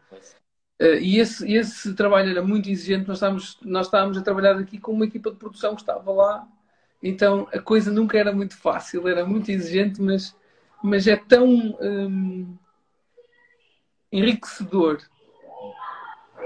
Uh, 0.81 0.97
e 1.01 1.19
esse, 1.19 1.51
esse 1.53 1.95
trabalho 1.95 2.31
era 2.31 2.43
muito 2.43 2.71
exigente, 2.71 3.09
nós 3.09 3.17
estávamos, 3.17 3.59
nós 3.63 3.87
estávamos 3.87 4.17
a 4.17 4.23
trabalhar 4.23 4.57
aqui 4.57 4.79
com 4.79 4.93
uma 4.93 5.05
equipa 5.05 5.31
de 5.31 5.37
produção 5.37 5.75
que 5.75 5.83
estava 5.83 6.11
lá, 6.13 6.47
então 7.03 7.49
a 7.53 7.59
coisa 7.59 7.91
nunca 7.91 8.19
era 8.19 8.33
muito 8.33 8.57
fácil, 8.57 9.07
era 9.09 9.25
muito 9.25 9.51
exigente, 9.51 10.01
mas, 10.01 10.35
mas 10.83 11.07
é 11.07 11.17
tão 11.17 11.47
um, 11.47 12.57
enriquecedor 14.13 14.99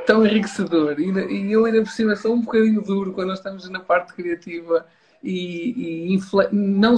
tão 0.07 0.27
enriquecedor 0.27 1.01
e, 1.01 1.11
e 1.11 1.53
eu 1.53 1.65
ainda 1.65 1.83
por 1.83 1.91
cima 1.91 2.15
sou 2.17 2.35
um 2.35 2.43
bocadinho 2.43 2.83
duro 2.83 3.13
quando 3.13 3.29
nós 3.29 3.39
estamos 3.39 3.69
na 3.69 3.81
parte 3.81 4.13
criativa 4.13 4.87
e, 5.23 6.15
e 6.15 6.21
não, 6.53 6.97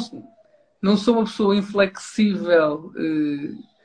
não 0.82 0.96
sou 0.96 1.14
uma 1.14 1.24
pessoa 1.24 1.54
inflexível 1.54 2.92
uh, 2.96 3.76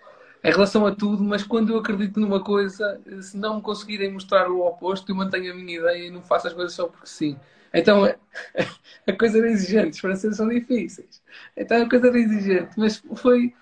em 0.44 0.52
relação 0.52 0.88
a 0.88 0.96
tudo, 0.96 1.24
mas 1.24 1.44
quando 1.44 1.72
eu 1.72 1.78
acredito 1.78 2.20
numa 2.20 2.44
coisa, 2.44 3.00
se 3.22 3.38
não 3.38 3.58
me 3.58 3.62
conseguirem 3.62 4.12
mostrar 4.12 4.50
o 4.50 4.66
oposto, 4.66 5.12
eu 5.12 5.16
mantenho 5.16 5.54
a 5.54 5.56
minha 5.56 5.78
ideia 5.78 6.08
e 6.08 6.10
não 6.10 6.24
faço 6.24 6.48
as 6.48 6.54
coisas 6.54 6.74
só 6.74 6.88
porque 6.88 7.06
sim. 7.06 7.38
Então 7.74 8.06
a 9.08 9.14
coisa 9.14 9.38
era 9.38 9.50
exigente, 9.50 9.92
os 9.92 10.00
franceses 10.00 10.38
são 10.38 10.48
difíceis. 10.50 11.22
Então 11.56 11.82
a 11.84 11.90
coisa 11.90 12.08
era 12.08 12.20
exigente, 12.20 12.72
mas 12.78 12.98
foi, 13.16 13.54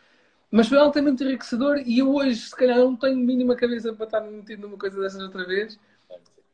mas 0.52 0.68
foi 0.70 0.80
altamente 0.80 1.24
enriquecedor 1.24 1.80
e 1.86 2.00
eu 2.00 2.14
hoje, 2.14 2.36
se 2.38 2.56
calhar, 2.56 2.78
não 2.80 2.96
tenho 2.96 3.18
mínima 3.18 3.56
cabeça 3.56 3.94
para 3.94 4.06
estar 4.06 4.22
metido 4.22 4.64
numa 4.64 4.78
coisa 4.78 5.00
dessas 5.02 5.22
outra 5.22 5.46
vez. 5.46 5.80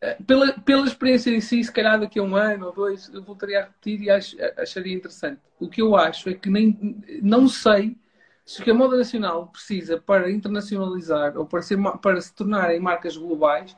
Eh, 0.02 0.18
pela, 0.28 0.54
pela 0.62 0.86
experiência 0.86 1.32
em 1.32 1.42
si, 1.42 1.64
se 1.64 1.72
calhar 1.72 2.00
daqui 2.00 2.20
a 2.20 2.24
um 2.24 2.36
ano 2.36 2.68
ou 2.68 2.74
dois, 2.74 3.10
eu 3.14 3.24
voltaria 3.24 3.60
a 3.60 3.64
repetir 3.64 4.02
e 4.02 4.10
ach, 4.10 4.36
acharia 4.58 4.94
interessante. 4.94 5.42
O 5.60 5.70
que 5.70 5.82
eu 5.82 5.96
acho 5.96 6.30
é 6.30 6.34
que 6.34 6.50
nem, 6.50 6.78
não 7.22 7.48
sei 7.48 7.98
se 8.46 8.62
o 8.62 8.64
que 8.64 8.72
a 8.72 8.74
moda 8.74 8.98
nacional 8.98 9.48
precisa 9.48 10.00
para 10.00 10.30
internacionalizar 10.32 11.38
ou 11.38 11.46
para, 11.46 11.62
ser, 11.62 11.78
para 12.02 12.22
se 12.22 12.34
tornarem 12.34 12.80
marcas 12.80 13.18
globais, 13.18 13.76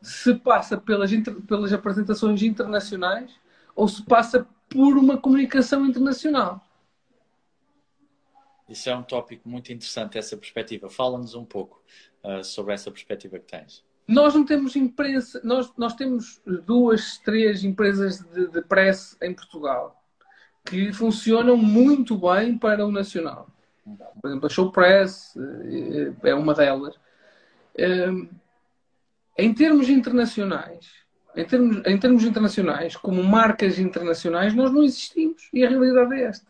se 0.00 0.34
passa 0.34 0.76
pelas, 0.76 1.10
pelas 1.46 1.72
apresentações 1.72 2.42
internacionais 2.42 3.30
ou 3.74 3.88
se 3.88 4.02
passa 4.02 4.46
por 4.68 4.96
uma 4.96 5.18
comunicação 5.18 5.86
internacional. 5.86 6.64
Isso 8.68 8.90
é 8.90 8.94
um 8.94 9.02
tópico 9.02 9.48
muito 9.48 9.72
interessante, 9.72 10.18
essa 10.18 10.36
perspectiva. 10.36 10.90
Fala-nos 10.90 11.34
um 11.34 11.44
pouco 11.44 11.82
uh, 12.22 12.44
sobre 12.44 12.74
essa 12.74 12.90
perspectiva 12.90 13.38
que 13.38 13.46
tens. 13.46 13.84
Nós 14.06 14.34
não 14.34 14.44
temos 14.44 14.76
imprensa, 14.76 15.40
nós, 15.42 15.72
nós 15.76 15.94
temos 15.94 16.40
duas, 16.64 17.18
três 17.18 17.64
empresas 17.64 18.20
de, 18.20 18.48
de 18.48 18.62
press 18.62 19.16
em 19.22 19.34
Portugal 19.34 20.02
que 20.64 20.92
funcionam 20.92 21.56
muito 21.56 22.16
bem 22.16 22.56
para 22.56 22.86
o 22.86 22.92
nacional. 22.92 23.48
Por 24.20 24.28
exemplo, 24.28 24.46
a 24.46 24.50
Show 24.50 24.70
Press 24.70 25.34
eh, 25.36 26.12
é 26.30 26.34
uma 26.34 26.52
delas. 26.54 26.94
Ehm, 27.76 28.28
em 29.38 29.54
termos 29.54 29.88
internacionais, 29.88 30.90
em 31.36 31.44
termos, 31.44 31.82
em 31.86 31.96
termos 31.96 32.24
internacionais, 32.24 32.96
como 32.96 33.22
marcas 33.22 33.78
internacionais, 33.78 34.52
nós 34.52 34.72
não 34.72 34.82
existimos. 34.82 35.48
E 35.52 35.64
a 35.64 35.68
realidade 35.68 36.14
é 36.14 36.24
esta. 36.24 36.46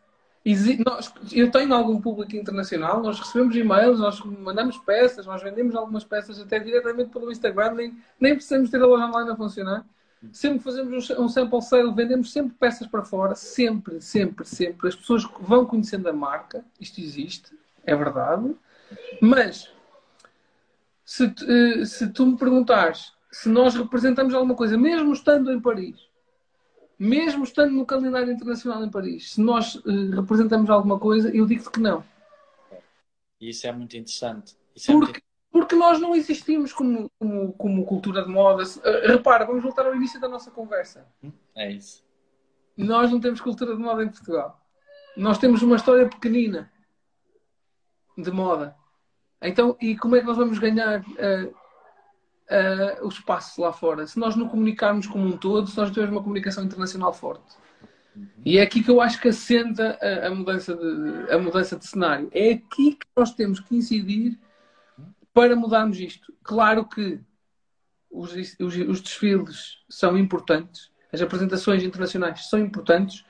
Nós, 0.86 1.12
eu 1.30 1.51
tenho 1.51 1.74
algum 1.74 2.01
público 2.01 2.34
internacional, 2.34 3.03
nós 3.03 3.20
recebemos 3.20 3.55
e-mails, 3.55 4.01
nós 4.01 4.18
mandamos 4.24 4.78
peças, 4.78 5.26
nós 5.26 5.43
vendemos 5.43 5.76
algumas 5.76 6.05
peças 6.05 6.41
até 6.41 6.59
diretamente 6.59 7.11
pelo 7.11 7.30
Instagram, 7.30 7.74
nem, 7.74 7.99
nem 8.18 8.34
precisamos 8.34 8.70
ter 8.70 8.80
a 8.80 8.86
loja 8.86 9.05
online 9.05 9.30
a 9.30 9.36
funcionar. 9.36 9.84
Sempre 10.32 10.61
fazemos 10.61 11.11
um 11.11 11.28
sample 11.28 11.61
sale, 11.61 11.93
vendemos 11.93 12.32
sempre 12.32 12.55
peças 12.59 12.86
para 12.86 13.05
fora, 13.05 13.34
sempre, 13.34 14.01
sempre, 14.01 14.47
sempre. 14.47 14.89
As 14.89 14.97
pessoas 14.97 15.24
vão 15.39 15.66
conhecendo 15.66 16.09
a 16.09 16.12
marca, 16.14 16.64
isto 16.80 16.99
existe, 17.01 17.53
é 17.84 17.95
verdade, 17.95 18.55
mas 19.20 19.70
se, 21.09 21.24
eh, 21.24 21.86
se 21.86 22.12
tu 22.12 22.26
me 22.26 22.36
perguntares 22.36 23.14
se 23.32 23.48
nós 23.48 23.74
representamos 23.74 24.34
alguma 24.34 24.54
coisa, 24.54 24.76
mesmo 24.76 25.11
estando 25.11 25.50
em 25.50 25.59
Paris, 25.59 25.96
mesmo 26.98 27.44
estando 27.44 27.72
no 27.72 27.86
calendário 27.86 28.30
internacional 28.30 28.84
em 28.84 28.90
Paris, 28.90 29.32
se 29.32 29.40
nós 29.40 29.76
uh, 29.76 30.11
representamos 30.11 30.68
alguma 30.68 30.98
coisa, 30.98 31.34
eu 31.34 31.46
digo 31.46 31.70
que 31.70 31.80
não. 31.80 32.04
Isso 33.40 33.66
é 33.66 33.72
muito 33.72 33.96
interessante. 33.96 34.54
É 34.76 34.92
porque, 34.92 34.96
muito... 34.96 35.22
porque 35.50 35.76
nós 35.76 35.98
não 35.98 36.14
existimos 36.14 36.74
como, 36.74 37.11
como, 37.18 37.52
como 37.54 37.86
cultura 37.86 38.22
de 38.22 38.28
moda. 38.28 38.64
Uh, 38.64 39.06
repara, 39.06 39.46
vamos 39.46 39.62
voltar 39.62 39.86
ao 39.86 39.94
início 39.94 40.20
da 40.20 40.28
nossa 40.28 40.50
conversa. 40.50 41.06
É 41.54 41.72
isso. 41.72 42.04
Nós 42.76 43.11
não 43.11 43.18
temos 43.18 43.40
cultura 43.40 43.74
de 43.74 43.80
moda 43.80 44.04
em 44.04 44.11
Portugal. 44.11 44.61
Nós 45.16 45.38
temos 45.38 45.62
uma 45.62 45.76
história 45.76 46.06
pequenina 46.06 46.70
de 48.16 48.30
moda. 48.30 48.78
Então, 49.43 49.76
e 49.80 49.97
como 49.97 50.16
é 50.16 50.20
que 50.20 50.26
nós 50.26 50.36
vamos 50.36 50.59
ganhar 50.59 51.01
uh, 51.01 51.55
uh, 52.49 53.07
o 53.07 53.09
espaço 53.09 53.61
lá 53.61 53.72
fora. 53.72 54.07
Se 54.07 54.18
nós 54.18 54.36
não 54.36 54.49
comunicarmos 54.49 55.07
como 55.07 55.26
um 55.26 55.36
todo, 55.36 55.68
se 55.68 55.76
nós 55.76 55.91
tivermos 55.91 56.16
uma 56.16 56.22
comunicação 56.22 56.64
internacional 56.64 57.12
forte. 57.12 57.57
E 58.45 58.59
é 58.59 58.62
aqui 58.62 58.82
que 58.82 58.91
eu 58.91 59.01
acho 59.01 59.20
que 59.20 59.28
assenta 59.28 59.99
a, 60.01 60.26
a, 60.26 60.30
mudança 60.30 60.74
de, 60.74 61.32
a 61.32 61.39
mudança 61.39 61.76
de 61.76 61.86
cenário. 61.86 62.28
É 62.32 62.53
aqui 62.53 62.95
que 62.95 63.07
nós 63.16 63.32
temos 63.34 63.61
que 63.61 63.76
incidir 63.76 64.39
para 65.32 65.55
mudarmos 65.55 66.01
isto. 66.01 66.32
Claro 66.43 66.84
que 66.84 67.20
os, 68.11 68.32
os, 68.59 68.76
os 68.76 69.01
desfiles 69.01 69.78
são 69.89 70.18
importantes, 70.18 70.91
as 71.12 71.20
apresentações 71.20 71.82
internacionais 71.82 72.49
são 72.49 72.59
importantes, 72.59 73.24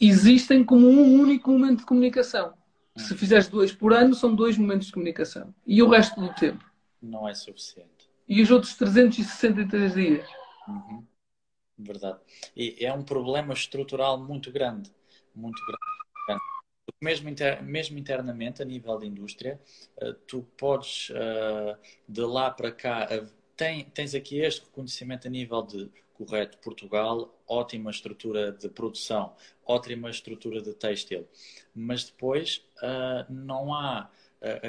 existem 0.00 0.62
como 0.62 0.88
um 0.88 1.20
único 1.20 1.50
momento 1.50 1.80
de 1.80 1.86
comunicação. 1.86 2.52
Se 2.96 3.16
fizeres 3.16 3.48
dois 3.48 3.72
por 3.72 3.92
ano, 3.92 4.14
são 4.14 4.34
dois 4.34 4.56
momentos 4.56 4.86
de 4.86 4.92
comunicação. 4.92 5.54
E 5.66 5.82
o 5.82 5.88
resto 5.88 6.20
do 6.20 6.32
tempo? 6.34 6.64
Não 7.02 7.28
é 7.28 7.34
suficiente 7.34 7.94
e 8.28 8.42
os 8.42 8.50
outros 8.50 8.74
363 8.74 9.94
dias. 9.94 10.28
Uhum. 10.66 11.06
Verdade. 11.78 12.20
E 12.56 12.84
é 12.84 12.92
um 12.92 13.02
problema 13.02 13.52
estrutural 13.52 14.18
muito 14.18 14.50
grande. 14.50 14.90
Muito 15.34 15.60
grande. 15.66 16.42
Mesmo, 17.02 17.28
inter, 17.28 17.62
mesmo 17.62 17.98
internamente, 17.98 18.62
a 18.62 18.64
nível 18.64 18.98
de 18.98 19.06
indústria, 19.06 19.60
uh, 20.02 20.14
tu 20.26 20.42
podes, 20.56 21.10
uh, 21.10 21.76
de 22.08 22.20
lá 22.22 22.50
para 22.50 22.70
cá, 22.72 23.08
uh, 23.10 23.26
tem, 23.56 23.84
tens 23.86 24.14
aqui 24.14 24.38
este 24.38 24.64
reconhecimento 24.64 25.26
a 25.26 25.30
nível 25.30 25.62
de, 25.62 25.90
correto, 26.14 26.58
Portugal, 26.58 27.34
ótima 27.46 27.90
estrutura 27.90 28.52
de 28.52 28.68
produção, 28.68 29.34
ótima 29.66 30.08
estrutura 30.10 30.62
de 30.62 30.72
têxtil, 30.72 31.26
mas 31.74 32.04
depois 32.04 32.64
não 33.28 33.74
há 33.74 34.10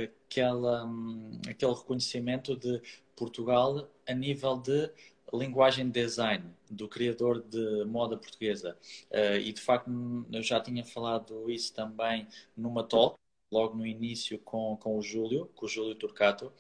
aquela, 0.04 0.86
um, 0.86 1.40
aquele 1.50 1.74
reconhecimento 1.74 2.56
de 2.56 2.82
Portugal 3.16 3.90
a 4.08 4.14
nível 4.14 4.58
de 4.58 4.90
linguagem 5.34 5.86
de 5.86 5.92
design 5.92 6.46
do 6.70 6.88
criador 6.88 7.42
de 7.42 7.84
moda 7.86 8.18
portuguesa. 8.18 8.78
Uh, 9.12 9.38
e 9.40 9.52
de 9.52 9.62
facto, 9.62 9.90
eu 10.32 10.42
já 10.42 10.60
tinha 10.60 10.84
falado 10.84 11.50
isso 11.50 11.74
também 11.74 12.28
numa 12.56 12.84
talk, 12.84 13.18
logo 13.52 13.76
no 13.76 13.86
início 13.86 14.40
com, 14.40 14.78
com 14.78 14.98
o 14.98 15.02
Júlio, 15.02 15.48
com 15.56 15.66
o 15.66 15.70
Júlio 15.70 15.96
Turcato. 15.96 16.52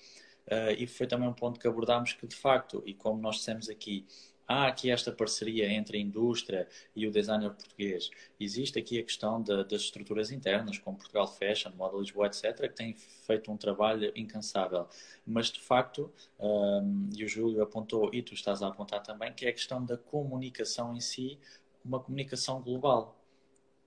Uh, 0.47 0.71
e 0.77 0.85
foi 0.85 1.07
também 1.07 1.27
um 1.27 1.33
ponto 1.33 1.59
que 1.59 1.67
abordámos 1.67 2.13
que, 2.13 2.27
de 2.27 2.35
facto, 2.35 2.83
e 2.85 2.93
como 2.93 3.19
nós 3.21 3.37
dissemos 3.37 3.69
aqui, 3.69 4.05
há 4.47 4.67
aqui 4.67 4.89
esta 4.89 5.11
parceria 5.11 5.71
entre 5.71 5.97
a 5.97 6.01
indústria 6.01 6.67
e 6.95 7.07
o 7.07 7.11
designer 7.11 7.51
português. 7.51 8.09
Existe 8.39 8.79
aqui 8.79 8.99
a 8.99 9.03
questão 9.03 9.41
de, 9.41 9.63
das 9.65 9.81
estruturas 9.81 10.31
internas, 10.31 10.77
como 10.77 10.97
Portugal 10.97 11.27
Fashion, 11.27 11.71
Moda 11.75 11.97
Lisboa, 11.97 12.27
etc., 12.27 12.55
que 12.61 12.69
têm 12.69 12.93
feito 12.93 13.51
um 13.51 13.57
trabalho 13.57 14.11
incansável. 14.15 14.87
Mas, 15.25 15.51
de 15.51 15.59
facto, 15.59 16.11
um, 16.39 17.09
e 17.15 17.23
o 17.23 17.27
Júlio 17.27 17.61
apontou, 17.61 18.09
e 18.13 18.21
tu 18.21 18.33
estás 18.33 18.61
a 18.61 18.67
apontar 18.67 19.01
também, 19.03 19.33
que 19.33 19.45
é 19.45 19.49
a 19.49 19.53
questão 19.53 19.83
da 19.83 19.97
comunicação 19.97 20.95
em 20.95 21.01
si, 21.01 21.39
uma 21.83 21.99
comunicação 21.99 22.61
global 22.61 23.19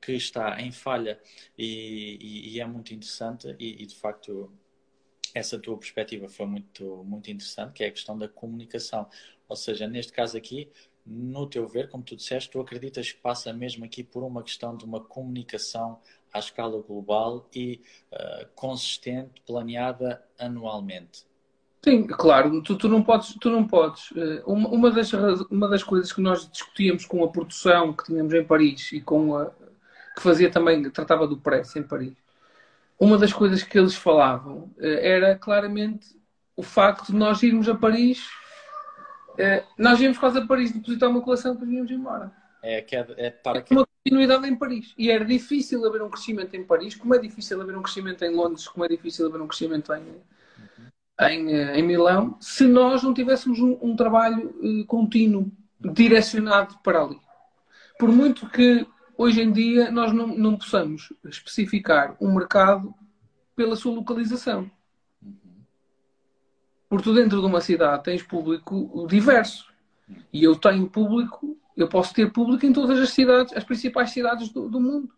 que 0.00 0.12
está 0.12 0.60
em 0.60 0.70
falha 0.70 1.20
e, 1.56 2.18
e, 2.20 2.54
e 2.54 2.60
é 2.60 2.66
muito 2.66 2.94
interessante 2.94 3.54
e, 3.58 3.82
e 3.82 3.86
de 3.86 3.96
facto 3.96 4.52
essa 5.34 5.58
tua 5.58 5.76
perspectiva 5.76 6.28
foi 6.28 6.46
muito, 6.46 7.04
muito 7.04 7.30
interessante, 7.30 7.72
que 7.74 7.84
é 7.84 7.88
a 7.88 7.90
questão 7.90 8.16
da 8.16 8.28
comunicação. 8.28 9.08
Ou 9.48 9.56
seja, 9.56 9.86
neste 9.86 10.12
caso 10.12 10.36
aqui, 10.36 10.70
no 11.06 11.46
teu 11.46 11.66
ver, 11.66 11.88
como 11.88 12.02
tu 12.02 12.14
disseste, 12.14 12.50
tu 12.50 12.60
acreditas 12.60 13.10
que 13.10 13.20
passa 13.20 13.52
mesmo 13.52 13.84
aqui 13.84 14.04
por 14.04 14.22
uma 14.22 14.42
questão 14.42 14.76
de 14.76 14.84
uma 14.84 15.00
comunicação 15.00 15.98
à 16.32 16.38
escala 16.38 16.82
global 16.82 17.48
e 17.54 17.80
uh, 18.12 18.46
consistente, 18.54 19.40
planeada 19.46 20.22
anualmente? 20.38 21.26
Sim, 21.82 22.06
claro, 22.06 22.62
tu, 22.62 22.76
tu 22.76 22.88
não 22.88 23.02
podes, 23.02 23.34
tu 23.40 23.48
não 23.48 23.66
podes. 23.66 24.10
Eh, 24.16 24.42
uma, 24.44 24.68
uma, 24.68 24.90
das, 24.90 25.12
uma 25.48 25.68
das 25.68 25.82
coisas 25.84 26.12
que 26.12 26.20
nós 26.20 26.50
discutíamos 26.50 27.06
com 27.06 27.24
a 27.24 27.28
produção 27.28 27.92
que 27.92 28.04
tínhamos 28.04 28.34
em 28.34 28.44
Paris 28.44 28.92
e 28.92 29.00
com 29.00 29.36
a 29.36 29.50
que 30.18 30.22
fazia 30.22 30.50
também, 30.50 30.90
tratava 30.90 31.28
do 31.28 31.36
preço 31.36 31.78
em 31.78 31.82
Paris, 31.82 32.12
uma 32.98 33.16
das 33.16 33.32
coisas 33.32 33.62
que 33.62 33.78
eles 33.78 33.94
falavam 33.94 34.70
eh, 34.78 35.14
era 35.14 35.36
claramente 35.36 36.08
o 36.56 36.62
facto 36.62 37.12
de 37.12 37.16
nós 37.16 37.40
irmos 37.44 37.68
a 37.68 37.74
Paris, 37.74 38.28
eh, 39.38 39.64
nós 39.78 40.00
íamos 40.00 40.18
quase 40.18 40.38
a 40.38 40.46
Paris 40.46 40.72
depositar 40.72 41.08
uma 41.08 41.22
coleção 41.22 41.52
e 41.52 41.54
depois 41.54 41.70
íamos 41.72 41.90
embora. 41.90 42.32
É, 42.62 42.82
que 42.82 42.96
é, 42.96 43.06
é 43.16 43.30
para 43.30 43.62
que... 43.62 43.72
uma 43.72 43.86
continuidade 44.04 44.48
em 44.48 44.56
Paris. 44.56 44.92
E 44.98 45.10
era 45.10 45.24
difícil 45.24 45.86
haver 45.86 46.02
um 46.02 46.10
crescimento 46.10 46.54
em 46.54 46.64
Paris, 46.64 46.96
como 46.96 47.14
é 47.14 47.18
difícil 47.18 47.60
haver 47.60 47.76
um 47.76 47.82
crescimento 47.82 48.24
em 48.24 48.34
Londres, 48.34 48.66
como 48.66 48.84
é 48.84 48.88
difícil 48.88 49.26
haver 49.26 49.40
um 49.40 49.46
crescimento 49.46 49.92
em, 49.94 50.02
em, 51.20 51.54
eh, 51.54 51.78
em 51.78 51.82
Milão, 51.82 52.36
se 52.40 52.64
nós 52.66 53.02
não 53.02 53.14
tivéssemos 53.14 53.60
um, 53.60 53.78
um 53.80 53.94
trabalho 53.94 54.54
uh, 54.60 54.84
contínuo, 54.86 55.50
direcionado 55.80 56.76
para 56.82 57.02
ali. 57.02 57.20
Por 57.96 58.10
muito 58.10 58.48
que 58.48 58.84
hoje 59.16 59.40
em 59.40 59.52
dia 59.52 59.90
nós 59.90 60.12
não, 60.12 60.26
não 60.26 60.56
possamos 60.56 61.12
especificar 61.24 62.16
um 62.20 62.34
mercado 62.34 62.92
pela 63.54 63.76
sua 63.76 63.94
localização. 63.94 64.68
Porque 66.88 67.04
tu 67.04 67.14
dentro 67.14 67.40
de 67.40 67.46
uma 67.46 67.60
cidade 67.60 68.04
tens 68.04 68.22
público 68.22 69.06
diverso. 69.08 69.68
E 70.32 70.42
eu 70.42 70.56
tenho 70.56 70.88
público, 70.88 71.58
eu 71.76 71.88
posso 71.88 72.14
ter 72.14 72.32
público 72.32 72.64
em 72.64 72.72
todas 72.72 72.98
as 72.98 73.10
cidades, 73.10 73.52
as 73.54 73.64
principais 73.64 74.10
cidades 74.10 74.48
do, 74.48 74.68
do 74.68 74.80
mundo. 74.80 75.12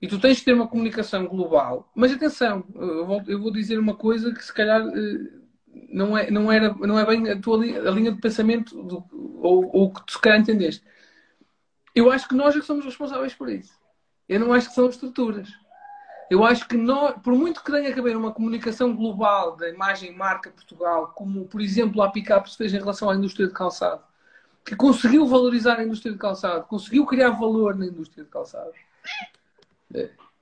E 0.00 0.06
tu 0.06 0.20
tens 0.20 0.38
de 0.38 0.44
ter 0.44 0.52
uma 0.52 0.68
comunicação 0.68 1.26
global. 1.26 1.90
Mas 1.94 2.12
atenção, 2.12 2.66
eu 2.74 3.06
vou, 3.06 3.22
eu 3.26 3.40
vou 3.40 3.50
dizer 3.50 3.78
uma 3.78 3.94
coisa 3.94 4.32
que 4.32 4.44
se 4.44 4.52
calhar 4.52 4.82
eh, 4.82 5.30
não 5.88 6.16
é, 6.16 6.30
não 6.30 6.52
era, 6.52 6.74
não 6.74 6.98
é 6.98 7.06
bem 7.06 7.30
a 7.30 7.40
tua 7.40 7.56
a 7.56 7.90
linha 7.90 8.12
de 8.12 8.20
pensamento 8.20 8.82
do, 8.82 9.04
ou, 9.40 9.74
ou 9.74 9.92
que 9.92 10.04
tu 10.04 10.12
se 10.12 10.20
calhar 10.20 10.40
entendeste. 10.40 10.84
Eu 11.94 12.10
acho 12.10 12.28
que 12.28 12.34
nós 12.34 12.54
é 12.54 12.60
que 12.60 12.66
somos 12.66 12.84
responsáveis 12.84 13.34
por 13.34 13.48
isso. 13.48 13.72
Eu 14.28 14.40
não 14.40 14.52
acho 14.52 14.68
que 14.68 14.74
são 14.74 14.88
estruturas. 14.88 15.48
Eu 16.28 16.44
acho 16.44 16.66
que 16.66 16.76
nós, 16.76 17.16
por 17.22 17.34
muito 17.34 17.62
que 17.62 17.70
tenha 17.70 17.92
que 17.92 18.00
haver 18.00 18.16
uma 18.16 18.32
comunicação 18.32 18.94
global 18.94 19.56
da 19.56 19.68
imagem 19.68 20.12
marca 20.12 20.50
Portugal, 20.50 21.12
como 21.14 21.46
por 21.46 21.60
exemplo 21.60 22.02
a 22.02 22.10
Pickup 22.10 22.50
se 22.50 22.56
fez 22.56 22.74
em 22.74 22.78
relação 22.78 23.08
à 23.08 23.14
indústria 23.14 23.46
de 23.46 23.54
calçado, 23.54 24.02
que 24.64 24.74
conseguiu 24.74 25.26
valorizar 25.26 25.78
a 25.78 25.84
indústria 25.84 26.12
de 26.12 26.18
calçado, 26.18 26.66
conseguiu 26.66 27.06
criar 27.06 27.30
valor 27.30 27.76
na 27.76 27.86
indústria 27.86 28.24
de 28.24 28.30
calçado. 28.30 28.72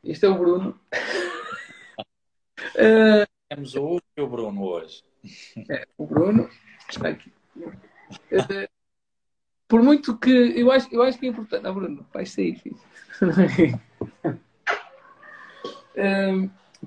Este 0.03 0.25
é 0.25 0.29
o 0.29 0.39
Bruno. 0.39 0.81
Temos 3.49 3.75
o 3.75 3.85
Hugo 3.85 4.03
e 4.17 4.21
o 4.23 4.27
Bruno 4.27 4.65
hoje. 4.65 5.05
É, 5.69 5.87
o 5.99 6.07
Bruno 6.07 6.49
está 6.89 7.09
aqui. 7.09 7.33
Uh, 7.57 8.69
por 9.69 9.83
muito 9.83 10.17
que 10.17 10.31
eu 10.31 10.73
acho, 10.73 10.89
eu 10.93 11.03
acho 11.03 11.19
que 11.19 11.27
é 11.27 11.29
importante. 11.29 11.67
Ah, 11.67 11.73
Bruno, 11.73 12.07
vai 12.13 12.25
sair, 12.25 12.57
filho. 12.57 12.81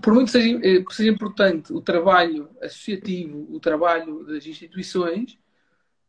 por 0.01 0.13
muito 0.13 0.27
que 0.27 0.31
seja, 0.31 0.59
que 0.59 0.67
eh, 0.67 0.83
seja 0.91 1.11
importante 1.11 1.73
o 1.73 1.81
trabalho 1.81 2.49
associativo, 2.61 3.47
o 3.49 3.59
trabalho 3.59 4.23
das 4.25 4.45
instituições, 4.45 5.37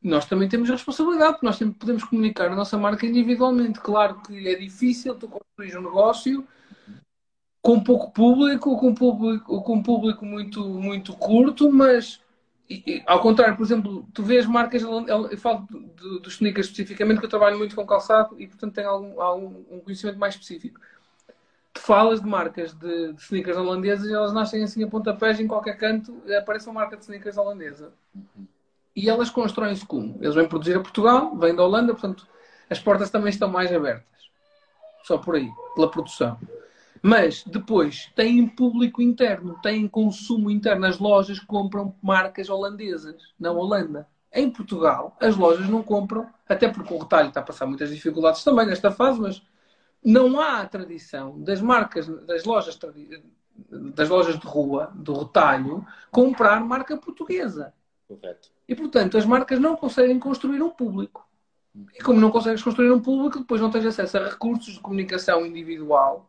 nós 0.03 0.27
também 0.27 0.49
temos 0.49 0.69
responsabilidade, 0.69 1.33
porque 1.33 1.47
nós 1.47 1.57
sempre 1.57 1.79
podemos 1.79 2.05
comunicar 2.05 2.51
a 2.51 2.57
nossa 2.57 2.79
marca 2.79 3.07
individualmente. 3.07 3.81
Claro 3.81 4.21
que 4.23 4.49
é 4.49 4.55
difícil 4.55 5.15
tu 5.15 5.29
construir 5.29 5.77
um 5.77 5.83
negócio 5.83 6.47
com 7.61 7.83
pouco 7.83 8.13
público, 8.13 8.79
com 8.79 8.95
público, 8.95 9.63
com 9.63 9.83
público 9.83 10.25
muito, 10.25 10.65
muito 10.65 11.13
curto, 11.15 11.73
mas 11.73 12.21
e, 12.71 13.03
ao 13.07 13.21
contrário, 13.21 13.57
por 13.57 13.63
exemplo, 13.63 14.07
tu 14.13 14.23
vês 14.23 14.45
marcas, 14.45 14.83
eu 14.83 15.39
falo 15.39 15.67
dos 16.23 16.35
sneakers 16.35 16.67
especificamente, 16.67 17.19
que 17.19 17.25
eu 17.25 17.31
trabalho 17.31 17.57
muito 17.57 17.75
com 17.75 17.87
calçado 17.87 18.39
e, 18.39 18.47
portanto, 18.47 18.75
tenho 18.75 18.89
algum, 18.91 19.21
algum 19.21 19.65
um 19.71 19.81
conhecimento 19.81 20.19
mais 20.19 20.35
específico. 20.35 20.79
Tu 21.73 21.81
falas 21.81 22.21
de 22.21 22.27
marcas 22.27 22.73
de, 22.73 23.13
de 23.13 23.23
sneakers 23.23 23.57
holandesas 23.57 24.09
e 24.09 24.15
elas 24.15 24.33
nascem 24.33 24.63
assim 24.63 24.83
a 24.83 24.89
pontapés 24.89 25.39
em 25.39 25.47
qualquer 25.47 25.77
canto, 25.77 26.23
aparece 26.37 26.67
uma 26.69 26.81
marca 26.81 26.97
de 26.97 27.03
sneakers 27.03 27.37
holandesa. 27.37 27.93
E 28.95 29.09
elas 29.09 29.31
constroem-se 29.31 29.87
como? 29.87 30.19
Eles 30.21 30.35
vêm 30.35 30.49
produzir 30.49 30.77
a 30.77 30.81
Portugal, 30.81 31.37
vêm 31.37 31.55
da 31.55 31.63
Holanda, 31.63 31.93
portanto, 31.93 32.27
as 32.69 32.81
portas 32.81 33.11
também 33.11 33.31
estão 33.31 33.49
mais 33.49 33.73
abertas. 33.73 34.05
Só 35.05 35.19
por 35.19 35.37
aí, 35.37 35.49
pela 35.75 35.91
produção. 35.91 36.39
Mas 37.03 37.45
depois 37.45 38.11
têm 38.17 38.47
público 38.47 39.01
interno, 39.01 39.59
têm 39.63 39.87
consumo 39.87 40.51
interno. 40.51 40.87
As 40.87 40.99
lojas 40.99 41.39
compram 41.39 41.95
marcas 42.03 42.49
holandesas 42.49 43.35
na 43.39 43.53
Holanda. 43.53 44.07
Em 44.33 44.51
Portugal, 44.51 45.17
as 45.21 45.37
lojas 45.37 45.69
não 45.69 45.83
compram, 45.83 46.29
até 46.49 46.69
porque 46.69 46.93
o 46.93 46.99
retalho 46.99 47.29
está 47.29 47.41
a 47.41 47.45
passar 47.45 47.67
muitas 47.67 47.91
dificuldades 47.91 48.45
também 48.45 48.67
nesta 48.67 48.91
fase, 48.91 49.21
mas 49.21 49.43
não 50.05 50.41
há 50.41 50.61
a 50.61 50.67
tradição 50.67 51.41
das 51.41 51.61
marcas, 51.61 52.07
das 52.27 52.45
lojas, 52.45 52.79
das 53.71 54.09
lojas 54.09 54.39
de 54.39 54.47
rua, 54.47 54.93
do 54.95 55.13
retalho, 55.13 55.87
comprar 56.11 56.61
marca 56.61 56.97
portuguesa. 56.97 57.75
Correto. 58.07 58.51
E 58.69 58.75
portanto, 58.75 59.19
as 59.19 59.27
marcas 59.27 59.59
não 59.59 59.77
conseguem 59.77 60.19
construir 60.19 60.63
um 60.63 60.71
público. 60.71 61.27
E 61.95 62.03
como 62.03 62.21
não 62.21 62.31
consegues 62.31 62.63
construir 62.63 62.91
um 62.91 63.01
público, 63.01 63.39
depois 63.39 63.61
não 63.61 63.71
tens 63.71 63.87
acesso 63.87 64.19
a 64.19 64.29
recursos 64.29 64.75
de 64.75 64.81
comunicação 64.81 65.45
individual 65.45 66.29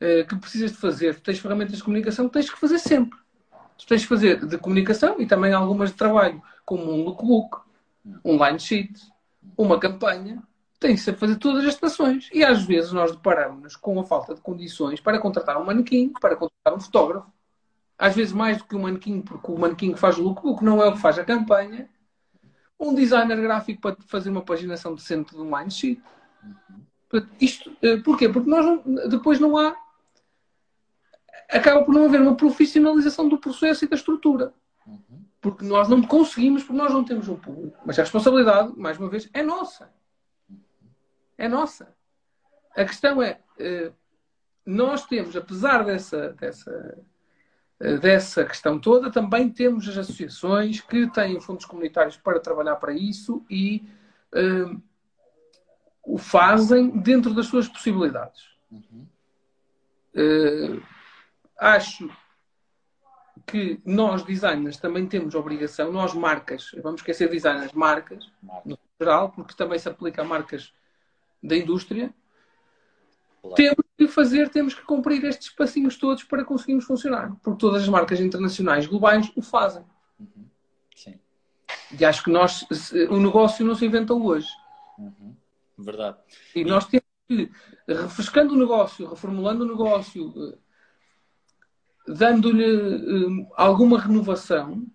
eh, 0.00 0.24
que 0.24 0.36
precisas 0.36 0.72
de 0.72 0.78
fazer, 0.78 1.16
tu 1.16 1.22
tens 1.22 1.38
ferramentas 1.38 1.76
de 1.76 1.84
comunicação 1.84 2.26
que 2.26 2.32
tens 2.32 2.50
que 2.50 2.58
fazer 2.58 2.78
sempre. 2.78 3.18
Tu 3.76 3.86
tens 3.86 4.02
que 4.02 4.08
fazer 4.08 4.46
de 4.46 4.56
comunicação 4.58 5.20
e 5.20 5.26
também 5.26 5.52
algumas 5.52 5.90
de 5.90 5.96
trabalho, 5.96 6.42
como 6.64 6.90
um 6.90 7.04
lookbook, 7.04 7.58
um 8.24 8.42
line 8.44 8.58
sheet, 8.58 8.92
uma 9.56 9.78
campanha. 9.78 10.42
Tens 10.80 11.04
que 11.04 11.12
fazer 11.12 11.36
todas 11.36 11.64
as 11.64 11.74
estações. 11.74 12.30
E 12.32 12.42
às 12.42 12.64
vezes 12.64 12.90
nós 12.90 13.12
deparamos-nos 13.12 13.76
com 13.76 14.00
a 14.00 14.04
falta 14.04 14.34
de 14.34 14.40
condições 14.40 14.98
para 14.98 15.20
contratar 15.20 15.60
um 15.60 15.64
manequim, 15.64 16.10
para 16.20 16.34
contratar 16.34 16.74
um 16.74 16.80
fotógrafo. 16.80 17.30
Às 17.98 18.16
vezes 18.16 18.32
mais 18.32 18.56
do 18.56 18.64
que 18.64 18.74
um 18.74 18.82
manequim, 18.82 19.20
porque 19.20 19.52
o 19.52 19.58
manequim 19.58 19.92
que 19.92 19.98
faz 20.00 20.16
o 20.16 20.22
lookbook 20.22 20.64
não 20.64 20.82
é 20.82 20.88
o 20.88 20.92
que 20.92 20.98
faz 20.98 21.18
a 21.18 21.24
campanha. 21.24 21.88
Um 22.78 22.94
designer 22.94 23.38
gráfico 23.42 23.82
para 23.82 23.96
fazer 24.06 24.30
uma 24.30 24.40
paginação 24.40 24.94
decente 24.94 25.34
de 25.34 25.40
um 25.40 25.56
line 25.56 25.70
sheet. 25.70 26.02
Isto, 27.38 27.76
eh, 27.82 27.98
porquê? 27.98 28.28
Porque 28.28 28.48
nós 28.48 28.64
não, 28.64 28.82
depois 29.08 29.38
não 29.38 29.58
há 29.58 29.76
acaba 31.50 31.84
por 31.84 31.92
não 31.92 32.06
haver 32.06 32.20
uma 32.20 32.36
profissionalização 32.36 33.28
do 33.28 33.38
processo 33.38 33.84
e 33.84 33.88
da 33.88 33.96
estrutura. 33.96 34.54
Porque 35.40 35.64
nós 35.64 35.88
não 35.88 36.02
conseguimos, 36.02 36.62
porque 36.62 36.78
nós 36.78 36.92
não 36.92 37.04
temos 37.04 37.28
um 37.28 37.36
público. 37.36 37.78
Mas 37.84 37.98
a 37.98 38.02
responsabilidade, 38.02 38.72
mais 38.76 38.98
uma 38.98 39.08
vez, 39.08 39.28
é 39.32 39.42
nossa. 39.42 39.90
É 41.40 41.48
nossa. 41.48 41.88
A 42.76 42.84
questão 42.84 43.22
é, 43.22 43.40
eh, 43.58 43.90
nós 44.66 45.06
temos, 45.06 45.34
apesar 45.34 45.82
dessa, 45.82 46.34
dessa, 46.34 47.02
eh, 47.80 47.96
dessa 47.96 48.44
questão 48.44 48.78
toda, 48.78 49.10
também 49.10 49.48
temos 49.48 49.88
as 49.88 49.96
associações 49.96 50.82
que 50.82 51.10
têm 51.10 51.40
fundos 51.40 51.64
comunitários 51.64 52.18
para 52.18 52.38
trabalhar 52.38 52.76
para 52.76 52.92
isso 52.92 53.42
e 53.48 53.88
uh, 54.34 54.82
o 56.02 56.18
fazem 56.18 56.90
dentro 56.90 57.32
das 57.32 57.46
suas 57.46 57.66
possibilidades. 57.66 58.44
Uhum. 58.70 59.06
Uh, 60.14 60.82
acho 61.58 62.06
que 63.46 63.80
nós, 63.82 64.22
designers, 64.24 64.76
também 64.76 65.06
temos 65.06 65.34
obrigação, 65.34 65.90
nós 65.90 66.12
marcas, 66.12 66.70
vamos 66.82 67.00
esquecer 67.00 67.30
designers, 67.30 67.72
marcas, 67.72 68.30
no 68.62 68.78
geral, 69.00 69.30
porque 69.30 69.54
também 69.54 69.78
se 69.78 69.88
aplica 69.88 70.20
a 70.20 70.24
marcas 70.24 70.74
da 71.42 71.56
indústria, 71.56 72.12
claro. 73.40 73.56
temos 73.56 73.86
que 73.96 74.08
fazer, 74.08 74.48
temos 74.48 74.74
que 74.74 74.82
cumprir 74.82 75.24
estes 75.24 75.50
passinhos 75.50 75.96
todos 75.96 76.24
para 76.24 76.44
conseguirmos 76.44 76.84
funcionar, 76.84 77.36
porque 77.42 77.58
todas 77.58 77.82
as 77.82 77.88
marcas 77.88 78.20
internacionais 78.20 78.86
globais 78.86 79.30
o 79.34 79.42
fazem. 79.42 79.84
Uhum. 80.18 80.46
Sim. 80.94 81.18
E 81.98 82.04
acho 82.04 82.24
que 82.24 82.30
nós, 82.30 82.66
o 83.10 83.18
negócio 83.18 83.64
não 83.64 83.74
se 83.74 83.86
inventou 83.86 84.24
hoje. 84.24 84.48
Uhum. 84.98 85.34
Verdade. 85.78 86.18
E, 86.54 86.60
e 86.60 86.64
nós 86.64 86.86
temos 86.86 87.06
que, 87.26 87.50
refrescando 87.86 88.54
o 88.54 88.58
negócio, 88.58 89.08
reformulando 89.08 89.64
o 89.64 89.68
negócio, 89.68 90.58
dando-lhe 92.06 93.26
um, 93.26 93.48
alguma 93.54 93.98
renovação 93.98 94.86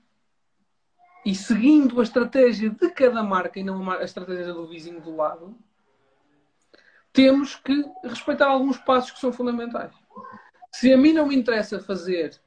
e 1.26 1.34
seguindo 1.34 2.00
a 2.00 2.04
estratégia 2.04 2.70
de 2.70 2.90
cada 2.92 3.24
marca 3.24 3.60
e 3.60 3.64
não 3.64 3.90
a 3.90 4.04
estratégia 4.04 4.54
do 4.54 4.68
vizinho 4.68 5.02
do 5.02 5.16
lado, 5.16 5.58
temos 7.16 7.56
que 7.56 7.86
respeitar 8.04 8.48
alguns 8.48 8.78
passos 8.78 9.12
que 9.12 9.20
são 9.20 9.32
fundamentais. 9.32 9.94
Se 10.72 10.92
a 10.92 10.98
mim 10.98 11.14
não 11.14 11.26
me 11.26 11.36
interessa 11.36 11.80
fazer 11.80 12.38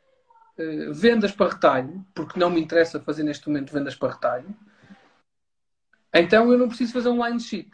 uh, 0.58 0.92
vendas 0.92 1.32
para 1.32 1.54
retalho, 1.54 2.04
porque 2.14 2.38
não 2.38 2.50
me 2.50 2.60
interessa 2.60 3.00
fazer 3.00 3.22
neste 3.22 3.48
momento 3.48 3.72
vendas 3.72 3.96
para 3.96 4.12
retalho, 4.12 4.54
Então 6.12 6.52
eu 6.52 6.58
não 6.58 6.68
preciso 6.68 6.92
fazer 6.92 7.08
um 7.08 7.26
line 7.26 7.40
sheet. 7.40 7.70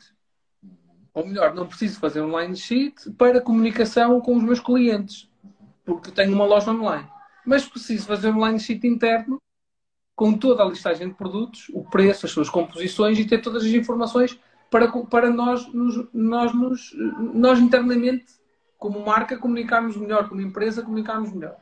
Ou 1.12 1.26
melhor, 1.26 1.54
não 1.54 1.66
preciso 1.66 1.98
fazer 1.98 2.20
um 2.20 2.40
line 2.40 2.56
sheet 2.56 3.10
para 3.12 3.40
comunicação 3.40 4.20
com 4.20 4.36
os 4.36 4.42
meus 4.42 4.60
clientes, 4.60 5.28
porque 5.84 6.12
tenho 6.12 6.32
uma 6.32 6.44
loja 6.44 6.70
online. 6.70 7.08
Mas 7.44 7.68
preciso 7.68 8.06
fazer 8.06 8.30
um 8.30 8.46
line 8.46 8.58
sheet 8.58 8.86
interno 8.86 9.40
com 10.14 10.38
toda 10.38 10.62
a 10.62 10.66
listagem 10.66 11.08
de 11.08 11.14
produtos, 11.14 11.68
o 11.72 11.82
preço, 11.84 12.26
as 12.26 12.32
suas 12.32 12.48
composições 12.48 13.18
e 13.18 13.24
ter 13.24 13.38
todas 13.42 13.64
as 13.64 13.70
informações 13.70 14.38
para, 14.74 14.88
para 14.88 15.30
nós, 15.30 15.72
nos, 15.72 16.04
nós, 16.12 16.52
nos, 16.52 16.92
nós 17.32 17.60
internamente, 17.60 18.26
como 18.76 18.98
marca, 19.06 19.38
comunicarmos 19.38 19.96
melhor, 19.96 20.28
como 20.28 20.40
empresa, 20.40 20.82
comunicarmos 20.82 21.32
melhor. 21.32 21.54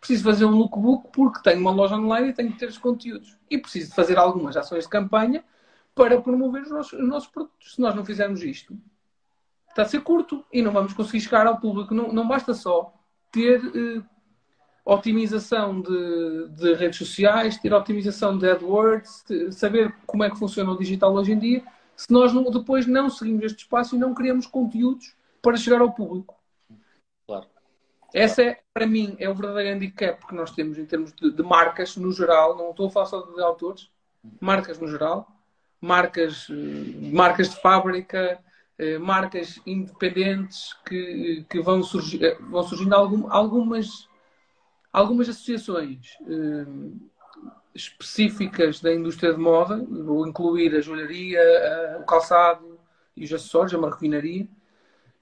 Preciso 0.00 0.24
fazer 0.24 0.46
um 0.46 0.56
lookbook 0.56 1.10
porque 1.12 1.42
tenho 1.42 1.60
uma 1.60 1.70
loja 1.70 1.94
online 1.94 2.30
e 2.30 2.32
tenho 2.32 2.50
que 2.50 2.58
ter 2.58 2.70
os 2.70 2.78
conteúdos. 2.78 3.36
E 3.50 3.58
preciso 3.58 3.94
fazer 3.94 4.16
algumas 4.16 4.56
ações 4.56 4.84
de 4.84 4.88
campanha 4.88 5.44
para 5.94 6.18
promover 6.18 6.62
os 6.62 6.70
nossos, 6.70 6.98
os 6.98 7.06
nossos 7.06 7.28
produtos. 7.28 7.74
Se 7.74 7.80
nós 7.82 7.94
não 7.94 8.02
fizermos 8.02 8.42
isto, 8.42 8.74
está 9.68 9.82
a 9.82 9.84
ser 9.84 10.00
curto 10.00 10.42
e 10.50 10.62
não 10.62 10.72
vamos 10.72 10.94
conseguir 10.94 11.20
chegar 11.20 11.46
ao 11.46 11.60
público. 11.60 11.92
Não, 11.92 12.14
não 12.14 12.26
basta 12.26 12.54
só 12.54 12.94
ter 13.30 13.60
eh, 13.60 14.02
otimização 14.86 15.82
de, 15.82 16.48
de, 16.48 16.72
redes 16.72 16.96
sociais, 16.96 17.58
ter 17.58 17.74
otimização 17.74 18.38
de 18.38 18.48
AdWords, 18.48 19.22
saber 19.50 19.94
como 20.06 20.24
é 20.24 20.30
que 20.30 20.38
funciona 20.38 20.72
o 20.72 20.78
digital 20.78 21.12
hoje 21.12 21.32
em 21.32 21.38
dia, 21.38 21.62
se 21.96 22.12
nós 22.12 22.32
não, 22.32 22.50
depois 22.50 22.86
não 22.86 23.08
seguimos 23.08 23.44
este 23.44 23.62
espaço 23.62 23.94
e 23.94 23.98
não 23.98 24.14
criamos 24.14 24.46
conteúdos 24.46 25.14
para 25.40 25.56
chegar 25.56 25.80
ao 25.80 25.92
público. 25.92 26.34
Claro. 27.26 27.46
Essa 28.12 28.42
é, 28.42 28.60
para 28.72 28.86
mim, 28.86 29.16
é 29.18 29.28
o 29.28 29.34
verdadeiro 29.34 29.76
handicap 29.76 30.26
que 30.26 30.34
nós 30.34 30.50
temos 30.52 30.78
em 30.78 30.86
termos 30.86 31.12
de, 31.12 31.30
de 31.30 31.42
marcas 31.42 31.96
no 31.96 32.12
geral. 32.12 32.56
Não 32.56 32.70
estou 32.70 32.86
a 32.86 32.90
falar 32.90 33.06
só 33.06 33.20
de 33.22 33.40
autores, 33.42 33.90
marcas 34.40 34.78
no 34.78 34.88
geral 34.88 35.34
marcas, 35.84 36.48
marcas 37.12 37.50
de 37.50 37.60
fábrica, 37.60 38.40
eh, 38.78 38.98
marcas 38.98 39.60
independentes 39.66 40.72
que, 40.86 41.44
que 41.48 41.60
vão, 41.60 41.82
surgir, 41.82 42.24
eh, 42.24 42.38
vão 42.40 42.62
surgindo 42.62 42.94
algum, 42.94 43.30
algumas, 43.30 44.08
algumas 44.92 45.28
associações 45.28 46.16
eh, 46.26 46.66
específicas 47.74 48.80
da 48.80 48.94
indústria 48.94 49.32
de 49.32 49.38
moda, 49.38 49.84
vou 49.88 50.26
incluir 50.26 50.74
a 50.74 50.80
joalharia, 50.80 51.40
o 52.00 52.04
calçado 52.04 52.78
e 53.16 53.24
os 53.24 53.32
acessórios, 53.32 53.74
a 53.74 53.78
marroquinaria, 53.78 54.46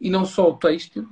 e 0.00 0.10
não 0.10 0.24
só 0.24 0.50
o 0.50 0.56
têxtil. 0.56 1.08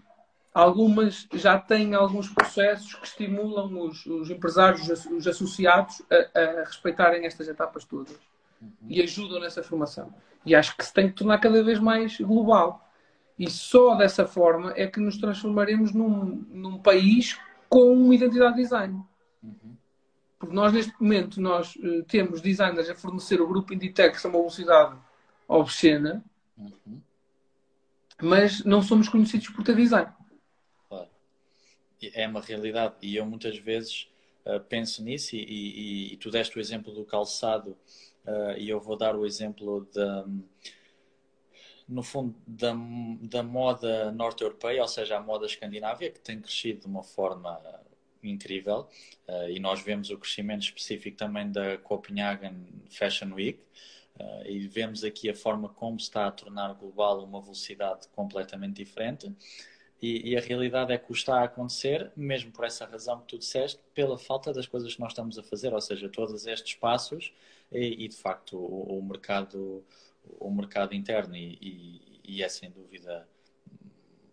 Algumas 0.53 1.29
já 1.33 1.59
têm 1.59 1.95
alguns 1.95 2.29
processos 2.29 2.95
que 2.95 3.07
estimulam 3.07 3.79
os, 3.81 4.05
os 4.05 4.31
empresários, 4.31 5.07
os 5.07 5.27
associados, 5.27 6.03
a, 6.11 6.39
a 6.39 6.65
respeitarem 6.65 7.25
estas 7.25 7.49
etapas 7.49 7.85
todas 7.85 8.19
uhum. 8.61 8.71
e 8.89 9.01
ajudam 9.01 9.41
nessa 9.41 9.63
formação. 9.63 10.13
E 10.45 10.55
acho 10.55 10.77
que 10.77 10.85
se 10.85 10.93
tem 10.93 11.09
que 11.09 11.15
tornar 11.15 11.39
cada 11.39 11.63
vez 11.63 11.79
mais 11.79 12.19
global. 12.19 12.87
E 13.39 13.49
só 13.49 13.95
dessa 13.95 14.27
forma 14.27 14.75
é 14.77 14.87
que 14.87 15.01
nos 15.01 15.17
transformaremos 15.17 15.93
num, 15.93 16.45
num 16.51 16.79
país 16.79 17.39
com 17.69 17.93
uma 17.93 18.15
identidade 18.15 18.57
de 18.57 18.63
design. 18.63 19.03
Uhum. 19.43 19.77
Porque 20.41 20.55
nós, 20.55 20.73
neste 20.73 20.93
momento, 21.01 21.41
nós 21.41 21.77
uh, 21.77 22.03
temos 22.05 22.41
designers 22.41 22.91
a 22.91 22.97
fornecer 22.97 23.41
o 23.41 23.47
grupo 23.47 23.73
Inditex 23.73 24.25
a 24.25 24.29
uma 24.29 24.39
velocidade 24.39 24.99
obscena, 25.47 26.25
uhum. 26.59 27.01
mas 28.21 28.65
não 28.65 28.83
somos 28.83 29.09
conhecidos 29.09 29.51
por 29.51 29.63
ter 29.63 29.77
design. 29.77 30.11
Claro. 30.89 31.09
É 32.03 32.27
uma 32.27 32.41
realidade. 32.41 32.95
E 33.03 33.15
eu 33.15 33.25
muitas 33.25 33.57
vezes 33.59 34.09
uh, 34.45 34.59
penso 34.61 35.05
nisso, 35.05 35.37
e, 35.37 35.45
e, 35.45 36.15
e, 36.15 36.17
tu 36.17 36.31
deste 36.31 36.57
o 36.57 36.61
exemplo 36.61 36.93
do 36.93 37.05
calçado 37.05 37.77
Uh, 38.25 38.59
e 38.59 38.69
eu 38.69 38.81
vou 38.81 38.97
dar 38.97 39.17
o 39.17 39.25
exemplo 39.25 39.89
da, 39.95 40.27
no 41.89 42.03
fundo, 42.03 42.35
da, 42.47 42.73
da 43.23 43.43
moda 43.43 44.13
norte-europeia, 44.13 44.83
ou 44.83 44.89
seja, 44.89 45.17
a 45.17 45.21
moda 45.21 45.47
escandinávia, 45.47 46.11
que 46.11 46.21
tem 46.21 46.41
crescido 46.41 46.81
de 46.81 46.87
uma 46.87 47.03
forma 47.03 47.59
incrível. 48.23 48.89
Uh, 49.29 49.49
e 49.49 49.61
nós 49.61 49.83
vemos 49.83 50.11
o 50.11 50.19
crescimento 50.19 50.63
específico 50.63 51.17
também 51.17 51.51
da 51.51 51.79
Copenhagen 51.79 52.67
Fashion 52.91 53.33
Week. 53.33 53.61
Uh, 54.19 54.47
e 54.47 54.67
vemos 54.69 55.03
aqui 55.05 55.31
a 55.31 55.35
forma 55.35 55.69
como 55.69 55.97
está 55.97 56.27
a 56.27 56.31
tornar 56.31 56.75
global 56.75 57.25
uma 57.25 57.41
velocidade 57.41 58.09
completamente 58.09 58.77
diferente. 58.77 59.33
E, 60.03 60.31
e, 60.31 60.37
a 60.37 60.41
realidade 60.41 60.93
é 60.93 60.99
que 60.99 61.11
o 61.11 61.15
está 61.15 61.41
a 61.41 61.45
acontecer, 61.45 62.11
mesmo 62.17 62.51
por 62.51 62.65
essa 62.65 62.87
razão 62.87 63.21
que 63.21 63.27
tu 63.27 63.39
disseste, 63.39 63.79
pela 63.93 64.17
falta 64.19 64.51
das 64.51 64.67
coisas 64.67 64.95
que 64.95 65.01
nós 65.01 65.13
estamos 65.13 65.39
a 65.39 65.43
fazer, 65.43 65.75
ou 65.75 65.81
seja, 65.81 66.09
todos 66.09 66.47
estes 66.47 66.75
passos 66.75 67.33
e, 67.71 68.05
e 68.05 68.09
de 68.09 68.17
facto 68.17 68.57
o, 68.57 68.99
o, 68.99 69.03
mercado 69.03 69.85
o 70.39 70.51
mercado 70.51 70.95
interno 70.95 71.37
e, 71.37 71.59
e, 71.61 72.21
e, 72.25 72.43
é 72.43 72.49
sem 72.49 72.71
dúvida 72.71 73.29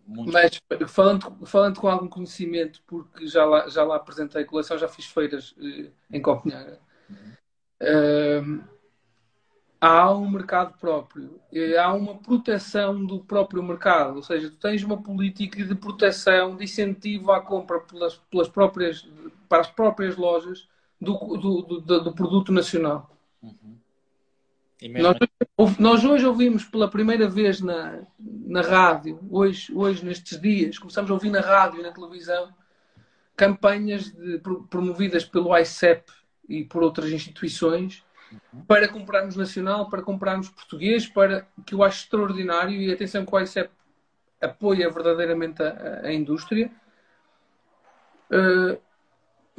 muito 0.08 0.32
mas 0.32 0.58
falando 0.88 1.46
falando 1.46 1.78
com 1.78 1.86
algum 1.86 2.08
conhecimento 2.08 2.82
porque 2.86 3.26
já 3.26 3.44
lá 3.44 3.68
já 3.68 3.84
lá 3.84 3.96
apresentei 3.96 4.44
coleção 4.44 4.78
já 4.78 4.88
fiz 4.88 5.04
feiras 5.04 5.54
eh, 5.60 5.90
em 6.10 6.22
Copenhague 6.22 6.78
uhum. 7.10 8.58
uh, 8.60 8.64
há 9.78 10.10
um 10.14 10.30
mercado 10.30 10.78
próprio 10.78 11.38
há 11.78 11.92
uma 11.92 12.16
proteção 12.16 13.04
do 13.04 13.20
próprio 13.20 13.62
mercado 13.62 14.16
ou 14.16 14.22
seja 14.22 14.48
tu 14.48 14.56
tens 14.56 14.82
uma 14.82 15.00
política 15.02 15.62
de 15.62 15.74
proteção 15.74 16.56
de 16.56 16.64
incentivo 16.64 17.30
à 17.30 17.42
compra 17.42 17.78
pelas 17.80 18.16
pelas 18.30 18.48
próprias 18.48 19.06
para 19.46 19.60
as 19.60 19.70
próprias 19.70 20.16
lojas 20.16 20.66
do, 20.98 21.12
do, 21.36 21.62
do, 21.80 22.00
do 22.00 22.12
produto 22.14 22.50
nacional 22.50 23.14
Uhum. 23.42 23.78
Nós, 24.80 25.76
nós, 25.78 26.04
hoje 26.04 26.24
ouvimos 26.24 26.64
pela 26.64 26.88
primeira 26.88 27.28
vez 27.28 27.60
na, 27.60 28.00
na 28.18 28.60
rádio, 28.60 29.18
hoje, 29.28 29.74
hoje, 29.74 30.04
nestes 30.04 30.40
dias, 30.40 30.78
começamos 30.78 31.10
a 31.10 31.14
ouvir 31.14 31.30
na 31.30 31.40
rádio 31.40 31.80
e 31.80 31.82
na 31.82 31.90
televisão 31.90 32.54
campanhas 33.34 34.12
de, 34.12 34.40
promovidas 34.70 35.24
pelo 35.24 35.56
ICEP 35.56 36.12
e 36.48 36.64
por 36.64 36.82
outras 36.82 37.10
instituições 37.10 38.04
uhum. 38.52 38.64
para 38.66 38.88
comprarmos 38.88 39.34
nacional, 39.34 39.88
para 39.90 40.02
comprarmos 40.02 40.48
português, 40.48 41.06
para 41.06 41.46
que 41.66 41.74
eu 41.74 41.82
acho 41.82 42.04
extraordinário 42.04 42.80
e 42.80 42.92
atenção 42.92 43.26
que 43.26 43.34
o 43.34 43.40
ICEP 43.40 43.70
apoia 44.40 44.88
verdadeiramente 44.90 45.60
a, 45.60 46.02
a 46.04 46.12
indústria. 46.12 46.70
Uh, 48.30 48.78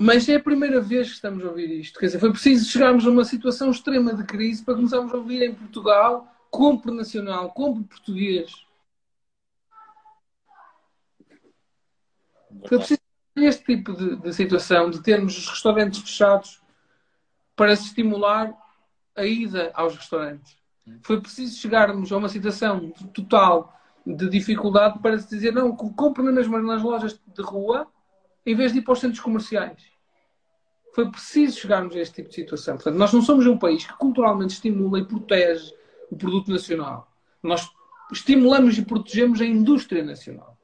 mas 0.02 0.30
é 0.30 0.36
a 0.36 0.40
primeira 0.40 0.80
vez 0.80 1.10
que 1.10 1.16
estamos 1.16 1.44
a 1.44 1.50
ouvir 1.50 1.70
isto. 1.78 2.00
Quer 2.00 2.06
dizer, 2.06 2.20
foi 2.20 2.32
preciso 2.32 2.72
chegarmos 2.72 3.06
a 3.06 3.10
uma 3.10 3.26
situação 3.26 3.70
extrema 3.70 4.14
de 4.14 4.24
crise 4.24 4.64
para 4.64 4.76
começarmos 4.76 5.14
a 5.14 5.18
ouvir 5.18 5.44
em 5.44 5.54
Portugal 5.54 6.26
compre 6.50 6.90
nacional, 6.92 7.52
compre 7.52 7.84
português. 7.84 8.66
Foi 12.66 12.78
preciso 12.78 13.02
este 13.36 13.66
tipo 13.66 13.94
de, 13.94 14.16
de, 14.16 14.34
situação, 14.34 14.90
de 14.90 15.04
termos 15.04 15.38
os 15.38 15.50
restaurantes 15.50 16.00
fechados 16.00 16.62
para 17.54 17.76
se 17.76 17.88
estimular 17.88 18.54
a 19.18 19.26
ida 19.26 19.70
aos 19.74 19.98
restaurantes. 19.98 20.58
Foi 21.04 21.20
preciso 21.20 21.60
chegarmos 21.60 22.10
a 22.12 22.18
uma 22.18 22.30
situação 22.30 22.90
total 23.14 23.78
de 24.06 24.30
dificuldade 24.30 25.00
para 25.00 25.20
se 25.20 25.30
dizer 25.30 25.54
não, 25.54 25.76
compre 25.76 26.24
mesmo 26.24 26.58
nas 26.60 26.82
lojas 26.82 27.20
de 27.28 27.42
rua 27.42 27.86
em 28.52 28.56
vez 28.56 28.72
de 28.74 28.80
ir 28.80 28.82
para 28.82 28.94
os 28.94 29.00
centros 29.00 29.20
comerciais. 29.20 29.82
Foi 30.94 31.10
preciso 31.10 31.60
chegarmos 31.60 31.96
a 31.96 32.00
este 32.00 32.16
tipo 32.16 32.30
de 32.30 32.36
situação. 32.36 32.76
Portanto, 32.76 32.96
nós 32.96 33.14
não 33.14 33.22
somos 33.22 33.46
um 33.46 33.58
país 33.58 33.86
que 33.86 33.94
culturalmente 33.94 34.54
estimula 34.54 35.00
e 35.00 35.06
protege 35.06 35.74
o 36.10 36.18
produto 36.18 36.52
nacional. 36.52 37.12
Nós 37.44 37.70
estimulamos 38.12 38.78
e 38.78 38.84
protegemos 38.84 39.40
a 39.40 39.46
indústria 39.46 40.04
nacional. 40.04 40.58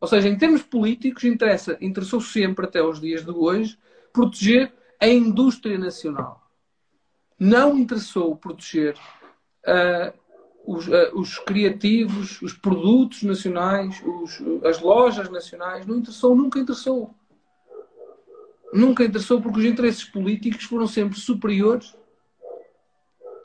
Ou 0.00 0.08
seja, 0.08 0.28
em 0.28 0.36
termos 0.36 0.62
políticos, 0.62 1.24
interessa, 1.24 1.76
interessou 1.80 2.20
sempre, 2.20 2.66
até 2.66 2.82
os 2.82 3.00
dias 3.00 3.24
de 3.24 3.30
hoje, 3.30 3.78
proteger 4.12 4.72
a 5.00 5.06
indústria 5.06 5.78
nacional. 5.78 6.40
Não 7.38 7.76
interessou 7.76 8.36
proteger 8.36 8.96
uh, 9.66 10.16
os, 10.66 10.86
uh, 10.88 11.10
os, 11.14 11.38
criativos, 11.38 12.40
os 12.42 12.52
produtos 12.52 13.22
nacionais, 13.22 14.02
os, 14.04 14.40
as 14.64 14.80
lojas 14.80 15.28
nacionais. 15.30 15.86
Não 15.86 15.96
interessou, 15.96 16.34
nunca 16.36 16.58
interessou 16.58 17.14
nunca 18.72 19.04
interessou 19.04 19.40
porque 19.40 19.58
os 19.60 19.64
interesses 19.66 20.04
políticos 20.04 20.64
foram 20.64 20.86
sempre 20.86 21.18
superiores 21.18 21.94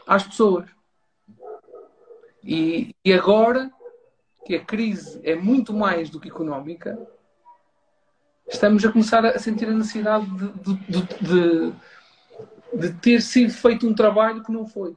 às 0.07 0.23
pessoas. 0.23 0.69
E, 2.43 2.95
e 3.03 3.11
agora 3.11 3.69
que 4.45 4.55
a 4.55 4.63
crise 4.63 5.19
é 5.23 5.35
muito 5.35 5.73
mais 5.73 6.09
do 6.09 6.19
que 6.19 6.29
económica, 6.29 6.97
estamos 8.47 8.85
a 8.85 8.91
começar 8.91 9.25
a 9.25 9.37
sentir 9.37 9.67
a 9.67 9.73
necessidade 9.73 10.25
de, 10.25 10.73
de, 10.73 11.01
de, 11.21 11.73
de, 12.73 12.93
ter 13.01 13.21
sido 13.21 13.51
feito 13.51 13.85
um 13.85 13.93
trabalho 13.93 14.41
que 14.41 14.51
não 14.51 14.65
foi. 14.65 14.95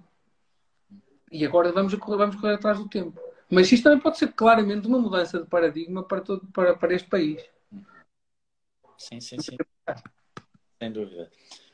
E 1.30 1.44
agora 1.44 1.72
vamos, 1.72 1.92
vamos 1.94 2.36
correr 2.36 2.54
atrás 2.54 2.78
do 2.78 2.88
tempo. 2.88 3.20
Mas 3.48 3.70
isto 3.70 3.84
também 3.84 4.00
pode 4.00 4.18
ser 4.18 4.32
claramente 4.32 4.86
uma 4.86 4.98
mudança 4.98 5.40
de 5.40 5.46
paradigma 5.46 6.02
para, 6.02 6.20
todo, 6.20 6.46
para, 6.52 6.76
para 6.76 6.94
este 6.94 7.08
país. 7.08 7.42
Sim, 8.96 9.20
sim, 9.20 9.40
sim. 9.40 9.56
Sem 10.78 10.92
dúvida. 10.92 11.30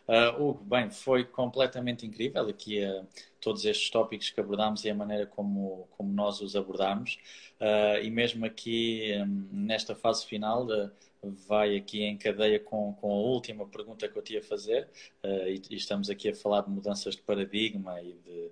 Uh, 0.09 0.41
Hugo, 0.41 0.65
bem, 0.65 0.89
foi 0.89 1.25
completamente 1.25 2.07
incrível 2.07 2.49
aqui 2.49 2.85
uh, 2.85 3.07
todos 3.41 3.65
estes 3.65 3.91
tópicos 3.91 4.31
que 4.31 4.41
abordámos 4.41 4.85
e 4.85 4.91
a 4.91 4.95
maneira 4.95 5.27
como, 5.27 5.89
como 5.91 6.13
nós 6.13 6.41
os 6.41 6.55
abordámos. 6.55 7.19
Uh, 7.61 8.01
e 8.03 8.11
mesmo 8.11 8.47
aqui 8.47 9.13
um, 9.21 9.49
nesta 9.51 9.97
fase 9.97 10.25
final, 10.25 10.65
uh, 10.67 10.91
vai 11.23 11.77
aqui 11.77 12.03
em 12.03 12.17
cadeia 12.17 12.59
com, 12.59 12.93
com 12.95 13.11
a 13.11 13.15
última 13.15 13.67
pergunta 13.67 14.09
que 14.09 14.17
eu 14.17 14.23
tinha 14.23 14.41
a 14.41 14.43
fazer. 14.43 14.89
E, 15.25 15.61
e, 15.71 15.77
estamos 15.77 16.11
aqui 16.11 16.29
a 16.29 16.35
falar 16.35 16.63
de 16.63 16.71
mudanças 16.71 17.17
de 17.17 17.23
paradigma 17.23 18.01
e 18.01 18.13
de 18.13 18.51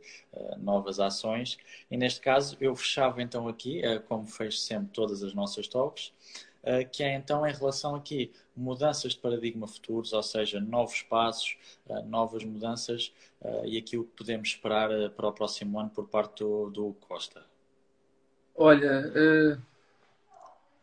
novas 0.58 1.00
ações. 1.00 1.56
E 1.90 1.96
neste 1.96 2.20
caso, 2.20 2.56
eu 2.60 2.74
fechava 2.74 3.22
então 3.22 3.48
aqui, 3.48 3.82
como 4.08 4.26
fecho 4.26 4.58
sempre 4.58 4.90
todas 4.92 5.22
as 5.22 5.34
nossas 5.34 5.68
talks. 5.68 6.12
Que 6.92 7.02
é 7.02 7.14
então 7.14 7.46
em 7.46 7.52
relação 7.52 7.94
aqui 7.94 8.32
mudanças 8.56 9.12
de 9.12 9.18
paradigma 9.18 9.66
futuros, 9.68 10.12
ou 10.12 10.22
seja, 10.22 10.60
novos 10.60 11.02
passos, 11.02 11.56
novas 12.06 12.42
mudanças 12.42 13.12
e 13.64 13.76
aquilo 13.76 14.04
que 14.04 14.16
podemos 14.16 14.48
esperar 14.48 15.10
para 15.10 15.28
o 15.28 15.32
próximo 15.32 15.78
ano 15.78 15.90
por 15.90 16.08
parte 16.08 16.42
do, 16.42 16.70
do 16.70 16.94
Costa. 17.06 17.44
Olha, 18.56 19.00
uh, 19.08 19.60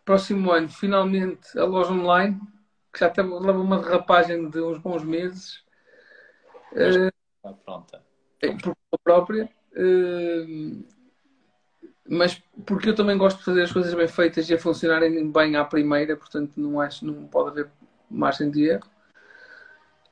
próximo 0.06 0.52
ano, 0.52 0.70
finalmente, 0.70 1.58
a 1.58 1.64
loja 1.64 1.92
online, 1.92 2.40
que 2.92 3.00
já 3.00 3.10
teve, 3.10 3.30
leva 3.30 3.60
uma 3.60 3.80
derrapagem 3.80 4.50
de 4.50 4.62
uns 4.62 4.78
bons 4.80 5.04
meses. 5.04 5.64
Mas, 6.74 6.96
uh, 6.96 7.56
pronta. 7.66 8.04
Por 8.40 8.62
conta 8.62 8.98
própria. 9.04 9.50
Uh, 9.74 10.84
mas 12.10 12.42
porque 12.66 12.90
eu 12.90 12.96
também 12.96 13.18
gosto 13.18 13.38
de 13.38 13.46
fazer 13.46 13.62
as 13.62 13.72
coisas 13.72 13.94
bem 13.94 14.08
feitas 14.08 14.50
e 14.50 14.54
a 14.54 14.60
funcionarem 14.60 15.32
bem 15.32 15.56
à 15.56 15.64
primeira, 15.64 16.18
portanto 16.18 16.54
não 16.58 16.82
acho 16.82 17.06
não 17.06 17.26
pode 17.28 17.52
haver 17.52 17.72
margem 18.10 18.52
de 18.52 18.66
erro. 18.66 18.90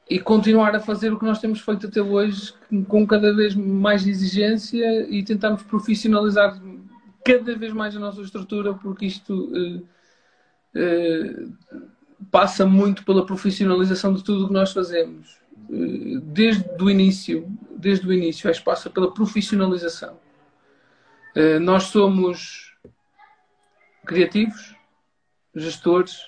E 0.09 0.17
continuar 0.17 0.75
a 0.75 0.79
fazer 0.79 1.11
o 1.11 1.19
que 1.19 1.25
nós 1.25 1.39
temos 1.39 1.59
feito 1.59 1.87
até 1.87 2.01
hoje, 2.01 2.53
com 2.87 3.05
cada 3.05 3.35
vez 3.35 3.53
mais 3.53 4.07
exigência 4.07 5.07
e 5.09 5.23
tentarmos 5.23 5.61
profissionalizar 5.63 6.59
cada 7.29 7.55
vez 7.55 7.71
mais 7.73 7.95
a 7.95 7.99
nossa 7.99 8.21
estrutura, 8.21 8.73
porque 8.73 9.05
isto 9.05 9.51
eh, 9.55 9.81
eh, 10.75 11.47
passa 12.31 12.65
muito 12.65 13.05
pela 13.05 13.25
profissionalização 13.25 14.13
de 14.13 14.23
tudo 14.23 14.45
o 14.45 14.47
que 14.47 14.53
nós 14.53 14.71
fazemos. 14.71 15.37
Eh, 15.69 16.19
desde 16.23 16.83
o 16.83 16.89
início, 16.89 17.47
desde 17.77 18.07
o 18.07 18.13
início, 18.13 18.49
acho 18.49 18.59
que 18.59 18.65
passa 18.65 18.89
pela 18.89 19.13
profissionalização 19.13 20.17
nós 21.61 21.83
somos 21.83 22.75
criativos, 24.05 24.75
gestores, 25.55 26.19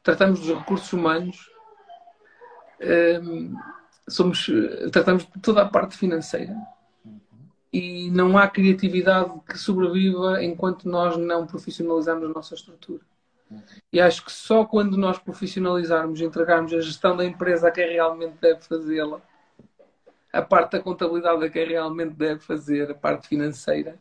tratamos 0.00 0.38
dos 0.38 0.56
recursos 0.56 0.92
humanos, 0.92 1.50
somos, 4.06 4.46
tratamos 4.92 5.24
de 5.24 5.40
toda 5.40 5.62
a 5.62 5.68
parte 5.68 5.96
financeira 5.96 6.54
e 7.72 8.10
não 8.10 8.38
há 8.38 8.48
criatividade 8.48 9.32
que 9.46 9.58
sobreviva 9.58 10.42
enquanto 10.42 10.88
nós 10.88 11.16
não 11.16 11.46
profissionalizarmos 11.46 12.30
a 12.30 12.32
nossa 12.32 12.54
estrutura. 12.54 13.02
E 13.92 14.00
acho 14.00 14.24
que 14.24 14.32
só 14.32 14.64
quando 14.64 14.96
nós 14.96 15.18
profissionalizarmos, 15.18 16.20
entregarmos 16.20 16.72
a 16.72 16.80
gestão 16.80 17.16
da 17.16 17.24
empresa 17.24 17.68
a 17.68 17.70
quem 17.70 17.92
realmente 17.92 18.36
deve 18.40 18.60
fazê-la, 18.60 19.20
a 20.32 20.42
parte 20.42 20.72
da 20.72 20.80
contabilidade 20.80 21.44
a 21.44 21.50
quem 21.50 21.66
realmente 21.66 22.14
deve 22.14 22.40
fazer, 22.40 22.90
a 22.90 22.94
parte 22.94 23.28
financeira, 23.28 23.98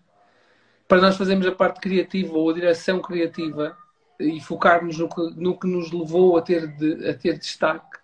para 0.88 1.02
nós 1.02 1.18
fazermos 1.18 1.46
a 1.46 1.52
parte 1.52 1.80
criativa 1.80 2.38
ou 2.38 2.50
a 2.50 2.54
direção 2.54 3.02
criativa 3.02 3.78
e 4.20 4.40
focarmos 4.42 4.98
no 4.98 5.10
que, 5.10 5.22
no 5.36 5.58
que 5.58 5.68
nos 5.68 5.92
levou 5.92 6.38
a 6.38 6.42
ter, 6.42 6.68
de, 6.68 7.10
a 7.10 7.14
ter 7.14 7.38
destaque, 7.38 7.98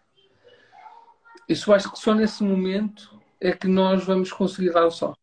isso 1.47 1.73
acho 1.73 1.91
que 1.91 1.99
só 1.99 2.13
nesse 2.13 2.43
momento 2.43 3.19
é 3.39 3.51
que 3.51 3.67
nós 3.67 4.05
vamos 4.05 4.31
conseguir 4.31 4.71
dar 4.71 4.85
o 4.85 4.91
salto. 4.91 5.22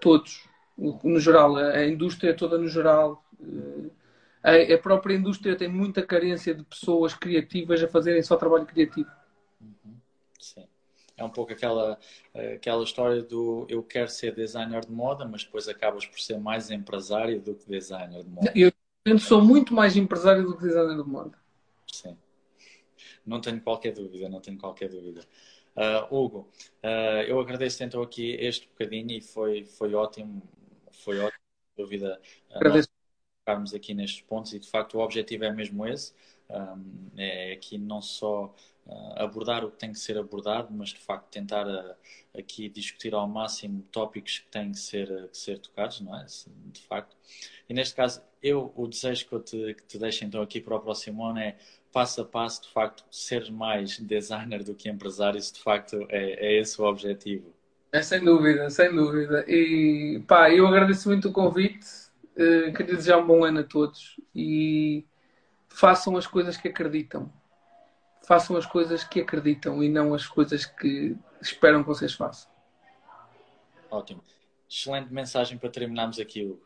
Todos, 0.00 0.48
no 0.76 1.20
geral, 1.20 1.56
a 1.56 1.84
indústria 1.86 2.34
toda 2.34 2.56
no 2.56 2.68
geral. 2.68 3.24
A, 4.42 4.78
própria 4.78 5.14
indústria 5.14 5.56
tem 5.56 5.68
muita 5.68 6.02
carência 6.02 6.54
de 6.54 6.62
pessoas 6.64 7.14
criativas 7.14 7.82
a 7.82 7.88
fazerem 7.88 8.22
só 8.22 8.36
trabalho 8.36 8.66
criativo. 8.66 9.10
Uhum. 9.60 9.94
Sim 10.38 10.66
é 11.20 11.24
um 11.24 11.28
pouco 11.28 11.52
aquela, 11.52 11.98
aquela 12.54 12.82
história 12.82 13.22
do 13.22 13.66
eu 13.68 13.82
quero 13.82 14.08
ser 14.08 14.34
designer 14.34 14.84
de 14.86 14.90
moda, 14.90 15.26
mas 15.26 15.44
depois 15.44 15.68
acabas 15.68 16.06
por 16.06 16.18
ser 16.18 16.38
mais 16.38 16.70
empresário 16.70 17.40
do 17.40 17.54
que 17.54 17.68
designer 17.68 18.24
de 18.24 18.30
moda. 18.30 18.52
Eu 18.54 19.18
sou 19.18 19.42
muito 19.42 19.74
mais 19.74 19.96
empresário 19.96 20.44
do 20.44 20.56
que 20.56 20.62
designer 20.62 20.96
de 20.96 21.08
moda. 21.08 21.38
Sim. 21.92 22.16
Não 23.26 23.40
tenho 23.40 23.60
qualquer 23.60 23.92
dúvida, 23.92 24.28
não 24.28 24.40
tenho 24.40 24.58
qualquer 24.58 24.88
dúvida. 24.88 25.20
Uh, 25.76 26.14
Hugo, 26.14 26.48
uh, 26.82 27.22
eu 27.26 27.38
agradeço 27.40 27.82
então 27.84 28.02
aqui 28.02 28.32
este 28.40 28.68
bocadinho 28.68 29.12
e 29.12 29.20
foi, 29.20 29.64
foi 29.64 29.94
ótimo, 29.94 30.42
foi 30.90 31.18
ótimo, 31.18 31.40
dúvida, 31.76 32.20
uh, 32.50 32.56
agradeço. 32.56 32.88
ficarmos 33.38 33.72
aqui 33.72 33.94
nestes 33.94 34.20
pontos 34.22 34.52
e 34.52 34.58
de 34.58 34.68
facto 34.68 34.98
o 34.98 35.00
objetivo 35.00 35.44
é 35.44 35.52
mesmo 35.52 35.86
esse, 35.86 36.12
um, 36.50 37.10
é 37.16 37.52
aqui 37.52 37.78
não 37.78 38.02
só 38.02 38.54
abordar 39.16 39.64
o 39.64 39.70
que 39.70 39.78
tem 39.78 39.92
que 39.92 39.98
ser 40.00 40.18
abordado, 40.18 40.68
mas 40.72 40.88
de 40.88 40.98
facto 40.98 41.28
tentar 41.30 41.64
aqui 42.36 42.68
discutir 42.68 43.14
ao 43.14 43.28
máximo 43.28 43.82
tópicos 43.92 44.40
que 44.40 44.48
têm 44.48 44.72
que 44.72 44.78
ser, 44.80 45.28
que 45.28 45.38
ser 45.38 45.60
tocados, 45.60 46.00
não 46.00 46.16
é? 46.16 46.24
De 46.24 46.80
facto. 46.80 47.16
E 47.68 47.74
neste 47.74 47.94
caso, 47.94 48.20
eu, 48.42 48.72
o 48.74 48.88
desejo 48.88 49.28
que 49.28 49.32
eu 49.32 49.40
te, 49.40 49.74
que 49.74 49.84
te 49.84 49.98
deixo 49.98 50.24
então 50.24 50.42
aqui 50.42 50.60
para 50.60 50.74
o 50.74 50.80
próximo 50.80 51.24
ano 51.24 51.38
é 51.38 51.56
passo 51.92 52.22
a 52.22 52.24
passo, 52.24 52.62
de 52.62 52.68
facto, 52.68 53.04
ser 53.10 53.50
mais 53.50 53.98
designer 53.98 54.62
do 54.62 54.74
que 54.74 54.88
empresário, 54.88 55.40
se 55.40 55.52
de 55.54 55.60
facto 55.60 56.06
é, 56.08 56.46
é 56.46 56.60
esse 56.60 56.80
o 56.80 56.84
objetivo. 56.84 57.52
É 57.92 58.02
sem 58.02 58.24
dúvida, 58.24 58.70
sem 58.70 58.94
dúvida. 58.94 59.44
E 59.48 60.22
pá, 60.26 60.50
eu 60.50 60.66
agradeço 60.66 61.08
muito 61.08 61.28
o 61.28 61.32
convite, 61.32 61.86
uh, 62.36 62.72
queria 62.72 62.94
desejar 62.94 63.18
um 63.18 63.26
bom 63.26 63.44
ano 63.44 63.60
a 63.60 63.64
todos 63.64 64.20
e 64.34 65.04
façam 65.68 66.16
as 66.16 66.26
coisas 66.26 66.56
que 66.56 66.68
acreditam. 66.68 67.32
Façam 68.26 68.56
as 68.56 68.66
coisas 68.66 69.02
que 69.02 69.20
acreditam 69.20 69.82
e 69.82 69.88
não 69.88 70.14
as 70.14 70.26
coisas 70.26 70.64
que 70.64 71.16
esperam 71.40 71.82
que 71.82 71.88
vocês 71.88 72.14
façam. 72.14 72.50
Ótimo. 73.90 74.22
Excelente 74.68 75.12
mensagem 75.12 75.58
para 75.58 75.68
terminarmos 75.68 76.20
aqui, 76.20 76.44
Hugo. 76.44 76.62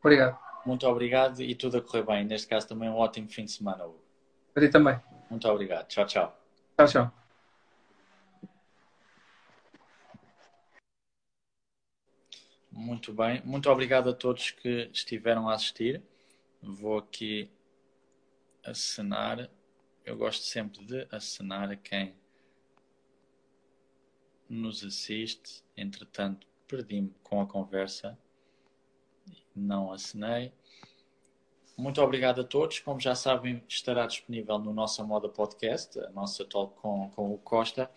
Obrigado. 0.00 0.36
Muito 0.64 0.84
obrigado 0.88 1.40
e 1.40 1.54
tudo 1.54 1.76
a 1.76 1.80
correr 1.80 2.02
bem. 2.02 2.24
Neste 2.24 2.48
caso 2.48 2.66
também 2.66 2.88
um 2.88 2.96
ótimo 2.96 3.28
fim 3.28 3.44
de 3.44 3.52
semana, 3.52 3.84
Hugo. 3.84 4.05
Para 4.56 4.66
ti 4.66 4.72
também. 4.72 4.98
Muito 5.28 5.46
obrigado. 5.50 5.86
Tchau, 5.86 6.06
tchau. 6.06 6.34
Tchau, 6.78 6.88
tchau. 6.88 7.12
Muito 12.72 13.12
bem. 13.12 13.42
Muito 13.44 13.68
obrigado 13.68 14.08
a 14.08 14.14
todos 14.14 14.52
que 14.52 14.88
estiveram 14.94 15.46
a 15.46 15.52
assistir. 15.52 16.02
Vou 16.62 16.96
aqui 16.96 17.50
acenar. 18.64 19.50
Eu 20.06 20.16
gosto 20.16 20.42
sempre 20.42 20.82
de 20.86 21.06
acenar 21.12 21.70
a 21.70 21.76
quem 21.76 22.16
nos 24.48 24.82
assiste. 24.82 25.62
Entretanto, 25.76 26.46
perdi-me 26.66 27.14
com 27.22 27.42
a 27.42 27.46
conversa. 27.46 28.18
Não 29.54 29.92
acenei. 29.92 30.50
Muito 31.76 32.00
obrigado 32.00 32.40
a 32.40 32.44
todos. 32.44 32.80
Como 32.80 32.98
já 32.98 33.14
sabem, 33.14 33.62
estará 33.68 34.06
disponível 34.06 34.58
no 34.58 34.72
nossa 34.72 35.04
Moda 35.04 35.28
Podcast, 35.28 35.98
a 36.00 36.10
nossa 36.10 36.44
talk 36.44 36.74
com, 36.80 37.10
com 37.10 37.34
o 37.34 37.38
Costa. 37.38 37.90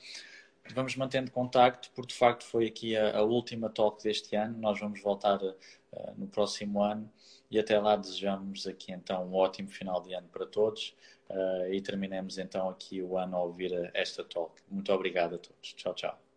Vamos 0.73 0.95
mantendo 0.95 1.31
contacto, 1.31 1.89
porque 1.95 2.13
de 2.13 2.19
facto 2.19 2.43
foi 2.43 2.67
aqui 2.67 2.95
a, 2.95 3.17
a 3.17 3.23
última 3.23 3.69
talk 3.69 4.03
deste 4.03 4.35
ano. 4.35 4.57
Nós 4.57 4.79
vamos 4.79 5.01
voltar 5.01 5.41
uh, 5.41 5.55
no 6.17 6.27
próximo 6.27 6.83
ano 6.83 7.09
e 7.49 7.57
até 7.57 7.79
lá 7.79 7.95
desejamos 7.95 8.67
aqui 8.67 8.91
então 8.91 9.25
um 9.25 9.33
ótimo 9.33 9.69
final 9.69 10.01
de 10.01 10.13
ano 10.13 10.27
para 10.27 10.45
todos 10.45 10.95
uh, 11.29 11.73
e 11.73 11.81
terminemos 11.81 12.37
então 12.37 12.69
aqui 12.69 13.01
o 13.01 13.17
ano 13.17 13.37
a 13.37 13.43
ouvir 13.43 13.89
esta 13.93 14.23
talk. 14.23 14.61
Muito 14.69 14.91
obrigado 14.93 15.35
a 15.35 15.37
todos. 15.37 15.73
Tchau, 15.73 15.93
tchau. 15.93 16.28